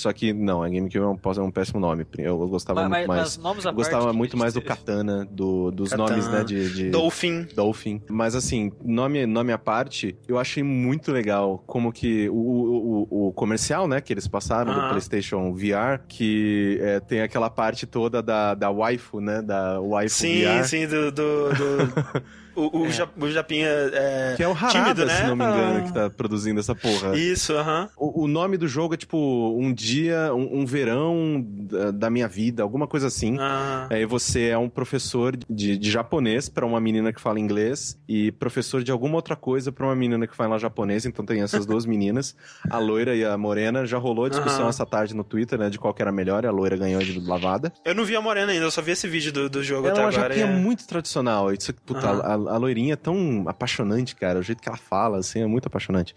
[0.00, 2.06] Só que não, a GameCube é um, é um péssimo nome.
[2.16, 3.64] Eu, eu gostava Mas, muito mas, mais.
[3.66, 4.62] Eu gostava parte, muito mais do.
[4.62, 6.72] Katana, do, dos Katana, nomes, né, de...
[6.74, 6.90] de...
[6.90, 7.46] Dolphin.
[7.54, 8.00] Dolphin.
[8.08, 13.28] Mas assim, nome, nome à parte, eu achei muito legal como que o, o, o-
[13.28, 14.88] o comercial, né, que eles passaram do.
[14.88, 20.44] PlayStation VR, que é, tem aquela parte toda da, da waifu, né, da waifu Sim,
[20.44, 20.64] VR.
[20.64, 21.10] sim, do.
[21.12, 22.22] do, do-
[22.54, 24.34] o, o, ja- o Japinha é.
[24.36, 25.14] Que é o Harada, tímido, né?
[25.16, 25.80] se não me engano, Ah.
[25.82, 27.16] que tá produzindo essa porra.
[27.16, 27.88] Isso, aham.
[27.96, 29.16] O, o nome do jogo é tipo
[29.58, 33.36] um dia, um, um verão da, da minha vida, alguma coisa assim.
[33.38, 33.86] Ah.
[33.90, 38.32] Aí você é um professor de, de japonês pra uma menina que fala inglês e
[38.32, 41.06] professor de alguma outra coisa pra uma menina que fala japonês.
[41.06, 42.34] Então tem essas duas meninas,
[42.68, 43.86] a loira e a morena.
[43.86, 44.68] Já rolou a discussão Aham.
[44.70, 46.44] essa tarde no Twitter, né, de qual que era melhor.
[46.44, 47.72] E a loira ganhou de lavada.
[47.84, 49.92] Eu não vi a Morena ainda, eu só vi esse vídeo do, do jogo Ela
[49.92, 50.34] até é uma agora.
[50.34, 51.52] japinha é- muito tradicional.
[51.52, 52.20] Isso, puta, Aham.
[52.20, 54.38] a, a loirinha é tão apaixonante, cara.
[54.38, 56.14] O jeito que ela fala, assim, é muito apaixonante.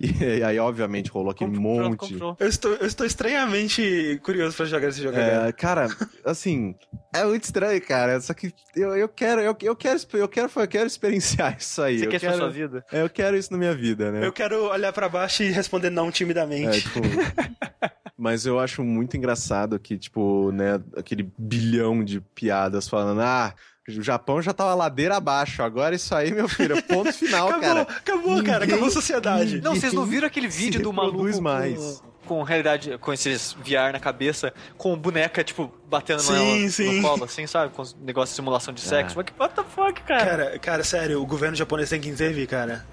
[0.00, 1.96] E, aí, obviamente, rolou aquele Comprou, monte.
[1.98, 2.36] comprou.
[2.38, 5.16] Eu estou, eu estou estranhamente curioso pra jogar esse jogo.
[5.16, 5.88] É, cara,
[6.24, 6.74] assim,
[7.14, 8.20] é muito estranho, cara.
[8.20, 11.98] Só que eu, eu quero, eu, eu quero, eu quero, eu quero experienciar isso aí.
[12.00, 12.84] Você eu quer quero, sua vida?
[12.92, 14.26] é, Eu quero isso na minha vida, né?
[14.26, 16.80] Eu quero olhar pra baixo e responder não É, timidamente.
[16.82, 17.00] tipo,
[18.16, 23.54] mas eu acho muito engraçado que, tipo, né, aquele bilhão de piadas falando, ah,
[23.98, 27.60] o Japão já tava ladeira abaixo, agora isso aí, meu filho, é ponto final, acabou,
[27.68, 27.82] cara.
[27.82, 29.60] acabou, cara, Ninguém- acabou a sociedade.
[29.60, 32.02] Não, vocês não viram aquele se vídeo do maluco mais.
[32.26, 36.96] Com, com realidade, com esses VR na cabeça, com boneca, tipo, batendo Sim, no, sim.
[37.00, 37.72] no colo, assim, sabe?
[37.74, 39.18] Com os negócios de simulação de sexo.
[39.18, 39.22] Ah.
[39.22, 40.24] Mas que what the fuck, cara?
[40.24, 42.86] Cara, cara, sério, o governo japonês tem que intervir, cara.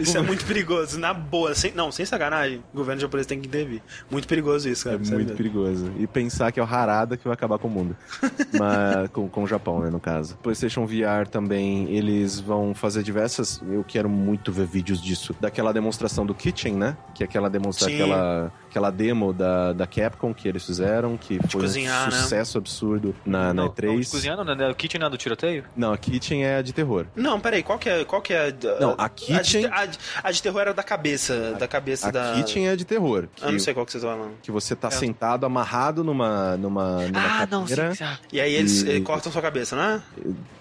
[0.00, 1.54] isso é muito perigoso, na boa.
[1.54, 2.64] Sem, não, sem sacanagem.
[2.72, 3.82] O governo japonês tem que intervir.
[4.10, 4.96] Muito perigoso isso, cara.
[4.96, 5.36] É sério muito mesmo.
[5.36, 5.92] perigoso.
[5.98, 7.96] E pensar que é o Harada que vai acabar com o mundo.
[8.58, 10.36] Mas, com, com o Japão, né, no caso.
[10.42, 13.60] PlayStation VR também, eles vão fazer diversas.
[13.70, 15.36] Eu quero muito ver vídeos disso.
[15.38, 16.96] Daquela demonstração do Kitchen, né?
[17.14, 21.60] Que é aquela demonstração, aquela, aquela demo da, da Capcom que eles fizeram, que foi
[21.60, 22.22] cozinhar, um né?
[22.44, 23.86] Sucesso absurdo na, na não, E3.
[23.86, 24.68] Não, cozinhando, né?
[24.70, 25.64] O kitchen não é do tiroteio?
[25.76, 27.06] Não, a Kitchen é a de terror.
[27.14, 28.04] Não, peraí, qual que é.
[28.04, 30.82] Qual que é a- Não, a Kitchen- A de, a a de terror era da
[30.82, 31.52] cabeça.
[31.58, 32.32] da cabeça A da.
[32.34, 33.28] Kitchen é a de terror.
[33.34, 34.34] Que, Eu não sei qual que vocês estão falando.
[34.42, 34.90] que você tá É.
[34.90, 37.74] sentado amarrado numa, numa, numa Ah, não, sim.
[37.74, 37.94] cadeira.
[37.94, 38.04] sim.
[38.04, 38.18] ah.
[38.32, 40.02] E aí eles E- eh, cortam sua cabeça, né?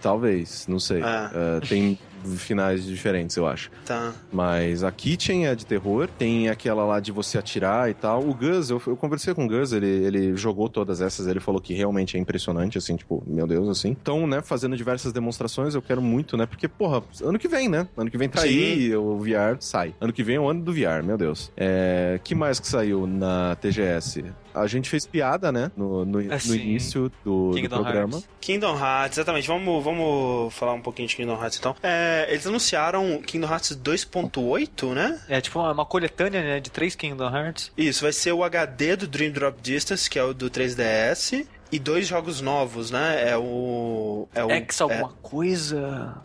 [0.01, 1.01] Talvez, não sei.
[1.03, 1.31] Ah.
[1.33, 1.99] Eh, tem
[2.37, 3.69] finais diferentes, eu acho.
[3.85, 4.13] Tá.
[4.31, 8.27] Mas a Kitchen é de terror, tem aquela lá de você atirar e tal.
[8.27, 11.61] O Gus, eu, eu conversei com o Gus, ele, ele jogou todas essas, ele falou
[11.61, 13.89] que realmente é impressionante, assim, tipo, meu Deus, assim.
[13.89, 17.87] Então, né, fazendo diversas demonstrações, eu quero muito, né, porque, porra, ano que vem, né?
[17.95, 18.47] Ano que vem tá Sim.
[18.47, 19.93] aí, o VR sai.
[19.99, 21.51] Ano que vem é o ano do VR, meu Deus.
[21.55, 24.23] É, que mais que saiu na TGS?
[24.61, 25.71] A gente fez piada, né?
[25.75, 28.13] No, no, no Assim, início do, do programa.
[28.13, 28.29] Hearts.
[28.41, 29.47] Kingdom Hearts, exatamente.
[29.47, 31.75] Vamos, vamos falar um pouquinho de Kingdom Hearts então.
[31.83, 35.19] É, eles anunciaram Kingdom Hearts 2.8, né?
[35.27, 37.71] É tipo uma, uma coletânea né, de três Kingdom Hearts.
[37.77, 41.45] Isso, vai ser o HD do Dream Drop Distance, que é o do 3DS.
[41.71, 43.29] E dois jogos novos, né?
[43.29, 44.27] É o.
[44.33, 46.15] É o X alguma coisa.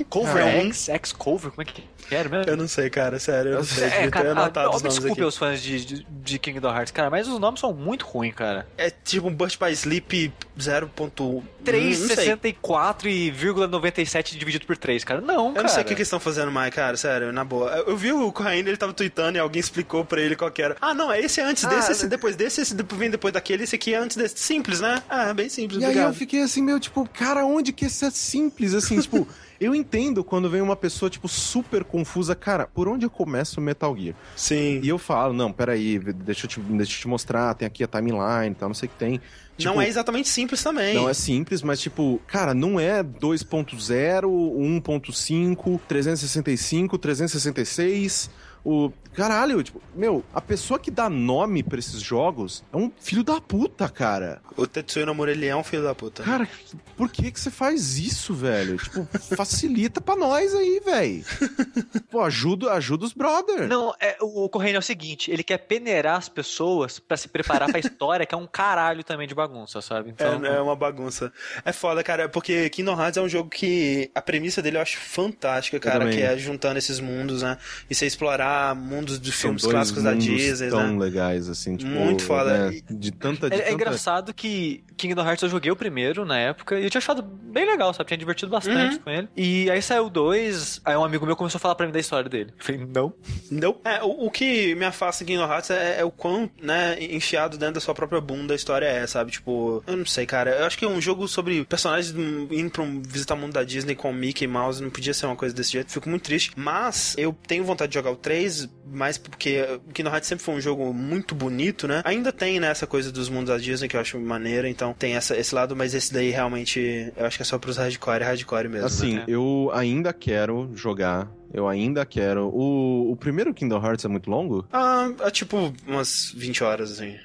[0.00, 2.50] é, Cover é um- X, X Cover, como é que era mesmo?
[2.50, 3.52] Eu não sei, cara, sério.
[3.52, 3.84] Eu não sei.
[3.84, 5.28] É, cara, anotado ah, os me nomes desculpe aqui.
[5.28, 8.66] os fãs de, de, de Kingdom Hearts, cara, mas os nomes são muito ruins, cara.
[8.76, 11.42] É tipo um Burst by Sleep 0.1.
[11.64, 13.30] 364 e
[13.68, 15.20] 97 dividido por 3, cara.
[15.20, 15.62] Não, Eu cara.
[15.62, 17.70] não sei o que, que eles estão fazendo mais, cara, sério, na boa.
[17.70, 20.62] Eu, eu vi o Corraine, ele tava tweetando e alguém explicou pra ele qual que
[20.62, 20.76] era.
[20.80, 23.64] Ah, não, é esse é antes desse, Ah, esse depois desse, esse vem depois daquele,
[23.64, 24.38] esse aqui é antes desse.
[24.38, 25.02] Simples, né?
[25.08, 26.14] Ah, é bem simples, E aí eu obrigado.
[26.14, 28.74] fiquei assim, meu, tipo, cara, onde que isso é simples?
[28.74, 29.26] Assim, tipo,
[29.60, 32.34] eu entendo quando vem uma pessoa, tipo, super confusa.
[32.34, 34.16] Cara, por onde eu começo o Metal Gear?
[34.34, 34.80] Sim.
[34.82, 37.86] E eu falo, não, peraí, deixa eu te, deixa eu te mostrar, tem aqui a
[37.86, 39.20] timeline e tal, não sei o que tem.
[39.58, 40.94] Tipo, não é exatamente simples também.
[40.94, 48.30] Não é simples, mas tipo, cara, não é 2.0, 1.5, 365, 366.
[48.64, 53.24] O caralho, tipo, meu, a pessoa que dá nome pra esses jogos é um filho
[53.24, 54.40] da puta, cara.
[54.56, 56.22] O Tetsuya Nomura, ele é um filho da puta.
[56.22, 56.48] Cara,
[56.96, 58.76] por que que você faz isso, velho?
[58.76, 61.24] Tipo, facilita pra nós aí, velho.
[62.10, 63.66] Pô, ajuda, ajuda os brother.
[63.66, 67.70] Não, é, o, Correio é o seguinte, ele quer peneirar as pessoas pra se preparar
[67.70, 70.10] pra história, que é um caralho também de bagunça, sabe?
[70.10, 71.32] Então, É, é uma bagunça.
[71.64, 74.98] É foda, cara, porque Kingdom Hearts é um jogo que a premissa dele eu acho
[74.98, 77.56] fantástica, cara, que é juntando esses mundos, né?
[77.88, 80.98] E você explorar mundos de filmes clássicos da Disney, tão né?
[81.04, 81.90] legais, assim, tipo...
[81.90, 82.70] Muito foda.
[82.70, 83.48] né, De tanta...
[83.48, 83.72] De É, é tanta...
[83.74, 87.66] engraçado que Kingdom Hearts eu joguei o primeiro na época e eu tinha achado bem
[87.66, 88.08] legal, sabe?
[88.08, 89.00] Tinha divertido bastante Uhum.
[89.02, 89.28] com ele.
[89.36, 91.98] E aí saiu o dois, aí um amigo meu começou a falar pra mim da
[92.00, 92.52] história dele.
[92.58, 93.12] Eu falei, não.
[93.46, 93.80] Entendeu?
[93.84, 97.56] É, o, o que me afasta em Kingdom Hearts é, é o quão, né, enfiado
[97.58, 99.30] dentro da sua própria bunda a história é, sabe?
[99.32, 100.50] Tipo, eu não sei, cara.
[100.50, 102.14] Eu acho que é um jogo sobre personagens
[102.50, 105.26] indo pra um, visitar o mundo da Disney com o Mickey Mouse não podia ser
[105.26, 105.90] uma coisa desse jeito.
[105.90, 106.52] Fico muito triste.
[106.56, 108.39] Mas eu tenho vontade de jogar o 3,
[108.86, 112.02] mais porque o Kingdom Hearts sempre foi um jogo muito bonito, né?
[112.04, 115.14] Ainda tem, né, essa coisa dos mundos da Disney que eu acho maneira, então tem
[115.14, 118.68] essa, esse lado, mas esse daí realmente eu acho que é só pros hardcore, hardcore
[118.68, 118.86] mesmo.
[118.86, 119.24] Assim, né?
[119.28, 121.30] eu ainda quero jogar.
[121.52, 122.48] Eu ainda quero.
[122.48, 124.64] O, o primeiro Kingdom Hearts é muito longo?
[124.72, 127.16] Ah, é tipo umas 20 horas, assim.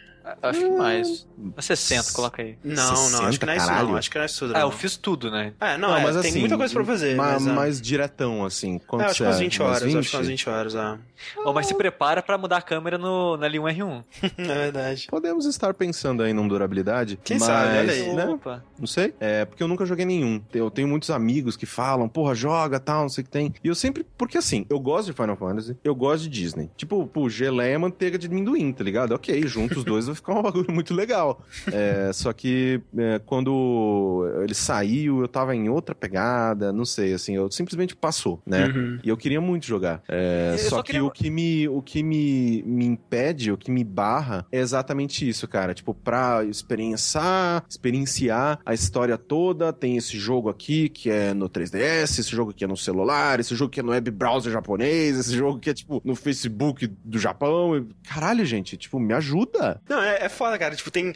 [0.41, 1.27] Acho que mais.
[1.37, 2.57] Umas 60, coloca aí.
[2.63, 3.87] Não, não, 60, acho que não é isso caralho.
[3.89, 3.95] não.
[3.97, 4.67] Acho que não é isso tudo, Ah, não.
[4.67, 5.53] eu fiz tudo, né?
[5.59, 7.47] É, não, é, tem muita coisa pra fazer, ma- mas...
[7.47, 7.51] é.
[7.51, 8.79] Mais diretão, assim.
[8.79, 9.39] Quanto É, acho que umas é?
[9.39, 10.97] 20 horas, acho que umas 20 horas, é.
[11.43, 14.03] Ó, mas se prepara pra mudar a câmera no, na L1R1.
[14.37, 15.07] é verdade.
[15.09, 17.19] Podemos estar pensando aí num durabilidade.
[17.23, 18.13] Quem mas, sabe, olha aí.
[18.13, 18.25] Né?
[18.27, 18.63] Opa.
[18.79, 19.13] Não sei.
[19.19, 20.41] É, porque eu nunca joguei nenhum.
[20.53, 23.53] Eu tenho muitos amigos que falam, porra, joga, tal, não sei o que tem.
[23.63, 24.05] E eu sempre.
[24.17, 26.69] Porque assim, eu gosto de Final Fantasy, eu gosto de Disney.
[26.75, 29.13] Tipo, pô, geleia é manteiga de amendoim, tá ligado?
[29.13, 31.41] Ok, juntos os dois vai ficar um bagulho muito legal.
[31.71, 37.35] É, só que é, quando ele saiu, eu tava em outra pegada, não sei, assim,
[37.35, 38.67] eu simplesmente passou, né?
[38.67, 38.99] Uhum.
[39.03, 40.01] E eu queria muito jogar.
[40.07, 43.71] É, só, só que queria- o que, me, o que me, me impede, o que
[43.71, 45.73] me barra é exatamente isso, cara.
[45.73, 52.19] Tipo, pra experienciar, experienciar a história toda, tem esse jogo aqui que é no 3DS,
[52.19, 55.35] esse jogo aqui é no celular, esse jogo que é no web browser japonês, esse
[55.35, 57.87] jogo que é, tipo, no Facebook do Japão.
[58.07, 59.81] Caralho, gente, tipo, me ajuda.
[59.89, 60.75] Não, é, é foda, cara.
[60.75, 61.13] Tipo, tem.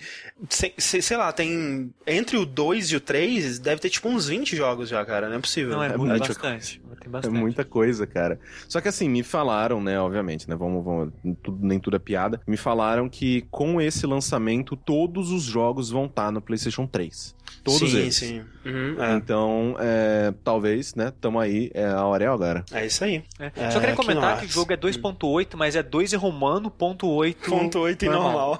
[0.49, 1.94] Sei, sei- sei lá, tem.
[2.07, 5.30] Entre o 2 e o 3, deve ter tipo uns 20 jogos já, cara.
[5.30, 5.72] Não é possível.
[5.72, 6.80] Não, é, É muito bastante.
[6.99, 7.34] Tem É bastante.
[7.38, 8.40] muita coisa, cara.
[8.68, 12.41] Só que assim, me falaram, né, obviamente, né, vamos, vamos tudo- nem tudo é piada,
[12.45, 17.34] me falaram que com esse lançamento todos os jogos vão estar no PlayStation 3.
[17.63, 18.15] Todos sim, eles.
[18.15, 18.41] sim.
[18.65, 19.13] Uhum, é.
[19.15, 22.65] Então, é, talvez, né, tamo aí, é, a hora é agora.
[22.71, 23.23] É isso aí.
[23.39, 23.51] É.
[23.55, 24.53] É, Só queria comentar que o Hearts.
[24.53, 27.49] jogo é 2.8, mas é 2 em romano, ponto 8.
[27.49, 28.59] Ponto 8 e normal.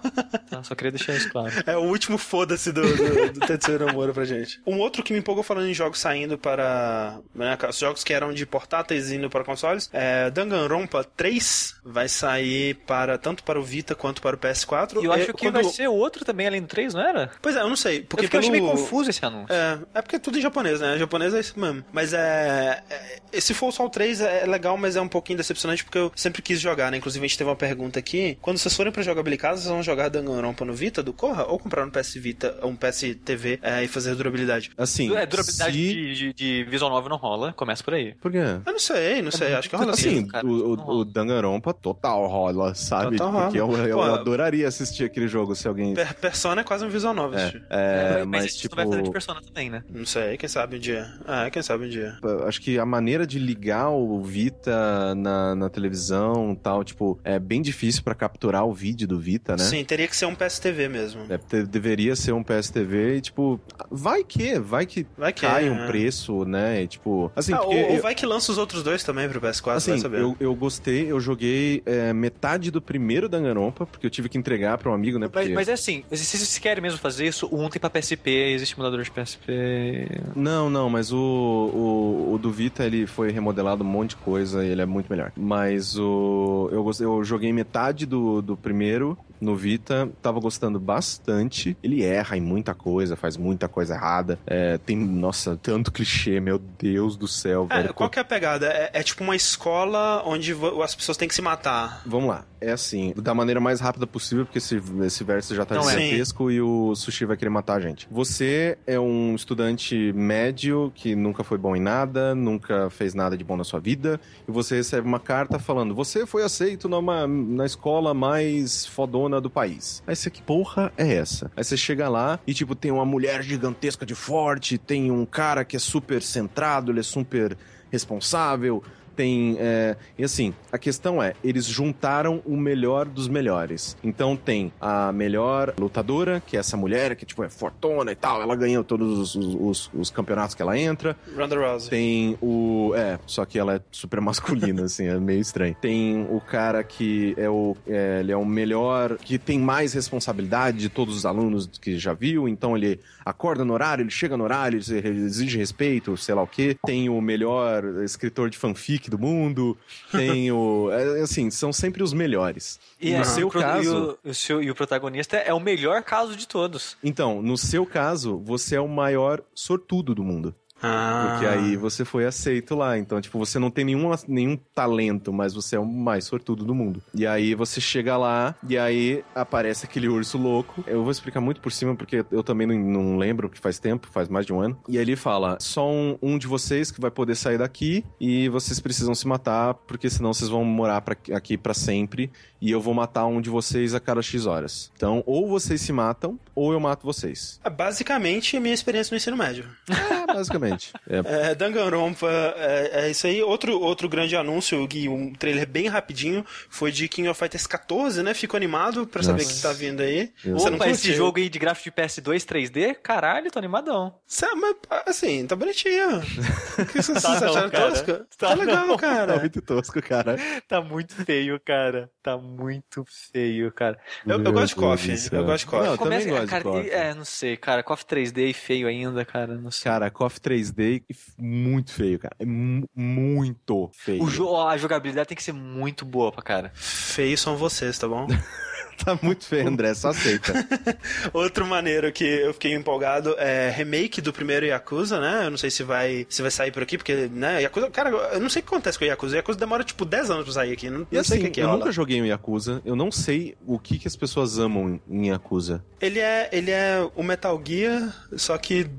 [0.50, 1.52] Tá, só queria deixar isso claro.
[1.66, 4.60] É o último foda-se do, do, do Tetsuya Nomura pra gente.
[4.66, 7.20] Um outro que me empolgou falando em jogos saindo para...
[7.36, 9.90] Né, os jogos que eram de portáteis indo para consoles.
[9.94, 15.02] É, Danganronpa 3 vai sair para tanto para o Vita quanto para o PS4.
[15.02, 17.32] E eu acho É, que vai ser outro também, além do 3, não era?
[17.42, 18.02] Pois é, eu não sei.
[18.02, 18.79] Porque eu pelo...
[18.82, 19.54] confuso esse anúncio.
[19.54, 20.98] É, é porque é tudo em japonês, né?
[20.98, 21.84] Japonês é isso mesmo.
[21.92, 23.40] Mas é, é.
[23.40, 26.42] Se for só o 3 é legal, mas é um pouquinho decepcionante porque eu sempre
[26.42, 26.98] quis jogar, né?
[26.98, 28.38] Inclusive a gente teve uma pergunta aqui.
[28.42, 31.86] Quando vocês forem pra jogabilidade, vocês vão jogar Danganronpa no Vita do Corra ou comprar
[31.86, 34.72] um PS Vita ou um PS TV é, e fazer durabilidade?
[34.78, 35.94] Assim, É, durabilidade se...
[35.94, 38.14] de, de, de visual novel não rola, começa por aí.
[38.16, 38.40] Por quê?
[38.66, 39.54] Eu não sei, não sei.
[39.54, 40.28] Acho que rola Assim, assim.
[40.28, 41.00] cara, o, o, rola.
[41.00, 43.18] o Danganronpa total rola, sabe?
[43.18, 43.80] Total Porque eu, rola.
[43.88, 45.94] eu Pô, adoraria assistir aquele jogo se alguém...
[45.94, 47.40] Per Persona é quase um visual novel.
[47.40, 48.69] É, é, É, mas, mas tipo...
[48.70, 49.84] não vai fazer de Persona também, né?
[49.90, 51.08] Não sei, quem sabe um dia.
[51.28, 52.18] É, quem sabe um dia.
[52.48, 57.62] Acho que a maneira de ligar o Vita na, na televisão tal, tipo, é bem
[57.62, 59.64] difícil pra capturar o vídeo do Vita, né?
[59.64, 61.22] Sim, teria que ser um PSTV mesmo.
[61.30, 63.60] É, te- deveria ser um PSTV e, tipo,
[63.90, 65.72] vai que, vai que, Vai que, cai é.
[65.72, 66.84] um preço, né?
[66.84, 69.40] E, tipo, assim, Ah, ou, ou eu- vai que lança os outros dois também pro
[69.42, 70.22] PS4, vai Assim, saber.
[70.22, 74.78] eu, eu gostei, eu joguei é, metade do primeiro Danganronpa, porque eu tive que entregar
[74.78, 75.28] pra um amigo, né?
[75.34, 75.54] Mas, Porque...
[75.54, 78.30] mas é assim, se vocês querem mesmo fazer isso, o 1 tem pra PSP,
[78.60, 80.22] existe emulador de PSP.
[80.36, 84.64] Não, não, mas o, o, o do Vita ele foi remodelado um monte de coisa
[84.64, 85.32] e ele é muito melhor.
[85.36, 91.78] Mas o eu, eu joguei metade do, do primeiro no Vita, tava gostando bastante.
[91.82, 94.40] Ele erra em muita coisa, faz muita coisa errada.
[94.46, 97.94] É, tem, nossa, tanto clichê, meu Deus do céu, É, velho.
[97.94, 98.68] qual que é a pegada?
[98.68, 100.54] É, é tipo uma escola onde
[100.84, 102.02] as pessoas têm que se matar.
[102.06, 102.46] Vamos lá.
[102.62, 105.82] É assim, da maneira mais rápida possível, porque esse, esse verso já tá é.
[105.82, 108.08] gigantesco e o Sushi vai querer matar a gente.
[108.12, 108.39] Você
[108.86, 113.58] é um estudante médio que nunca foi bom em nada, nunca fez nada de bom
[113.58, 118.14] na sua vida, e você recebe uma carta falando: você foi aceito numa, na escola
[118.14, 120.04] mais fodona do país.
[120.06, 121.52] Aí você, que porra é essa?
[121.56, 125.64] Aí você chega lá e, tipo, tem uma mulher gigantesca de forte, tem um cara
[125.66, 127.58] que é super centrado, ele é super
[127.92, 128.84] responsável,
[129.20, 129.58] tem.
[129.60, 133.98] é, E assim, a questão é: eles juntaram o melhor dos melhores.
[134.02, 138.42] Então tem a melhor lutadora, que é essa mulher que, tipo, é fortuna e tal.
[138.42, 141.18] Ela ganhou todos os, os- os- os campeonatos que ela entra.
[141.36, 141.90] Ronda Rousey.
[141.90, 142.94] Tem o.
[142.96, 145.76] É, só que ela é super masculina, assim, é meio estranho.
[145.82, 147.76] Tem o cara que é o.
[147.88, 152.14] é, ele é o melhor, que tem mais responsabilidade de todos os alunos que já
[152.14, 156.42] viu, então ele acorda no horário, ele chega no horário, ele exige respeito, sei lá
[156.42, 156.78] o quê.
[156.86, 159.78] Tem o melhor escritor de fanfic do mundo.
[160.12, 160.90] Tem o.
[160.92, 162.80] é, assim, são sempre os melhores.
[163.02, 164.18] E, no é, seu pro- caso.
[164.24, 166.96] E o, o seu- e o protagonista é o melhor caso de todos.
[167.04, 170.54] Então, no seu caso, você é o maior sortudo do mundo.
[170.82, 171.30] Ah.
[171.32, 172.98] Porque aí você foi aceito lá.
[172.98, 176.74] Então, tipo, você não tem nenhum, nenhum talento, mas você é o mais sortudo do
[176.74, 177.02] mundo.
[177.14, 180.84] E aí você chega lá e aí aparece aquele urso louco.
[180.88, 184.08] Eu vou explicar muito por cima, porque eu também não, não lembro, que faz tempo,
[184.12, 184.78] faz mais de um ano.
[184.88, 188.50] E aí ele fala: só um, um de vocês que vai poder sair daqui e
[188.50, 192.32] vocês precisam se matar, porque senão vocês vão morar pra, aqui pra sempre.
[192.62, 194.92] E eu vou matar um de vocês a cada X horas.
[194.96, 197.60] Então, ou vocês se matam, ou eu mato vocês.
[197.64, 199.66] É basicamente a minha experiência no ensino médio.
[199.90, 200.69] É, basicamente.
[201.10, 202.28] É, É, Danganronpa,
[202.58, 203.42] é, é isso aí.
[203.44, 208.22] Outro, outro grande anúncio, Gui, um trailer bem rapidinho, foi de King of Fighters 14,
[208.24, 208.34] né?
[208.34, 209.56] Fico animado pra saber o Nossa.
[209.56, 210.32] que tá vindo aí.
[210.44, 210.62] Deus.
[210.62, 214.14] Você não Opa, esse jogo aí de gráfico de PS2 3D, caralho, tô animadão.
[214.26, 214.76] Cê- mas,
[215.06, 216.20] assim, tá bonitinho.
[216.80, 217.90] O que vocês Tá acharam cara.
[217.92, 218.14] tosco?
[218.38, 218.96] Tá Tá legal, não.
[218.96, 219.40] tá cara.
[219.40, 220.38] muito tosco, cara.
[220.68, 222.10] Tá muito feio, cara.
[222.24, 224.00] Tá muito feio, cara.
[224.26, 225.16] Eu, eu gosto de coffee.
[225.32, 225.86] Eu gosto de coffee.
[225.88, 226.88] Não, eu também gosto de cara, KOF.
[226.88, 227.84] e- É, não sei, cara.
[227.84, 229.56] KOF 3D e feio ainda, cara.
[229.56, 229.92] Não sei.
[229.92, 231.04] Cara, KOF 3D,
[231.38, 232.36] muito feio, cara.
[232.40, 234.24] É mu- muito feio.
[234.24, 236.72] O jo a jogabilidade tem que ser muito boa pra cara.
[236.76, 238.28] Feios são vocês, tá bom?
[239.10, 240.54] Tá muito feio, André, só aceita.
[241.34, 245.46] Outro maneiro que eu fiquei empolgado é remake do primeiro Yakuza, né?
[245.46, 247.62] Eu não sei se vai, se vai sair por aqui, porque, né?
[247.62, 249.36] Yakuza, cara, eu não sei o que acontece com o Yakuza.
[249.36, 250.90] O Yakuza demora tipo 10 anos pra sair aqui.
[250.90, 253.12] Não, E não sei assim, o que, que eu nunca joguei um Yakuza, eu não
[253.12, 255.84] sei o que, que as pessoas amam em Yakuza.
[256.02, 258.90] Ele é, ele é o Metal Gear, só que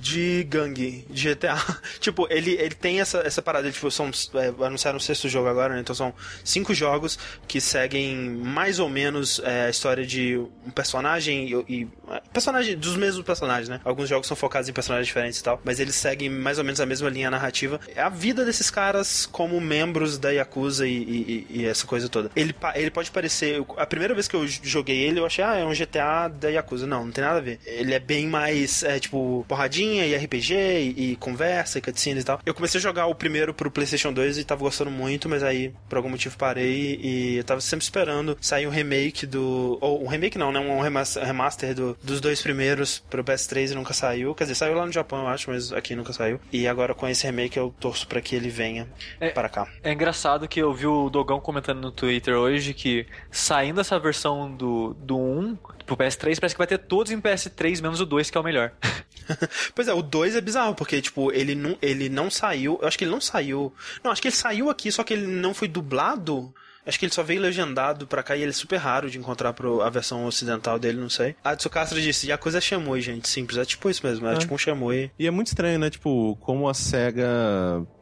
[0.00, 1.56] de gangue, de GTA.
[2.00, 5.74] tipo, ele, ele tem essa, essa parada, tipo, são, é, anunciaram o sexto jogo agora,
[5.74, 5.80] né?
[5.80, 6.14] Então são
[6.44, 10.36] cinco jogos que seguem mais ou menos é, a história de
[10.66, 11.88] um personagem e, e
[12.32, 13.80] personagem dos mesmos personagens, né?
[13.84, 16.80] Alguns jogos são focados em personagens diferentes e tal, mas eles seguem mais ou menos
[16.80, 17.80] a mesma linha narrativa.
[17.94, 22.30] É a vida desses caras como membros da Yakuza e, e- e essa coisa toda.
[22.34, 23.62] Ele, ele pode parecer.
[23.76, 26.86] A primeira vez que eu joguei ele, eu achei, ah, é um GTA da Yakuza.
[26.86, 27.60] Não, não tem nada a ver.
[27.64, 32.26] Ele é bem mais, é, tipo, porradinha e RPG e, e conversa e cutscenes e
[32.26, 32.40] tal.
[32.44, 35.72] Eu comecei a jogar o primeiro pro PlayStation 2 e tava gostando muito, mas aí
[35.88, 39.35] por algum motivo parei e eu tava sempre esperando sair um remake do.
[39.42, 40.58] Ou um remake não, né?
[40.60, 44.34] Um remaster, do, dos dois primeiros pro PS3 e nunca saiu.
[44.34, 46.40] Quer dizer, saiu lá no Japão, eu acho, mas aqui nunca saiu.
[46.52, 48.88] E agora com esse remake eu torço pra que ele venha
[49.20, 49.30] É.
[49.30, 49.68] para cá.
[49.82, 54.50] É engraçado que eu vi o Dogão comentando no Twitter hoje que saindo essa versão
[54.54, 55.56] do, do 1
[55.86, 58.44] pro PS3, parece que vai ter todos em PS3, menos o 2, que é o
[58.44, 58.72] melhor.
[59.74, 62.78] Pois é, o 2 é bizarro, porque, tipo, ele não, ele não saiu.
[62.80, 63.74] Eu acho que ele não saiu.
[64.04, 66.54] Não, acho que ele saiu aqui, só que ele não foi dublado.
[66.86, 69.52] Acho que ele só veio legendado pra cá e ele é super raro de encontrar
[69.52, 71.34] pro, a versão ocidental dele, não sei.
[71.42, 73.58] A Tsukastra disse, Yakuza é Shamui, gente, simples.
[73.58, 74.38] É tipo isso mesmo, é, É.
[74.38, 75.10] tipo um Shamui.
[75.18, 75.90] E é muito estranho, né?
[75.90, 77.26] Tipo, como a SEGA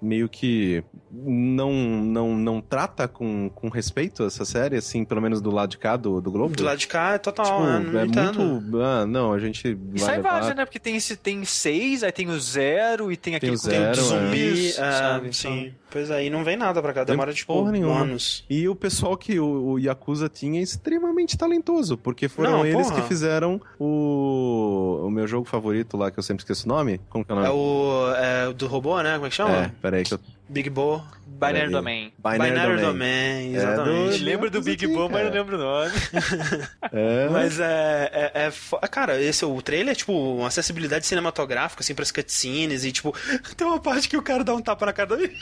[0.02, 5.50] meio que não, não, não trata com, com respeito essa série, assim, pelo menos do
[5.50, 6.54] lado de cá do, do Globo.
[6.56, 7.78] Do lado de cá é total, Tipo, né?
[7.92, 8.38] Não é entendo.
[8.42, 8.80] muito.
[8.82, 10.40] Ah, não, a gente E vai sai levar...
[10.40, 10.64] vários, né?
[10.64, 13.94] Porque tem, esse, tem seis, aí tem o zero e tem aquele o com zero,
[13.94, 14.02] Do é.
[14.04, 15.32] zumbi, é, sabe?
[15.34, 15.74] sim.
[15.90, 18.00] Pois aí não vem nada pra cá, demora tipo porra nenhuma.
[18.00, 18.44] anos.
[18.50, 22.88] E o pessoal que o, o Yakuza tinha é extremamente talentoso, porque foram Não, eles
[22.88, 23.00] porra.
[23.02, 27.00] que fizeram o, o meu jogo favorito lá, que eu sempre esqueço o nome.
[27.08, 27.48] Como que é o nome?
[27.48, 29.14] É o é, o do robô, né?
[29.14, 29.54] Como é que chama?
[29.56, 30.20] É, peraí que eu...
[30.46, 31.02] Big Bo.
[31.26, 31.70] Binary.
[31.70, 32.12] Domain.
[32.18, 32.80] Binary, Domain.
[32.82, 34.18] Domain, É, exatamente.
[34.18, 35.90] do- Lembro do Big Bom, mas não lembro o nome.
[36.92, 41.82] É, Mas é, é, é fo- Cara, esse o trailer é tipo uma acessibilidade cinematográfica,
[41.82, 43.12] assim, pras cutscenes e tipo,
[43.56, 45.34] tem uma parte que o cara dá um tapa na cara dele.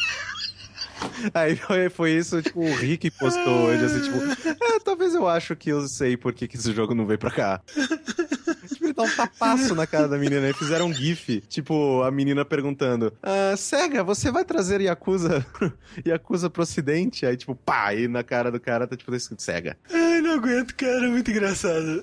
[1.34, 1.56] Aí
[1.90, 4.18] foi, isso, tipo, o Rick postou hoje, assim, tipo,
[4.48, 7.30] é, talvez eu acho que eu sei por que, que esse jogo não veio pra
[7.30, 7.60] cá.
[8.68, 12.10] tipo, ele dá um tapaço na cara da menina, aí fizeram um gif, tipo, a
[12.10, 15.44] menina perguntando, ah, Sega, você vai trazer Yakuza,
[16.06, 17.26] Yakuza pro ocidente?
[17.26, 19.76] Aí, tipo, pá, aí na cara do cara tá, tipo, tá escrito Sega.
[19.92, 22.02] Ai, não aguento, cara, é muito engraçado.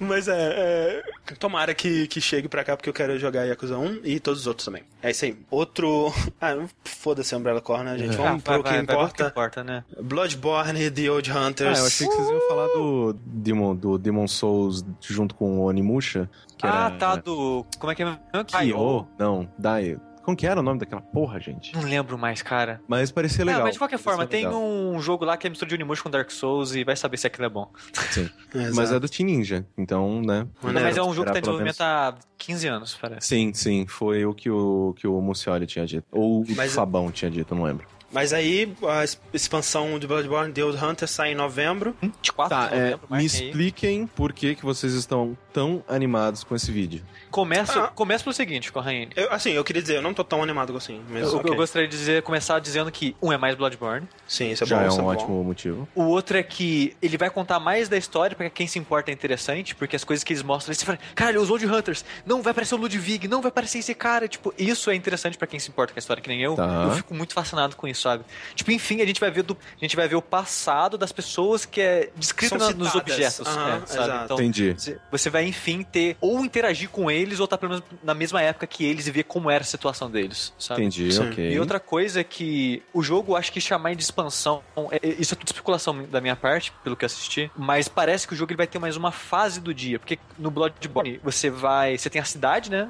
[0.00, 4.00] Mas é, é, Tomara que, que chegue pra cá, porque eu quero jogar Yakuza 1
[4.04, 4.82] e todos os outros também.
[5.02, 5.36] É isso aí.
[5.50, 6.12] Outro.
[6.38, 8.14] Ah, foda-se a Umbrella Corps, né, gente?
[8.16, 9.24] Vamos Ah, vai, pro que vai, vai, pro importa.
[9.24, 9.84] que importa, né?
[10.02, 11.78] Bloodborne, The Old Ah, Hunters.
[11.78, 16.28] eu achei que vocês iam falar do Demon, do Demon Souls junto com o Onimusha,
[16.58, 16.90] que ah, era...
[16.98, 17.64] tá, do...
[17.78, 18.18] Como é que é?
[18.44, 19.06] Kyo?
[19.18, 19.98] Não, Dai...
[20.26, 21.72] Como que era o nome daquela porra, gente?
[21.72, 22.80] Não lembro mais, cara.
[22.88, 23.60] Mas parecia legal.
[23.60, 24.60] Ah, mas de qualquer forma, Parecia tem legal.
[24.60, 27.28] um jogo lá que é mistura de Unimush com Dark Souls e vai saber se
[27.28, 27.70] aquilo é bom.
[28.10, 28.28] Sim.
[28.74, 30.48] Mas é do Team Ninja, então, né?
[30.62, 33.28] Não, Não, mas é um jogo que tá em desenvolvimento há 15 anos, parece.
[33.28, 36.06] Sim, sim, foi o que o, que o Mucioli tinha dito.
[36.10, 37.86] Ou o Mas- Fabão tinha dito, não lembro.
[38.16, 41.94] Mas aí, a expansão do Bloodborne, The Old Hunters, sai em novembro.
[42.00, 43.46] 24 Tá, de é, novembro, me marquem aí.
[43.46, 47.02] expliquem por que, que vocês estão tão animados com esse vídeo.
[47.30, 47.88] Começa, Ah.
[47.88, 49.10] começa pelo seguinte, Corraine.
[49.14, 51.50] Eu, assim, eu queria dizer, eu não tô tão animado assim, mas Eu, ok.
[51.52, 54.06] eu gostaria de dizer, começar dizendo que um é mais Bloodborne.
[54.26, 55.10] Sim, isso é Já bom, é isso um bom.
[55.10, 55.88] ótimo motivo.
[55.94, 59.14] O outro é que ele vai contar mais da história, porque quem se importa é
[59.14, 62.52] interessante, porque as coisas que eles mostram, você fala, caralho, os Old Hunters, não vai
[62.52, 65.68] aparecer o Ludwig, não vai aparecer esse cara, tipo, isso é interessante pra quem se
[65.70, 66.54] importa com a história, que nem eu.
[66.54, 66.84] Tá.
[66.84, 68.24] Eu fico muito fascinado com isso, sabe?
[68.54, 71.66] Tipo, enfim, a gente vai ver do, a gente vai ver o passado das pessoas
[71.66, 74.02] que é descrito na- nos objetos, Aham, é, sabe?
[74.02, 74.24] exato.
[74.24, 74.76] Então, Entendi.
[75.10, 78.66] você- vai, enfim, ter ou interagir com eles ou estar pelo menos na mesma época
[78.66, 80.82] que eles e ver como era a situação deles, sabe?
[80.82, 81.28] Entendi, Sim.
[81.30, 81.52] ok.
[81.52, 84.62] E outra coisa é que o jogo, acho que chamar de expansão,
[84.92, 88.26] é- é- isso é tudo especulação da minha parte, pelo que eu assisti, mas parece
[88.26, 91.50] que o jogo ele vai ter mais uma fase do dia, porque no Bloodborne você
[91.50, 92.88] vai, você tem a cidade, né,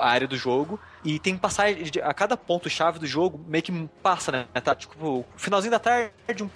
[0.00, 4.32] a área do jogo, e tem passagem, a cada ponto-chave do jogo meio que passa,
[4.32, 6.12] né, tá, tipo, finalzinho da tarde,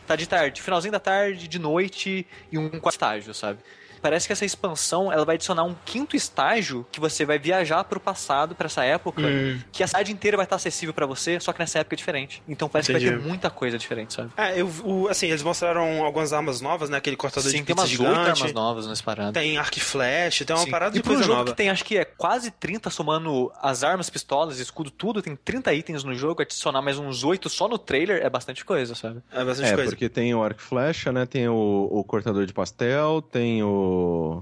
[0.06, 3.60] tá de tarde, finalzinho da tarde, de noite e um quarto estágio, sabe?
[4.03, 8.01] Parece que essa expansão ela vai adicionar um quinto estágio que você vai viajar pro
[8.01, 9.59] passado, pra essa época, Hum.
[9.70, 12.43] que a cidade inteira vai estar acessível pra você, só que nessa época é diferente.
[12.49, 13.23] Então parece que vai Entendi.
[13.23, 14.31] ter muita coisa diferente, sabe?
[14.37, 16.99] É, eu, o- assim, eles mostraram algumas armas novas, né?
[16.99, 18.11] Aquele cortador Sim, de tem pizza umas gigante.
[18.19, 19.33] oito armas novas nessa parada.
[19.33, 20.70] Tem arco e flash, tem uma Sim.
[20.70, 21.51] parada de e pra um coisa jogo nova.
[21.53, 25.73] que tem, acho que é quase 30, somando as armas, pistolas, escudo, tudo, tem 30
[25.73, 29.20] itens no jogo, adicionar mais uns 8 só no trailer é bastante coisa, sabe?
[29.31, 29.91] É bastante É, coisa.
[29.91, 31.24] porque tem o arco e flecha, né?
[31.27, 33.91] Tem o, o cortador de pastel, tem o...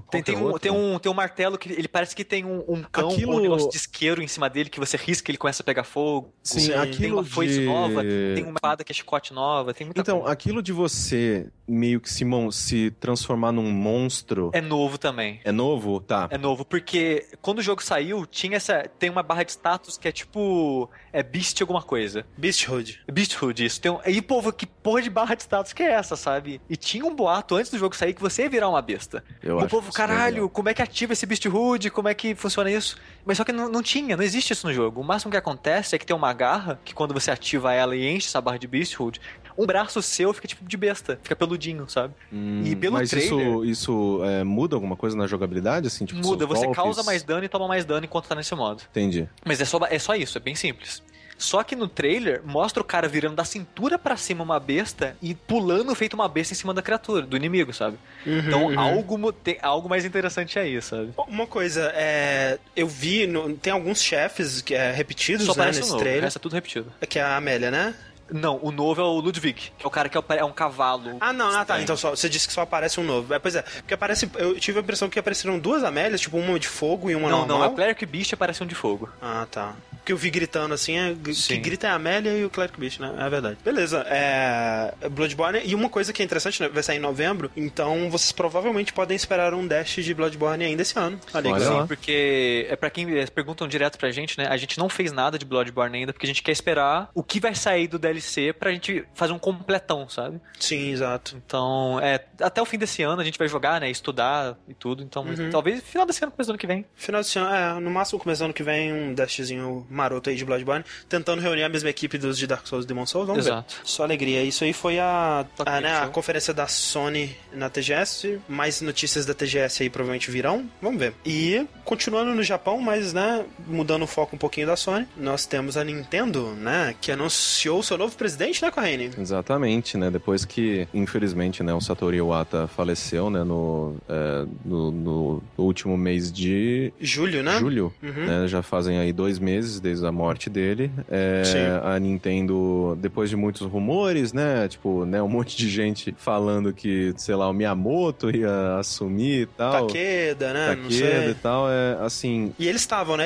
[0.09, 2.83] Tem, é um, tem, um, tem um martelo que ele parece que tem um, um
[2.83, 5.37] cão Aquilo- ou um negócio de isqueiro em cima dele que você risca e ele
[5.37, 6.33] começa a pegar fogo.
[6.43, 7.65] Sim, Sim, tem aquilo uma foice de...
[7.65, 8.01] nova,
[8.35, 10.33] tem uma espada que é chicote nova, tem muita Então, coisa.
[10.33, 15.39] aquilo de você meio que se, se transformar num monstro é, É novo também.
[15.53, 15.99] novo?
[16.01, 16.27] Tá.
[16.31, 18.83] É novo, porque quando o jogo saiu, tinha essa.
[18.99, 20.89] Tem uma barra de status que é tipo.
[21.13, 22.25] É Beast alguma coisa.
[22.37, 23.01] Beasthood.
[23.11, 23.81] Beasthood, isso.
[23.81, 23.99] Tem um...
[24.05, 26.61] E, povo, que porra de barra de status que é essa, sabe?
[26.69, 29.23] E tinha um boato antes do jogo sair que você ia virar uma besta.
[29.43, 30.49] Eu o povo, bem caralho, legal.
[30.49, 31.89] como é que ativa esse Beasthood?
[31.89, 32.95] Como é que funciona isso?
[33.25, 35.01] Mas só que não, não tinha, não existe isso no jogo.
[35.01, 38.07] O máximo que acontece é que tem uma garra, que quando você ativa ela e
[38.07, 39.19] enche essa barra de Beasthood,
[39.57, 42.13] um braço seu fica tipo de besta, fica peludinho, sabe?
[42.31, 45.87] Hum, E pelo mas trailer- isso, isso é, muda alguma coisa na jogabilidade?
[45.87, 46.75] Assim, tipo, Muda, você golpes?
[46.81, 48.83] causa mais dano e toma mais dano enquanto tá nesse modo.
[48.91, 49.27] Entendi.
[49.45, 51.03] Mas é só, é só isso, é bem simples.
[51.41, 55.33] Só que no trailer mostra o cara virando da cintura pra cima uma besta e
[55.33, 57.97] pulando feito uma besta em cima da criatura, do inimigo, sabe?
[58.25, 58.79] Então uhum.
[58.79, 61.13] algo, tem, algo mais interessante aí, sabe?
[61.27, 65.81] Uma coisa, é, eu vi, no- tem alguns chefes que é, repetidos Só né, nesse
[65.81, 66.23] novo, trailer.
[66.25, 66.93] resto é tudo repetido.
[67.09, 67.95] Que é a Amélia, né?
[68.29, 71.17] Não, o novo é o Ludwig, que é o cara que é é um cavalo.
[71.19, 71.81] Ah, não, ah, tá.
[71.81, 73.33] Então só, você disse que só aparece um novo.
[73.33, 74.29] É, pois é, porque aparece.
[74.37, 77.39] Eu tive a impressão que apareceram duas Amélias, tipo uma de fogo e uma não,
[77.39, 77.57] normal.
[77.57, 79.09] não, é o Cleric Beast aparece um de fogo.
[79.21, 79.75] Ah, tá.
[80.03, 81.61] Que eu vi gritando assim, é, que Sim.
[81.61, 83.13] grita é a Amélia e o Cleric Beast, né?
[83.19, 83.57] É verdade.
[83.63, 84.93] Beleza, é.
[85.09, 85.61] Bloodborne.
[85.65, 86.69] E uma coisa que é interessante, né?
[86.69, 90.97] Vai sair em novembro, então vocês provavelmente podem esperar um dash de Bloodborne ainda esse
[90.97, 91.19] ano.
[91.33, 91.57] Olha lá.
[91.57, 91.87] legal.
[91.87, 94.47] Porque é pra quem eles perguntam direto pra gente, né?
[94.47, 97.39] A gente não fez nada de Bloodborne ainda, porque a gente quer esperar o que
[97.39, 100.39] vai sair do DLC pra gente fazer um completão, sabe?
[100.59, 101.41] Sim, exato.
[101.45, 103.89] Então, é, até o fim desse ano a gente vai jogar, né?
[103.89, 105.03] Estudar e tudo.
[105.03, 105.49] Então, Uhum.
[105.49, 106.85] talvez final desse ano, começo do ano que vem.
[106.95, 110.45] Final de ano, é, no máximo começando ano que vem um dashzinho maroto aí de
[110.45, 113.75] Bloodborne, tentando reunir a mesma equipe dos de Dark Souls e Demon Souls, vamos Exato.
[113.75, 113.81] ver.
[113.83, 114.43] Só alegria.
[114.43, 119.33] Isso aí foi a, a, né, a conferência da Sony na TGS, mais notícias da
[119.33, 121.13] TGS aí provavelmente virão, vamos ver.
[121.25, 125.75] E continuando no Japão, mas né, mudando o foco um pouquinho da Sony, nós temos
[125.77, 129.11] a Nintendo, né, que anunciou seu novo presidente, né, Corrêne?
[129.19, 130.09] Exatamente, né?
[130.09, 136.31] Depois que, infelizmente, né, o Satoru Iwata faleceu, né, no, é, no, no último mês
[136.31, 137.57] de Julho, né?
[137.59, 138.25] julho, Uhum.
[138.25, 138.47] né?
[138.47, 140.91] Já fazem aí dois meses desde a morte dele.
[141.09, 141.57] É, Sim.
[141.83, 144.67] a Nintendo, depois de muitos rumores, né?
[144.67, 149.45] Tipo, né, um monte de gente falando que, sei lá, o Miyamoto ia assumir e
[149.47, 149.87] tal.
[149.87, 150.67] Takeda, né?
[150.75, 152.53] Takeda e tal, é assim.
[152.59, 153.25] E eles estavam, né?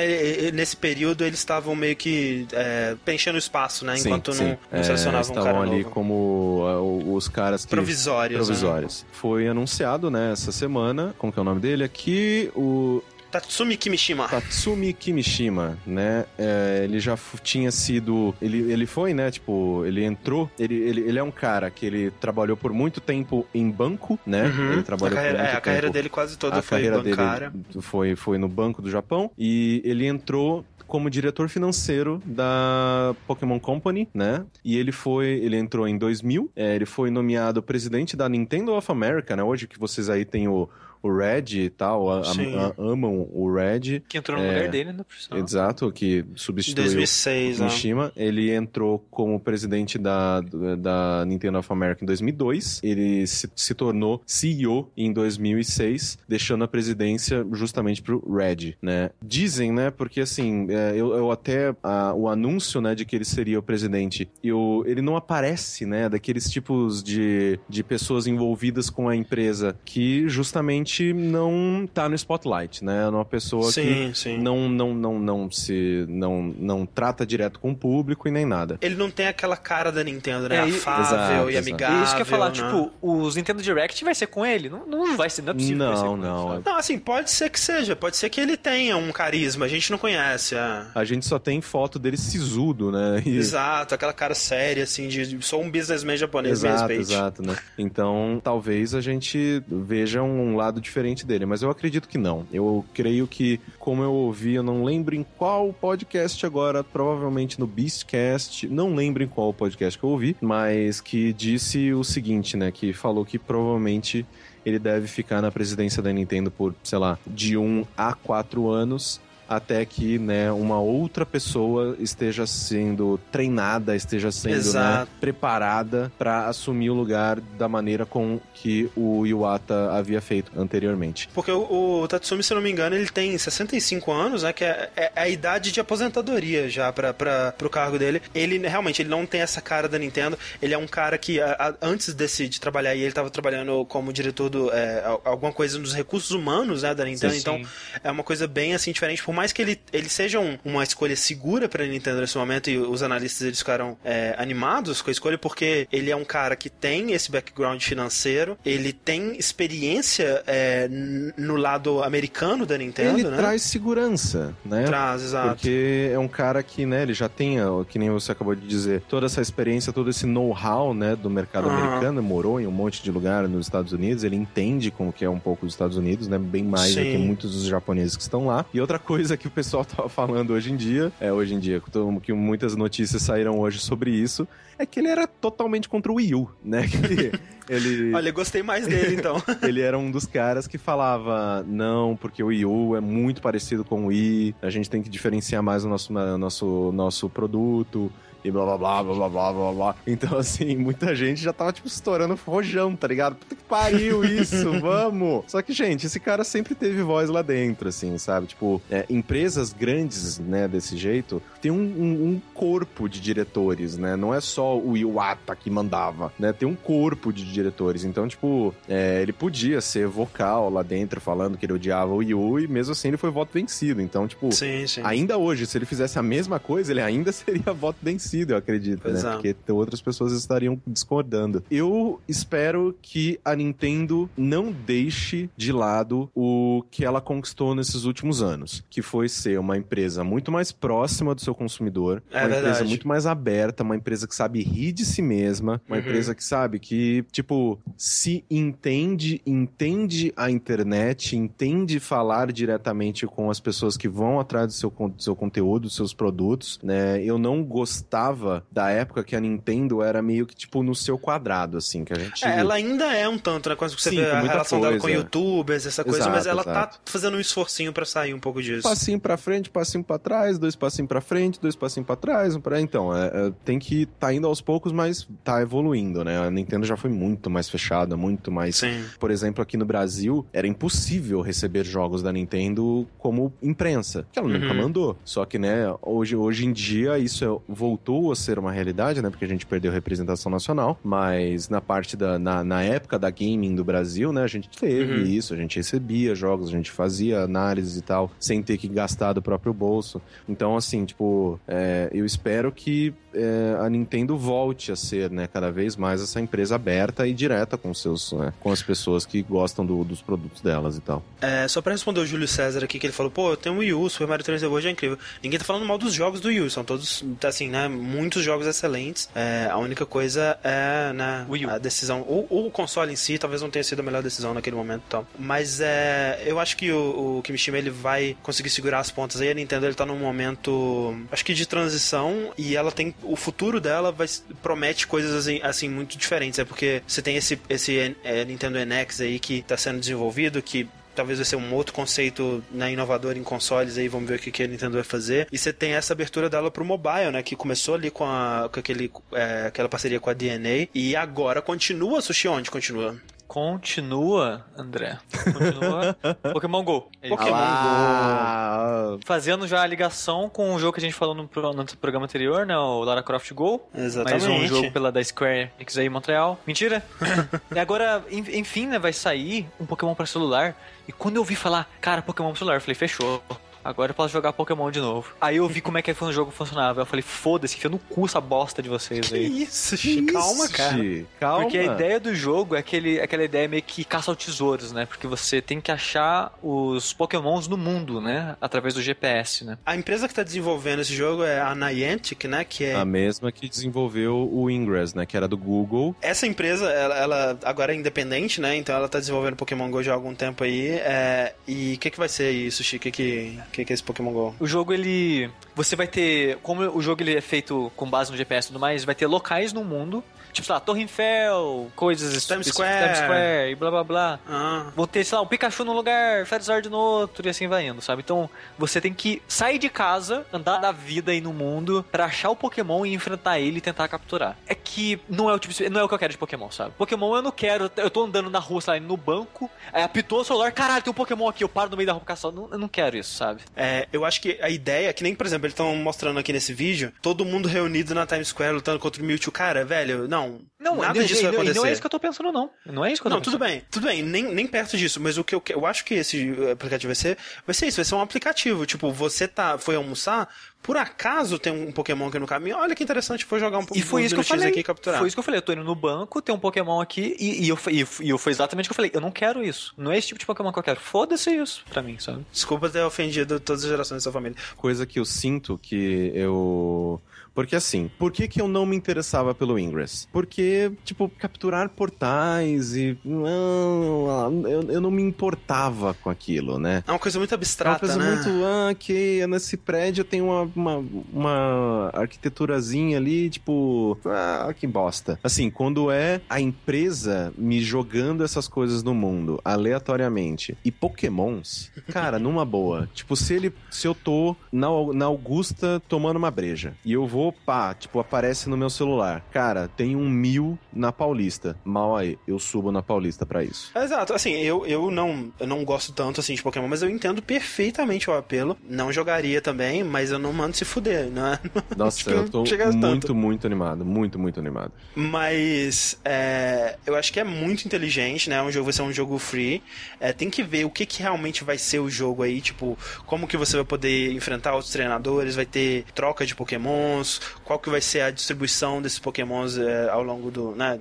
[0.52, 3.96] Nesse período eles estavam meio que é, preenchendo o espaço, né?
[3.96, 4.44] sim, Enquanto sim.
[4.44, 5.90] não, não É, selecionavam um estavam cara ali novo.
[5.90, 8.38] como o- os caras que Provisórios.
[8.40, 8.44] né?
[8.46, 9.06] provisórios.
[9.12, 14.28] Foi anunciado, né, essa semana, como que é o nome dele aqui, o Tatsumi Kimishima.
[14.28, 16.24] Tatsumi Kimishima, né?
[16.38, 18.34] É, ele já tinha sido.
[18.40, 19.30] Ele, ele foi, né?
[19.30, 20.50] Tipo, ele entrou.
[20.58, 24.44] Ele, ele, ele é um cara que ele trabalhou por muito tempo em banco, né?
[24.44, 24.72] Uhum.
[24.72, 25.94] Ele a trabalhou carreira, por muito é, a carreira tempo.
[25.94, 27.50] dele quase toda a foi carreira bancária.
[27.50, 29.30] dele foi, foi no Banco do Japão.
[29.36, 34.44] E ele entrou como diretor financeiro da Pokémon Company, né?
[34.64, 38.90] E ele foi, ele entrou em 2000, é, ele foi nomeado presidente da Nintendo of
[38.90, 39.42] America, né?
[39.42, 40.68] Hoje que vocês aí têm o,
[41.06, 44.00] o Red e tal, a- a- amam o Red.
[44.08, 45.04] Que entrou no É, lugar dele, né?
[45.18, 45.42] sinal.
[45.44, 47.66] Exato, que Em substituiu 2006, o né?
[47.66, 48.12] Mishima.
[48.16, 50.40] Ele entrou como presidente da,
[50.78, 52.80] da Nintendo of America em 2002.
[52.82, 59.10] Ele se, se tornou CEO em 2006, deixando a presidência justamente pro Red, né?
[59.22, 63.24] Dizem, né, porque assim, é, eu, eu até a- o anúncio, né, de que ele
[63.24, 69.08] seria o presidente, eu, ele não aparece, né, daqueles tipos de, de pessoas envolvidas com
[69.08, 73.04] a empresa que justamente não tá no spotlight, né?
[73.04, 74.38] É uma pessoa que Sim, sim.
[74.38, 78.78] não não não não se não não trata direto com o público e nem nada.
[78.80, 80.56] Ele não tem aquela cara da Nintendo, né?
[80.64, 81.68] É, e- Afável Exato, e exato.
[81.68, 81.98] amigável.
[82.00, 82.52] E isso que eu ia falar, né?
[82.54, 84.68] tipo, os Nintendo Direct vai ser com ele?
[84.68, 86.62] Não, não vai ser, não é possível vai ser Não, ele, não?
[86.64, 87.94] Não, assim, pode ser que seja.
[87.96, 89.64] Pode ser que ele tenha um carisma.
[89.66, 90.54] A gente não conhece.
[90.54, 90.82] é.
[90.94, 93.22] A gente só tem foto dele sisudo, né?
[93.24, 97.02] E- Exato, aquela cara séria, assim, de sou um businessman japonês Exato, mesmo.
[97.02, 97.56] exato, né?
[97.78, 102.46] Então, talvez a gente veja um lado diferente dele, mas eu acredito que não.
[102.52, 107.66] Eu creio que, como eu ouvi, eu não lembro em qual podcast agora, provavelmente no
[107.66, 112.70] Beastcast, não lembro em qual podcast que eu ouvi, mas que disse o seguinte, né?
[112.70, 114.24] Que falou que provavelmente
[114.64, 119.20] ele deve ficar na presidência da Nintendo por, sei lá, de um a quatro anos.
[119.48, 124.54] Até que, né, uma outra pessoa esteja sendo treinada, esteja sendo
[125.02, 131.28] né, preparada para assumir o lugar da maneira com que o Iwata havia feito anteriormente.
[131.34, 134.52] Porque o, o Tatsumi, se não me engano, ele tem 65 anos, né?
[134.52, 138.20] Que é, é a idade de aposentadoria já pra, pro cargo dele.
[138.34, 140.38] Ele realmente ele não tem essa cara da Nintendo.
[140.60, 143.84] Ele é um cara que, a- a- antes desse, de trabalhar aí, ele tava trabalhando
[143.86, 144.72] como diretor do.
[144.72, 146.94] é, al- alguma coisa nos recursos humanos, né?
[146.94, 147.32] Da Nintendo.
[147.34, 147.66] Sim, então sim.
[148.02, 149.22] é uma coisa bem assim diferente.
[149.22, 152.78] Por mais que ele, ele seja um- uma escolha segura pra Nintendo nesse momento, e
[152.78, 156.68] os analistas eles ficaram é, animados com a escolha, porque ele é um cara que
[156.70, 160.88] tem esse background financeiro, ele tem experiência é,
[161.36, 163.36] no lado americano da Nintendo, ele né?
[163.36, 164.84] traz segurança, né?
[164.84, 165.56] Traz, exato.
[165.56, 167.56] Porque é um cara que, né, ele já tem,
[167.88, 171.68] que nem você acabou de dizer, toda essa experiência, todo esse know-how, né, do mercado
[171.68, 171.78] Aham.
[171.78, 175.30] americano, morou em um monte de lugar nos Estados Unidos, ele entende como que é
[175.30, 177.10] um pouco os Estados Unidos, né, bem mais do Sim.
[177.10, 178.64] que muitos dos japoneses que estão lá.
[178.72, 181.82] E outra coisa que o pessoal tava falando hoje em dia, é hoje em dia,
[182.22, 184.46] que muitas notícias saíram hoje sobre isso,
[184.78, 187.32] é que ele era totalmente contra o Wii U, né, que ele...
[187.66, 188.14] ele...
[188.14, 189.42] Olha, eu gostei mais dele, então.
[189.66, 193.86] ele era um dos caras que falava não, porque o Wii U é muito parecido
[193.86, 198.12] com o Wii, a gente tem que diferenciar mais o nosso, nosso, nosso produto
[198.46, 201.88] e blá blá blá blá blá blá blá Então, assim, muita gente já tava, tipo,
[201.88, 203.34] estourando rojão, tá ligado?
[203.34, 205.44] Puta que pariu isso, vamos!
[205.48, 208.46] Só que, gente, esse cara sempre teve voz lá dentro, assim, sabe?
[208.46, 214.14] Tipo, é, empresas grandes, né, desse jeito, tem um, um, um, corpo de diretores, né?
[214.14, 216.52] Não é só o Iwata que mandava, né?
[216.52, 218.04] Tem um corpo de diretores.
[218.04, 222.60] Então, tipo, é, ele podia ser vocal lá dentro, falando que ele odiava o Yu,
[222.60, 224.00] e mesmo assim ele foi voto vencido.
[224.00, 225.00] Então, tipo, sim, sim.
[225.04, 229.00] ainda hoje, se ele fizesse a mesma coisa, ele ainda seria voto vencido eu acredito,
[229.02, 229.30] Pois né?
[229.30, 229.32] é.
[229.34, 231.62] Porque outras pessoas estariam discordando.
[231.70, 238.42] Eu espero que a Nintendo não deixe de lado o que ela conquistou nesses últimos
[238.42, 242.68] anos, que foi ser uma empresa muito mais próxima do seu consumidor, É uma verdade.
[242.68, 246.02] empresa muito mais aberta, uma empresa que sabe rir de si mesma, uma Uhum.
[246.02, 253.60] empresa que sabe que, tipo, se entende, entende a internet, entende falar diretamente com as
[253.60, 257.22] pessoas que vão atrás do seu, do seu conteúdo, dos seus produtos, né?
[257.22, 258.25] Eu não gostava
[258.70, 262.18] da época que a Nintendo era meio que, tipo, no seu quadrado, assim, que a
[262.18, 262.44] gente...
[262.44, 263.76] É, ela ainda é um tanto, né?
[263.76, 265.16] Quando você Sim, vê a relação dela com coisa.
[265.18, 266.96] youtubers, essa coisa, Exato, mas ela exato.
[266.96, 268.82] tá fazendo um esforcinho pra sair um pouco disso.
[268.82, 272.60] passinho pra frente, passinho pra trás, dois passinhos pra frente, dois passinhos pra trás, um
[272.60, 272.80] pra...
[272.80, 276.38] Então, é, é, tem que tá indo aos poucos, mas tá evoluindo, né?
[276.38, 278.76] A Nintendo já foi muito mais fechada, muito mais...
[278.76, 279.04] Sim.
[279.18, 284.48] Por exemplo, aqui no Brasil, era impossível receber jogos da Nintendo como imprensa, que ela
[284.48, 284.82] nunca Uhum.
[284.82, 285.16] mandou.
[285.24, 289.30] Só que, né, hoje, hoje em dia isso é- voltou a ser uma realidade, né?
[289.30, 292.38] Porque a gente perdeu representação nacional, mas na parte da...
[292.38, 295.22] Na, na época da gaming do Brasil, né, a gente teve Uhum.
[295.24, 299.32] isso, a gente recebia jogos, a gente fazia análises e tal, sem ter que gastar
[299.32, 300.20] do próprio bolso.
[300.48, 305.70] Então, assim, tipo, é, eu espero que é, a Nintendo volte a ser, né, cada
[305.70, 309.84] vez mais essa empresa aberta e direta com seus, né, com as pessoas que gostam
[309.84, 311.22] do- dos produtos delas e tal.
[311.40, 313.78] É, só pra responder o Júlio César aqui, que ele falou, pô, eu tenho um
[313.78, 315.18] Wii U, Super Mario 3D World é incrível.
[315.42, 318.66] Ninguém tá falando mal dos jogos do Wii U, são todos, assim, né, muitos jogos
[318.66, 319.28] excelentes.
[319.34, 323.62] É, a única coisa é, né, a decisão, ou, ou o console em si, talvez
[323.62, 325.26] não tenha sido a melhor decisão naquele momento e tal.
[325.38, 329.50] Mas é, eu acho que o, o Kimishima, ele vai conseguir segurar as pontas aí,
[329.50, 333.80] a Nintendo, ele tá num momento, acho que de transição, e ela tem, o futuro
[333.80, 334.26] dela vai,
[334.62, 339.20] promete coisas, assim, assim, muito diferentes, é porque você tem esse, esse é, Nintendo NX
[339.20, 343.42] aí que tá sendo desenvolvido, que talvez vai ser um outro conceito né, inovador em
[343.42, 345.48] consoles aí, vamos ver o que, que a Nintendo vai fazer.
[345.50, 347.42] E você tem essa abertura dela pro mobile, né?
[347.42, 351.62] Que começou ali com, a, com aquele, é, aquela parceria com a DNA e agora
[351.62, 353.16] continua, Sushi, onde continua?
[353.48, 355.18] Continua, André.
[355.44, 356.16] Continua
[356.52, 357.08] Pokémon GO.
[357.22, 361.42] Ele Pokémon Ah, Fazendo já a ligação com o jogo que a gente falou no,
[361.42, 362.76] no programa anterior, né?
[362.76, 363.80] O Lara Croft Go.
[363.94, 364.46] Exatamente.
[364.48, 366.58] Mais um jogo pela da Square Enix aí em Montreal.
[366.66, 367.02] Mentira!
[367.74, 370.76] e agora, en- enfim, né, vai sair um Pokémon pra celular.
[371.08, 373.42] E quando eu vi falar, cara, Pokémon pro celular, eu falei, fechou.
[373.88, 375.32] Agora eu posso jogar Pokémon de novo.
[375.40, 377.02] Aí eu vi como é que o jogo funcionava.
[377.02, 379.62] Eu falei, foda-se, enfia no cu essa bosta de vocês Que aí.
[379.62, 380.22] isso, Sushi?
[380.26, 381.24] Calma, isso, cara.
[381.38, 381.62] Calma.
[381.64, 385.06] Porque a ideia do jogo é aquele, aquela ideia meio que caça ao tesouros, né?
[385.06, 388.56] Porque você tem que achar os pokémons no mundo, né?
[388.60, 389.78] Através do GPS, né?
[389.84, 392.64] A empresa que tá desenvolvendo esse jogo é a Niantic, né?
[392.64, 395.26] Que é A mesma que desenvolveu o Ingress, né?
[395.26, 396.14] Que era do Google.
[396.20, 398.76] Essa empresa, ela, ela agora é independente, né?
[398.76, 400.88] Então ela tá desenvolvendo Pokémon GO já há algum tempo aí.
[400.90, 402.96] é, E o que, que vai ser isso, Sushi?
[402.96, 404.54] O que, que, que, que é esse Pokémon GO?
[404.58, 405.50] O jogo, ele...
[405.76, 406.56] Você vai ter...
[406.62, 409.26] Como o jogo ele é feito com base no GPS e tudo mais, vai ter
[409.26, 410.24] locais no mundo.
[410.52, 412.46] Tipo, sei lá, Torre Eiffel, coisas...
[412.46, 413.02] Times Square.
[413.04, 414.40] Times Square e blá, blá, blá.
[414.48, 417.86] Ah, Vão ter, sei lá, um Pikachu num lugar, Charizard no outro e assim vai
[417.86, 418.22] indo, sabe?
[418.22, 418.48] Então,
[418.78, 422.56] você tem que sair de casa, andar da vida aí no mundo pra achar o
[422.56, 424.56] Pokémon e enfrentar ele e tentar capturar.
[424.66, 426.92] É que não é o tipo, não é o que eu quero de Pokémon, sabe?
[426.96, 430.40] Pokémon eu não quero, eu tô andando na rua, sei lá, no banco, aí apitou
[430.40, 432.50] o celular, caralho, tem um Pokémon aqui, eu paro no meio da rua caçar.
[432.50, 433.60] Não, eu não quero isso, sabe?
[433.76, 436.72] é, eu acho que a ideia, que nem, por exemplo, eles estão mostrando aqui nesse
[436.72, 439.52] vídeo, todo mundo reunido na Times Square lutando contra o Mewtwo.
[439.52, 440.60] Cara, velho, não.
[440.78, 441.78] Não, nada não, disso vai não, acontecer.
[441.78, 442.70] não é isso que eu tô pensando, não.
[442.84, 443.72] Não é isso que eu tô Não, tudo pensando.
[443.72, 446.54] bem, tudo bem, nem, nem perto disso, mas o que eu, eu acho que esse
[446.70, 447.36] aplicativo vai ser,
[447.66, 450.48] vai ser isso, vai ser um aplicativo, tipo, você tá, foi almoçar,
[450.82, 454.02] por acaso tem um Pokémon aqui no caminho, olha que interessante, vou jogar um E
[454.02, 454.68] foi uns isso que eu falei.
[454.68, 455.18] aqui e capturar.
[455.18, 455.58] Foi isso que eu falei.
[455.58, 458.38] Eu tô indo no banco, tem um Pokémon aqui, e, e eu, e, e eu
[458.38, 459.10] foi exatamente o que eu falei.
[459.12, 459.92] Eu não quero isso.
[459.96, 461.00] Não é esse tipo de Pokémon que eu quero.
[461.00, 462.46] Foda-se isso pra mim, sabe?
[462.52, 464.56] Desculpa ter ofendido todas as gerações da sua família.
[464.76, 467.20] Coisa que eu sinto que eu.
[467.56, 470.28] Porque assim, por que, que eu não me interessava pelo Ingress?
[470.30, 473.16] Porque, tipo, capturar portais e.
[473.24, 477.02] Não, eu, eu não me importava com aquilo, né?
[477.08, 478.34] É uma coisa muito É uma abstrata, coisa né?
[478.34, 485.40] muito, ah, que nesse prédio tem uma, uma, uma arquiteturazinha ali, tipo, ah, que bosta.
[485.42, 492.38] Assim, quando é a empresa me jogando essas coisas no mundo, aleatoriamente, e pokémons, cara,
[492.38, 493.08] numa boa.
[493.16, 497.45] Tipo, se ele, se eu tô na, na Augusta tomando uma breja, e eu vou
[497.52, 499.44] pá, tipo, aparece no meu celular.
[499.52, 501.76] Cara, tem um mil na Paulista.
[501.84, 503.90] Mal aí, eu subo na Paulista para isso.
[503.96, 507.42] Exato, assim, eu, eu, não, eu não gosto tanto assim de Pokémon, mas eu entendo
[507.42, 508.76] perfeitamente o apelo.
[508.88, 511.58] Não jogaria também, mas eu não mando se fuder, né?
[511.96, 514.04] Nossa, tipo, eu tô muito, muito animado.
[514.04, 514.92] Muito, muito animado.
[515.14, 518.62] Mas é, eu acho que é muito inteligente, né?
[518.62, 519.82] Um jogo vai ser um jogo free.
[520.20, 523.46] É, tem que ver o que, que realmente vai ser o jogo aí, tipo, como
[523.46, 528.00] que você vai poder enfrentar outros treinadores, vai ter troca de pokémons, qual que vai
[528.00, 530.98] ser a distribuição desses pokémons é, ao longo do, né,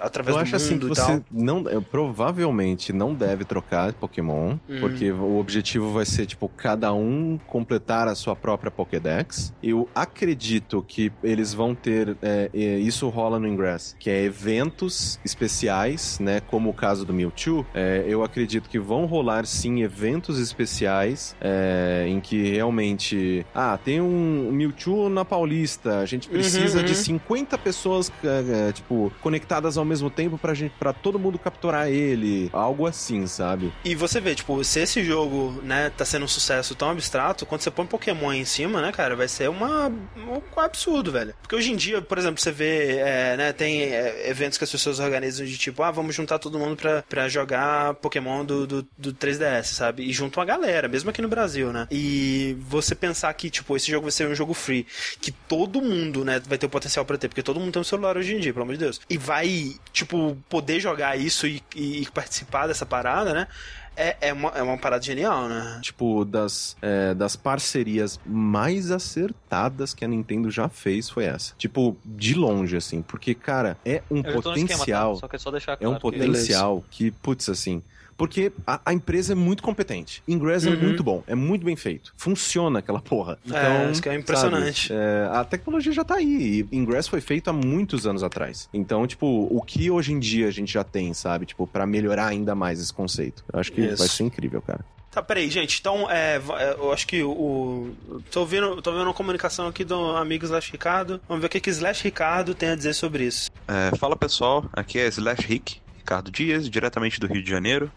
[0.00, 4.80] através eu do acho assim que você não, provavelmente não deve trocar Pokémon, hum.
[4.80, 9.52] porque o objetivo vai ser, tipo, cada um completar a sua própria Pokédex.
[9.62, 16.18] Eu acredito que eles vão ter, é, isso rola no Ingress, que é eventos especiais,
[16.18, 21.36] né, como o caso do Mewtwo, é, eu acredito que vão rolar sim eventos especiais
[21.40, 26.86] é, em que realmente, ah, tem um Mewtwo na Paulista, a gente precisa uhum, uhum.
[26.86, 31.38] de 50 pessoas, é, é, tipo, conectadas ao mesmo tempo pra, gente, pra todo mundo
[31.38, 33.72] capturar ele, algo assim, sabe?
[33.84, 37.60] E você vê, tipo, se esse jogo, né, tá sendo um sucesso tão abstrato, quando
[37.60, 41.34] você põe Pokémon em cima, né, cara, vai ser uma, um absurdo, velho.
[41.40, 44.70] Porque hoje em dia, por exemplo, você vê, é, né, tem é, eventos que as
[44.70, 48.88] pessoas organizam de tipo, ah, vamos juntar todo mundo pra, pra jogar Pokémon do, do,
[48.96, 50.04] do 3DS, sabe?
[50.04, 51.86] E junto uma galera, mesmo aqui no Brasil, né?
[51.90, 54.86] E você pensar que, tipo, esse jogo vai ser um jogo free,
[55.20, 57.84] que todo mundo, né, vai ter o potencial para ter, porque todo mundo tem um
[57.84, 59.02] celular hoje em dia, pelo amor de Deus.
[59.10, 63.46] E vai, tipo, poder jogar isso e, e, participar dessa parada, né?
[63.94, 65.78] é, é, uma, é uma parada genial, né?
[65.82, 71.54] Tipo, das, é, das parcerias mais acertadas que a Nintendo já fez foi essa.
[71.58, 73.02] Tipo, de longe, assim.
[73.02, 74.78] Porque, cara, é um Eu potencial.
[74.78, 75.20] Esquema, tá?
[75.20, 75.92] Só que é só deixar claro.
[75.92, 77.82] É um potencial que, que putz, assim.
[78.22, 80.22] Porque a, a, empresa é muito competente.
[80.28, 80.76] Ingress é uhum.
[80.76, 82.14] é muito bom, é muito bem feito.
[82.16, 83.36] Funciona aquela porra.
[83.44, 84.86] É, então, é, isso que é impressionante.
[84.86, 86.64] Sabe, é, a tecnologia já tá aí.
[86.70, 88.68] E Ingress foi feito há muitos anos atrás.
[88.72, 91.46] Então, tipo, o que hoje em dia a gente já tem, sabe?
[91.46, 93.44] Tipo, para melhorar ainda mais esse conceito.
[93.52, 93.96] Eu acho que isso.
[93.96, 94.84] vai ser incrível, cara.
[95.10, 95.80] Tá, peraí, gente.
[95.80, 97.90] Então, é, é, eu acho que o.
[98.30, 101.20] Tô ouvindo, tô vendo uma comunicação aqui do amigo Slash Ricardo.
[101.28, 103.50] Vamos ver o que, que Slash Ricardo tem a dizer sobre isso.
[103.66, 107.90] É, fala pessoal, aqui é Slash Rick, Ricardo Dias, diretamente do Rio de Janeiro.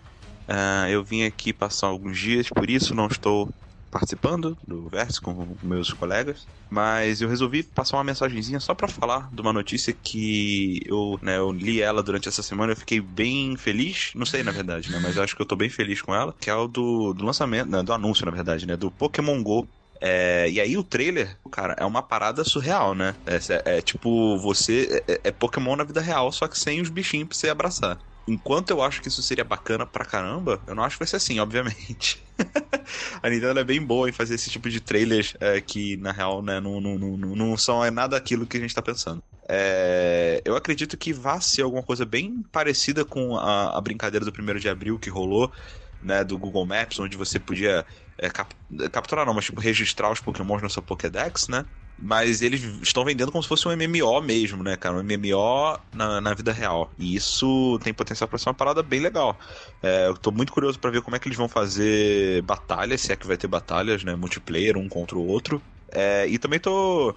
[0.49, 3.49] Uh, eu vim aqui passar alguns dias, por isso não estou
[3.89, 9.29] participando do Vértice com meus colegas, mas eu resolvi passar uma mensagenzinha só para falar
[9.33, 13.55] de uma notícia que eu, né, eu li ela durante essa semana, eu fiquei bem
[13.55, 16.35] feliz, não sei na verdade, né, mas acho que eu tô bem feliz com ela,
[16.39, 19.67] que é o do, do lançamento, né, do anúncio na verdade, né, do Pokémon Go
[20.01, 23.15] é, e aí o trailer, cara, é uma parada surreal, né?
[23.25, 23.37] É,
[23.73, 25.03] é, é tipo, você.
[25.07, 27.97] É, é, Pokémon na vida real, só que sem os bichinhos pra você abraçar.
[28.27, 31.17] Enquanto eu acho que isso seria bacana pra caramba, eu não acho que vai ser
[31.17, 32.23] assim, obviamente.
[33.21, 36.41] a Nintendo é bem boa em fazer esse tipo de trailers é, que, na real,
[36.41, 39.23] né, não, não, não, não são é nada aquilo que a gente tá pensando.
[39.47, 44.31] É, eu acredito que vai ser alguma coisa bem parecida com a, a brincadeira do
[44.33, 45.53] primeiro de abril que rolou,
[46.01, 47.85] né, do Google Maps, onde você podia
[48.17, 48.55] é, cap,
[48.91, 51.65] capturar, não, mas tipo, registrar os Pokémons no seu Pokédex, né?
[51.97, 54.97] Mas eles estão vendendo como se fosse um MMO mesmo, né, cara?
[54.97, 56.93] Um MMO na, na vida real.
[56.97, 59.39] E isso tem potencial para ser uma parada bem legal.
[59.81, 63.13] É, eu tô muito curioso para ver como é que eles vão fazer batalhas, se
[63.13, 64.15] é que vai ter batalhas, né?
[64.15, 65.63] Multiplayer, um contra o outro.
[65.91, 67.15] É, e também tô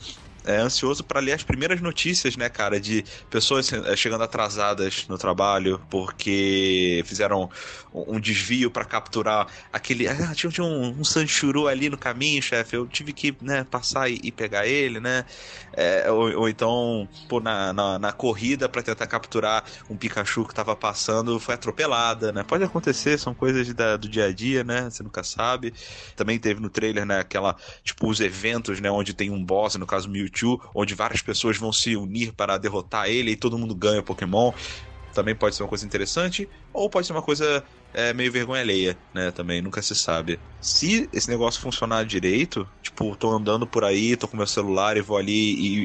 [0.49, 5.19] é, ansioso para ler as primeiras notícias, né, cara, de pessoas é, chegando atrasadas no
[5.19, 7.51] trabalho porque fizeram
[7.93, 10.09] um desvio para capturar aquele.
[10.09, 12.77] Ah, tinha, tinha um, um Sanchuru ali no caminho, chefe.
[12.77, 15.25] Eu tive que né, passar e, e pegar ele, né?
[15.73, 20.55] É, ou, ou, então, pô, na, na, na corrida para tentar capturar um Pikachu que
[20.55, 22.43] tava passando, foi atropelada, né?
[22.43, 24.89] Pode acontecer, são coisas da, do dia a dia, né?
[24.91, 25.75] Você nunca sabe.
[26.17, 29.87] Também teve no trailer, né, aquela, tipo, os eventos, né, onde tem um boss, no
[29.87, 30.38] caso Mewtwo
[30.75, 34.53] Onde várias pessoas vão se unir para derrotar ele e todo mundo ganha Pokémon.
[35.15, 39.01] Também pode ser uma coisa interessante, ou pode ser uma coisa é, meio vergonha alheia,
[39.15, 39.31] né?
[39.33, 40.43] Também nunca se sabe.
[40.61, 45.01] Se esse negócio funcionar direito, tipo, tô andando por aí, tô com meu celular e
[45.01, 45.33] vou ali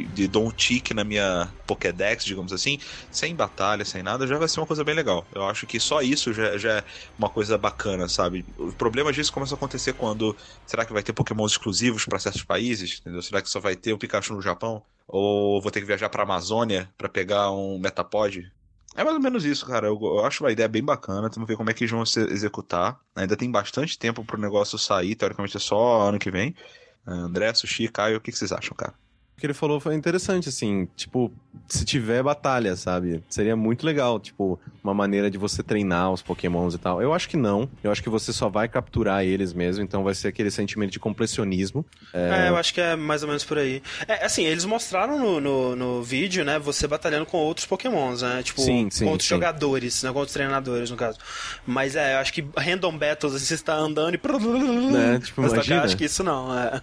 [0.08, 2.78] e, e dou um tique na minha Pokédex, digamos assim,
[3.12, 5.28] sem batalha, sem nada, já vai ser uma coisa bem legal.
[5.34, 6.86] Eu acho que só isso já, já é
[7.18, 8.46] uma coisa bacana, sabe?
[8.58, 10.36] O problema disso começa a acontecer quando.
[10.66, 13.00] Será que vai ter Pokémon exclusivos para certos países?
[13.00, 13.22] Entendeu?
[13.22, 14.84] Será que só vai ter o Pikachu no Japão?
[15.08, 18.52] Ou vou ter que viajar pra Amazônia para pegar um Metapod?
[18.96, 19.88] É mais ou menos isso, cara.
[19.88, 21.30] Eu, eu, acho uma ideia bem bacana.
[21.30, 23.00] Vamos ver como é que eles vão se executar.
[23.16, 25.16] Ainda tem bastante tempo pro negócio sair.
[25.16, 26.56] Teoricamente é só ano que vem.
[27.06, 28.94] André, Sushi, Caio, o que, que vocês acham, cara?
[29.44, 31.30] Que ele falou foi interessante, assim, tipo,
[31.68, 33.22] se tiver batalha, sabe?
[33.30, 37.02] Seria muito legal, tipo, uma maneira de você treinar os pokémons e tal.
[37.02, 37.70] Eu acho que não.
[37.84, 41.00] Eu acho que você só vai capturar eles mesmo, então vai ser aquele sentimento de
[41.00, 41.86] compressionismo.
[42.14, 43.84] É, eu acho que é mais ou menos por aí.
[44.08, 48.42] É, assim, eles mostraram no, no, no vídeo, né, você batalhando com outros pokémons, né?
[48.44, 49.36] Tipo, Sim, sim, com outros sim.
[49.36, 51.20] jogadores, né, com outros treinadores, no caso.
[51.68, 54.22] Mas é, eu acho que random battles, assim, você está andando e...
[54.90, 55.82] Né, tipo, Mas, imagina.
[55.82, 56.82] Eu acho que isso não, é.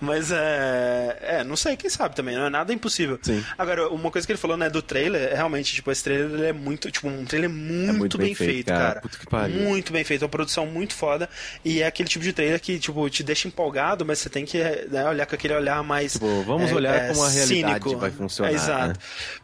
[0.00, 1.18] Mas é...
[1.22, 3.18] É, não sei, quem sabe também, não é nada impossível.
[3.22, 3.44] Sim.
[3.58, 6.52] Agora, uma coisa que ele falou, né, do trailer, é realmente, tipo, esse trailer é
[6.52, 8.80] muito, tipo, um trailer muito, muito bem, bem feito, feito, cara.
[8.80, 9.00] cara.
[9.00, 9.56] Puta que pariu.
[9.56, 11.28] Muito bem feito, uma produção muito foda.
[11.64, 14.58] E é aquele tipo de trailer que, tipo, te deixa empolgado, mas você tem que
[14.90, 16.14] né, olhar com aquele olhar mais.
[16.14, 17.96] Tipo, vamos é, olhar é, como a realidade cínico.
[17.96, 18.88] vai funcionar, É, exato.
[18.88, 18.94] né?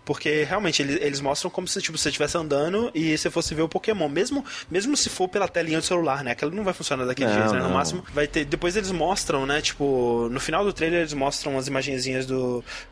[0.04, 3.62] Porque realmente eles, eles mostram como se tipo, você estivesse andando e você fosse ver
[3.62, 4.08] o Pokémon.
[4.08, 6.30] Mesmo, mesmo se for pela telinha do celular, né?
[6.32, 7.58] Aquela não vai funcionar daquele Não, jeito, né?
[7.60, 7.74] No não.
[7.74, 8.44] máximo vai ter.
[8.44, 9.60] Depois eles mostram, né?
[9.60, 12.35] Tipo, no final do trailer eles mostram as imagenzinhas do,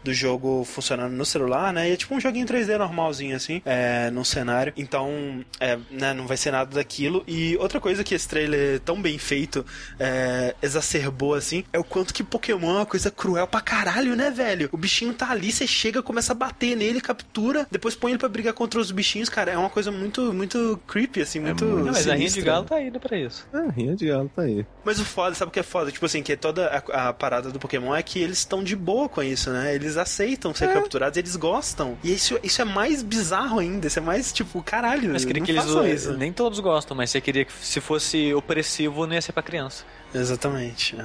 [0.03, 1.89] do jogo funcionando no celular, né?
[1.89, 4.73] E é tipo um joguinho 3D normalzinho, assim, é, num cenário.
[4.77, 7.25] Então, é, né, não vai ser nada daquilo.
[7.27, 9.65] E outra coisa que esse trailer tão bem feito
[9.99, 14.31] é, exacerbou, assim, é o quanto que Pokémon é uma coisa cruel pra caralho, né,
[14.31, 14.69] velho?
[14.73, 18.29] O bichinho tá ali, você chega, começa a bater nele, captura, depois põe ele pra
[18.29, 19.53] brigar contra os bichinhos, cara.
[19.53, 21.65] É uma coisa muito, muito creepy, assim, muito.
[21.65, 22.53] muito Não, mas a Rinha de sinistra.
[22.53, 23.47] Galo tá indo pra isso.
[23.53, 24.67] É, Rinha de Galo tá aí.
[24.85, 25.91] Mas o foda, sabe o que é foda?
[25.91, 29.09] Tipo assim, que toda a, a parada do Pokémon é que eles estão de boa
[29.09, 29.75] com isso, né?
[29.75, 31.97] Eles aceitam ser capturados, eles gostam.
[32.03, 35.47] E isso, isso é mais bizarro ainda, isso é mais tipo, caralho, Mas queria não
[35.47, 35.65] que eles.
[35.65, 36.13] façam isso.
[36.15, 39.85] Nem todos gostam, mas você queria que se fosse opressivo, não ia ser pra criança.
[40.15, 40.97] Exatamente.
[40.99, 41.05] é.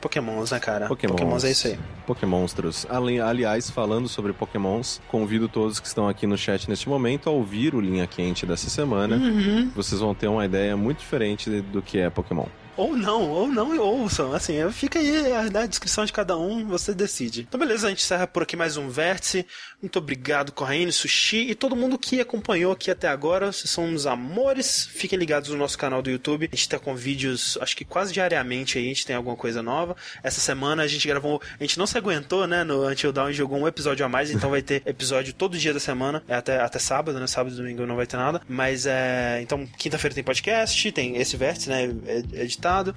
[0.00, 0.86] Pokémons, né, cara?
[0.86, 1.12] Pokémons.
[1.18, 1.78] Pokémons é isso aí.
[2.06, 2.86] Pokémonstros.
[2.90, 7.32] Ali- Aliás, falando sobre Pokémons, convido todos que estão aqui no chat neste momento a
[7.32, 9.16] ouvir o Linha Quente dessa semana.
[9.16, 9.70] Uhum.
[9.74, 12.44] Vocês vão ter uma ideia muito diferente do que é Pokémon.
[12.76, 14.32] Ou não, ou não ouçam.
[14.32, 17.42] Assim, fica aí na descrição de cada um, você decide.
[17.42, 19.46] Então, beleza, a gente encerra por aqui mais um vértice.
[19.80, 23.52] Muito obrigado, Corraine, Sushi e todo mundo que acompanhou aqui até agora.
[23.52, 24.86] Vocês são uns amores.
[24.86, 26.48] Fiquem ligados no nosso canal do YouTube.
[26.52, 29.62] A gente tá com vídeos, acho que quase diariamente aí, a gente tem alguma coisa
[29.62, 29.94] nova.
[30.22, 31.40] Essa semana a gente gravou.
[31.60, 32.64] A gente não se aguentou, né?
[32.64, 35.80] No Until e jogou um episódio a mais, então vai ter episódio todo dia da
[35.80, 36.22] semana.
[36.26, 37.26] É até, até sábado, né?
[37.26, 38.40] Sábado e domingo não vai ter nada.
[38.48, 39.40] Mas é.
[39.42, 41.84] Então, quinta-feira tem podcast, tem esse vértice, né?
[41.84, 42.34] ed-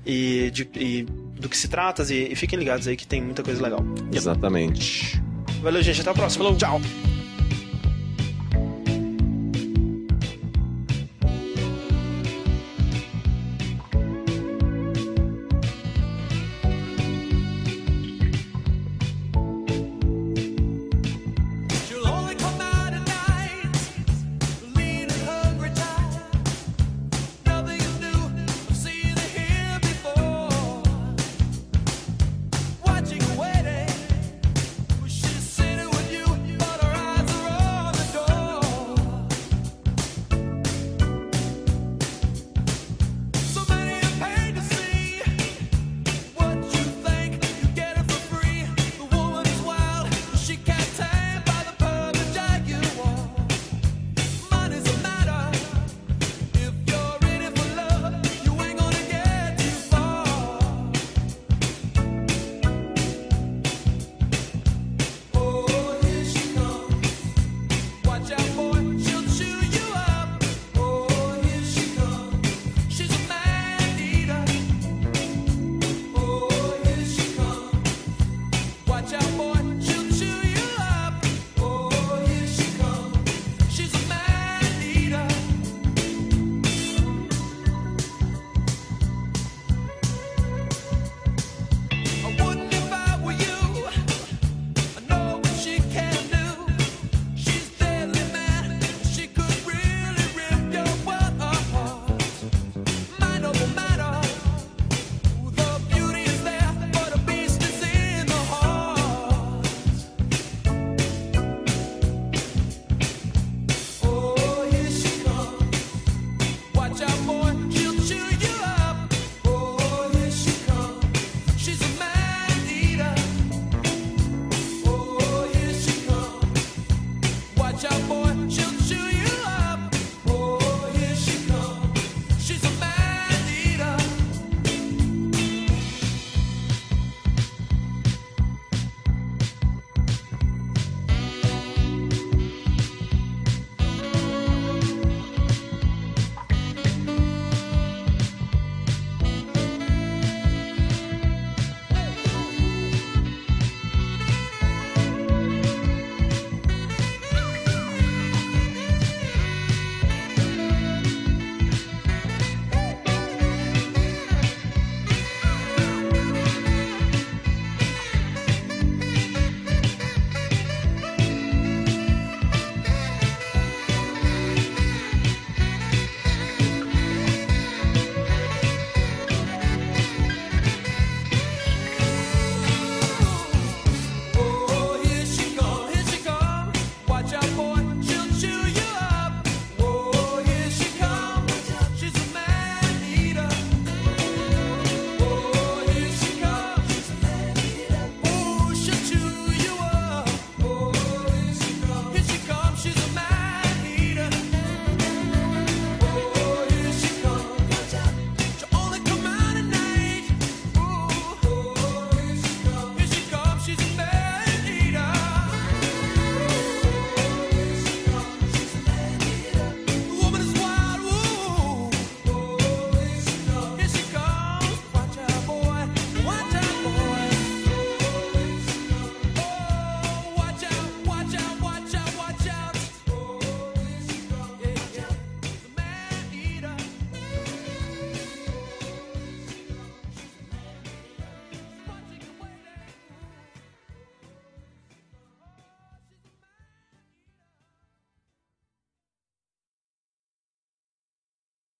[0.05, 1.03] E, de- e
[1.39, 2.03] do que se trata.
[2.13, 3.79] E, e fiquem ligados aí que tem muita coisa legal.
[4.11, 5.21] Exatamente.
[5.61, 6.01] Valeu, gente.
[6.01, 6.53] Até a próxima.
[6.55, 6.79] Tchau.